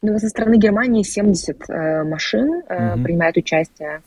Ну, 0.01 0.19
со 0.19 0.28
стороны 0.28 0.57
Германии 0.57 1.01
70 1.01 1.69
э, 1.69 2.03
машин 2.03 2.61
э, 2.67 2.95
угу. 2.95 3.03
принимают 3.03 3.38
участие. 3.38 4.01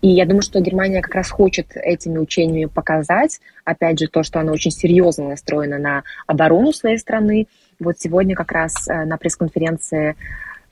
И 0.00 0.08
я 0.08 0.24
думаю, 0.24 0.42
что 0.42 0.60
Германия 0.60 1.02
как 1.02 1.16
раз 1.16 1.30
хочет 1.30 1.72
этими 1.74 2.18
учениями 2.18 2.66
показать, 2.66 3.40
опять 3.64 3.98
же, 3.98 4.06
то, 4.06 4.22
что 4.22 4.38
она 4.38 4.52
очень 4.52 4.70
серьезно 4.70 5.30
настроена 5.30 5.78
на 5.78 6.02
оборону 6.28 6.72
своей 6.72 6.98
страны. 6.98 7.48
Вот 7.80 7.98
сегодня 7.98 8.36
как 8.36 8.52
раз 8.52 8.88
э, 8.88 9.04
на 9.04 9.16
пресс-конференции 9.16 10.14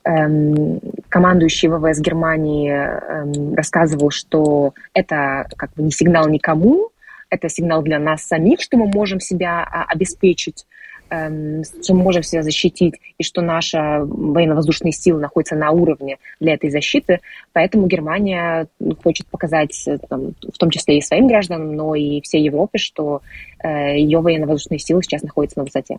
эм, 0.05 0.81
командующий 1.09 1.69
ВВС 1.69 1.99
Германии 1.99 2.71
эм, 2.71 3.55
рассказывал, 3.55 4.11
что 4.11 4.75
это 4.95 5.49
как 5.57 5.73
бы 5.75 5.83
не 5.83 5.91
сигнал 5.91 6.29
никому, 6.29 6.91
это 7.29 7.49
сигнал 7.49 7.83
для 7.83 7.99
нас 7.99 8.23
самих, 8.23 8.61
что 8.61 8.77
мы 8.77 8.87
можем 8.87 9.21
себя 9.21 9.63
а, 9.63 9.85
обеспечить 9.85 10.67
что 11.11 11.95
мы 11.95 12.03
можем 12.03 12.23
себя 12.23 12.43
защитить, 12.43 12.95
и 13.19 13.25
что 13.25 13.43
наши 13.43 13.79
военно-воздушные 13.79 14.93
силы 14.93 15.21
находятся 15.21 15.57
на 15.57 15.71
уровне 15.73 16.19
для 16.39 16.55
этой 16.55 16.71
защиты. 16.71 17.21
Поэтому 17.53 17.87
Германия 17.87 18.69
хочет 19.03 19.27
показать, 19.27 19.87
э, 19.87 19.99
там, 20.09 20.35
в 20.41 20.59
том 20.59 20.71
числе 20.71 20.99
и 20.99 21.03
своим 21.03 21.27
гражданам, 21.27 21.75
но 21.75 21.95
и 21.95 22.21
всей 22.21 22.45
Европе, 22.45 22.79
что 22.79 23.23
э, 23.63 23.99
ее 23.99 24.21
военно-воздушные 24.21 24.79
силы 24.79 25.03
сейчас 25.03 25.23
находятся 25.23 25.59
на 25.59 25.65
высоте. 25.65 25.99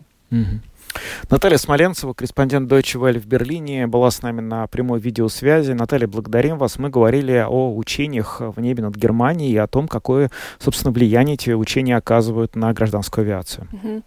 Наталья 1.30 1.56
Смоленцева, 1.56 2.12
корреспондент 2.12 2.70
Deutsche 2.70 3.00
Welle 3.00 3.18
в 3.18 3.26
Берлине, 3.26 3.86
была 3.86 4.10
с 4.10 4.22
нами 4.22 4.40
на 4.40 4.66
прямой 4.66 5.00
видеосвязи. 5.00 5.72
Наталья, 5.72 6.06
благодарим 6.06 6.58
вас. 6.58 6.78
Мы 6.78 6.90
говорили 6.90 7.44
о 7.48 7.74
учениях 7.74 8.40
в 8.40 8.60
небе 8.60 8.82
над 8.82 8.96
Германией 8.96 9.52
и 9.52 9.56
о 9.56 9.66
том, 9.66 9.88
какое, 9.88 10.30
собственно, 10.58 10.92
влияние 10.92 11.34
эти 11.34 11.50
учения 11.50 11.96
оказывают 11.96 12.56
на 12.56 12.72
гражданскую 12.72 13.24
авиацию. 13.24 13.66
Угу. 13.72 14.02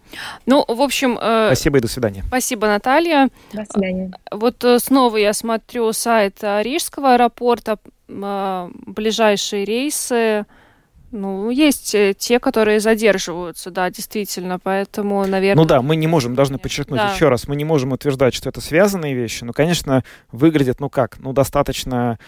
Ну, 0.46 0.64
в 0.68 0.80
общем... 0.80 1.18
Э, 1.20 1.48
спасибо 1.48 1.78
и 1.78 1.80
до 1.80 1.88
свидания. 1.88 2.22
Спасибо, 2.28 2.66
Наталья. 2.68 3.30
До 3.52 3.64
свидания. 3.64 4.12
Вот 4.30 4.62
э, 4.64 4.78
снова 4.78 5.16
я 5.16 5.32
смотрю 5.32 5.92
сайт 5.92 6.38
Рижского 6.42 7.14
аэропорта, 7.14 7.78
э, 8.08 8.70
ближайшие 8.86 9.64
рейсы 9.64 10.46
ну, 11.16 11.50
есть 11.50 11.94
э, 11.94 12.14
те, 12.16 12.38
которые 12.38 12.80
задерживаются, 12.80 13.70
да, 13.70 13.90
действительно, 13.90 14.58
поэтому, 14.58 15.26
наверное... 15.26 15.62
Ну 15.62 15.66
да, 15.66 15.82
мы 15.82 15.96
не 15.96 16.06
можем, 16.06 16.34
должны 16.34 16.58
подчеркнуть 16.58 17.00
да. 17.00 17.12
еще 17.12 17.28
раз, 17.28 17.48
мы 17.48 17.56
не 17.56 17.64
можем 17.64 17.92
утверждать, 17.92 18.34
что 18.34 18.48
это 18.48 18.60
связанные 18.60 19.14
вещи, 19.14 19.44
но, 19.44 19.52
конечно, 19.52 20.04
выглядит, 20.30 20.80
ну 20.80 20.88
как, 20.88 21.18
ну 21.18 21.32
достаточно 21.32 22.18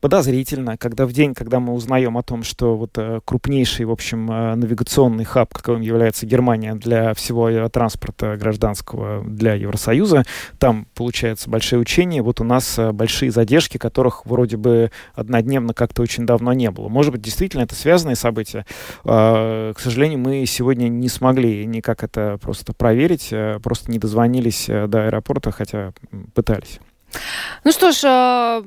подозрительно, 0.00 0.76
когда 0.76 1.06
в 1.06 1.12
день, 1.12 1.34
когда 1.34 1.60
мы 1.60 1.72
узнаем 1.72 2.18
о 2.18 2.22
том, 2.22 2.42
что 2.42 2.76
вот 2.76 2.96
э, 2.96 3.20
крупнейший, 3.24 3.86
в 3.86 3.90
общем, 3.90 4.30
э, 4.30 4.54
навигационный 4.54 5.24
хаб, 5.24 5.52
каковым 5.52 5.80
является 5.80 6.26
Германия 6.26 6.74
для 6.74 7.14
всего 7.14 7.68
транспорта 7.68 8.36
гражданского 8.36 9.24
для 9.24 9.54
Евросоюза, 9.54 10.24
там, 10.58 10.86
получается, 10.94 11.48
большие 11.48 11.78
учения, 11.78 12.22
вот 12.22 12.40
у 12.40 12.44
нас 12.44 12.78
э, 12.78 12.92
большие 12.92 13.30
задержки, 13.30 13.78
которых 13.78 14.26
вроде 14.26 14.56
бы 14.56 14.90
однодневно 15.14 15.74
как-то 15.74 16.02
очень 16.02 16.26
давно 16.26 16.52
не 16.52 16.70
было. 16.70 16.88
Может 16.88 17.12
быть, 17.12 17.22
действительно, 17.22 17.62
это 17.62 17.74
связанные 17.74 18.16
события. 18.16 18.66
К 19.04 19.74
сожалению, 19.78 20.18
мы 20.18 20.44
сегодня 20.46 20.88
не 20.88 21.08
смогли 21.08 21.64
никак 21.66 22.04
это 22.04 22.38
просто 22.40 22.72
проверить, 22.72 23.32
просто 23.62 23.90
не 23.90 23.98
дозвонились 23.98 24.66
до 24.66 25.06
аэропорта, 25.06 25.50
хотя 25.50 25.92
пытались. 26.34 26.80
Ну 27.64 27.72
что 27.72 27.92
ж, 27.92 28.00
а, 28.04 28.64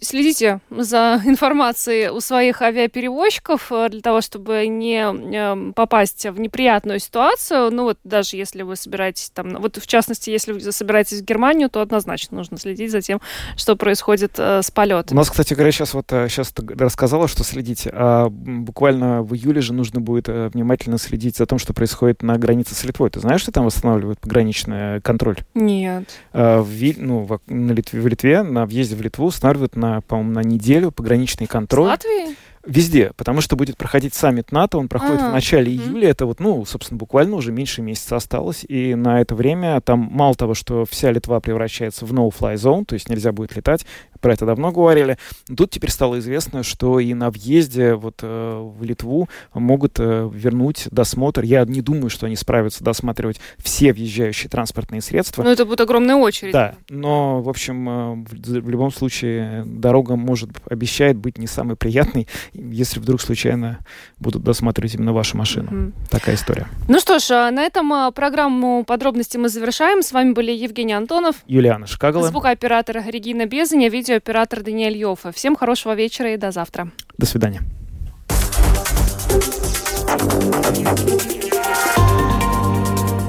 следите 0.00 0.60
за 0.70 1.20
информацией 1.24 2.10
у 2.10 2.20
своих 2.20 2.62
авиаперевозчиков 2.62 3.70
э, 3.70 3.88
для 3.90 4.00
того, 4.00 4.20
чтобы 4.20 4.66
не 4.66 5.00
эм, 5.00 5.72
попасть 5.72 6.26
в 6.26 6.40
неприятную 6.40 6.98
ситуацию. 6.98 7.70
Ну 7.70 7.84
вот 7.84 7.98
даже 8.04 8.36
если 8.36 8.62
вы 8.62 8.76
собираетесь 8.76 9.30
там, 9.30 9.56
вот 9.60 9.76
в 9.76 9.86
частности, 9.86 10.30
если 10.30 10.52
вы 10.52 10.60
собираетесь 10.72 11.20
в 11.20 11.24
Германию, 11.24 11.68
то 11.70 11.80
однозначно 11.80 12.38
нужно 12.38 12.58
следить 12.58 12.90
за 12.90 13.00
тем, 13.00 13.20
что 13.56 13.76
происходит 13.76 14.34
э, 14.38 14.62
с 14.62 14.70
полетом. 14.70 15.16
У 15.16 15.20
нас, 15.20 15.30
кстати 15.30 15.54
говоря, 15.54 15.72
сейчас 15.72 15.94
вот 15.94 16.06
сейчас 16.08 16.52
э, 16.56 16.74
рассказала, 16.78 17.28
что 17.28 17.44
следите, 17.44 17.90
а 17.92 18.28
буквально 18.28 19.22
в 19.22 19.34
июле 19.34 19.60
же 19.60 19.72
нужно 19.72 20.00
будет 20.00 20.28
внимательно 20.28 20.98
следить 20.98 21.36
за 21.36 21.46
тем, 21.46 21.58
что 21.58 21.72
происходит 21.72 22.22
на 22.22 22.38
границе 22.38 22.74
с 22.74 22.84
Литвой. 22.84 23.10
Ты 23.10 23.20
знаешь, 23.20 23.40
что 23.40 23.52
там 23.52 23.64
восстанавливают 23.64 24.20
пограничный 24.20 25.00
контроль? 25.00 25.38
Нет. 25.54 26.08
А, 26.32 26.62
в, 26.62 26.78
ну, 26.96 27.37
на 27.46 27.72
Литве, 27.72 28.00
в 28.00 28.06
Литве 28.06 28.42
на 28.42 28.66
въезде 28.66 28.96
в 28.96 29.02
Литву 29.02 29.26
устанавливают 29.26 29.76
на, 29.76 30.00
по-моему, 30.02 30.32
на 30.32 30.40
неделю 30.40 30.90
пограничный 30.90 31.46
контроль. 31.46 31.86
В 31.86 31.90
Латвии? 31.90 32.36
Везде, 32.66 33.12
потому 33.16 33.40
что 33.40 33.56
будет 33.56 33.78
проходить 33.78 34.14
саммит 34.14 34.52
НАТО, 34.52 34.76
он 34.76 34.88
проходит 34.88 35.22
А-а-а. 35.22 35.30
в 35.30 35.32
начале 35.32 35.72
июля, 35.72 36.10
это 36.10 36.26
вот, 36.26 36.38
ну, 36.38 36.66
собственно, 36.66 36.98
буквально 36.98 37.36
уже 37.36 37.50
меньше 37.50 37.80
месяца 37.80 38.16
осталось, 38.16 38.62
и 38.68 38.94
на 38.94 39.22
это 39.22 39.34
время 39.34 39.80
там 39.80 40.00
мало 40.12 40.34
того, 40.34 40.52
что 40.52 40.84
вся 40.84 41.10
Литва 41.10 41.40
превращается 41.40 42.04
в 42.04 42.12
no-fly 42.12 42.56
zone, 42.56 42.84
то 42.84 42.94
есть 42.94 43.08
нельзя 43.08 43.32
будет 43.32 43.56
летать, 43.56 43.86
про 44.20 44.32
это 44.32 44.46
давно 44.46 44.72
говорили. 44.72 45.18
Тут 45.54 45.70
теперь 45.70 45.90
стало 45.90 46.18
известно, 46.18 46.62
что 46.62 47.00
и 47.00 47.14
на 47.14 47.30
въезде 47.30 47.94
вот 47.94 48.20
э, 48.22 48.60
в 48.60 48.82
Литву 48.82 49.28
могут 49.54 49.98
э, 49.98 50.30
вернуть 50.32 50.88
досмотр. 50.90 51.42
Я 51.42 51.64
не 51.64 51.80
думаю, 51.80 52.10
что 52.10 52.26
они 52.26 52.36
справятся 52.36 52.84
досматривать 52.84 53.40
все 53.58 53.92
въезжающие 53.92 54.48
транспортные 54.48 55.00
средства. 55.00 55.42
Но 55.42 55.50
это 55.50 55.64
будет 55.64 55.80
огромная 55.80 56.16
очередь. 56.16 56.52
Да, 56.52 56.74
но, 56.88 57.42
в 57.42 57.48
общем, 57.48 57.88
э, 57.88 58.14
в, 58.14 58.60
в 58.60 58.70
любом 58.70 58.92
случае 58.92 59.64
дорога 59.66 60.16
может, 60.16 60.50
обещает 60.68 61.16
быть 61.16 61.38
не 61.38 61.46
самой 61.46 61.76
приятной, 61.76 62.28
если 62.52 63.00
вдруг 63.00 63.20
случайно 63.20 63.78
будут 64.18 64.42
досматривать 64.42 64.94
именно 64.94 65.12
вашу 65.12 65.36
машину. 65.36 65.68
Mm-hmm. 65.70 65.92
Такая 66.10 66.34
история. 66.34 66.68
Ну 66.88 66.98
что 67.00 67.18
ж, 67.18 67.30
а 67.30 67.50
на 67.50 67.62
этом 67.62 67.92
а, 67.92 68.10
программу 68.10 68.84
подробности 68.84 69.36
мы 69.36 69.48
завершаем. 69.48 70.02
С 70.02 70.12
вами 70.12 70.32
были 70.32 70.52
Евгений 70.52 70.92
Антонов, 70.92 71.36
Юлиана 71.46 71.86
Шкагала, 71.86 72.28
звукооператор 72.28 73.02
Регина 73.06 73.46
Безаня, 73.46 73.88
видеооператор 74.08 74.62
Даниэль 74.62 74.96
Йофа. 74.96 75.32
Всем 75.32 75.54
хорошего 75.54 75.94
вечера 75.94 76.32
и 76.32 76.38
до 76.38 76.50
завтра. 76.50 76.90
До 77.18 77.26
свидания. 77.26 77.60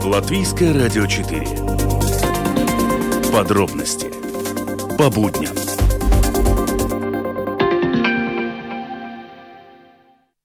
Латвийское 0.05 0.73
радио 0.73 1.05
4. 1.05 1.41
Подробности 3.33 4.07
по 4.97 5.09
будням. 5.09 5.68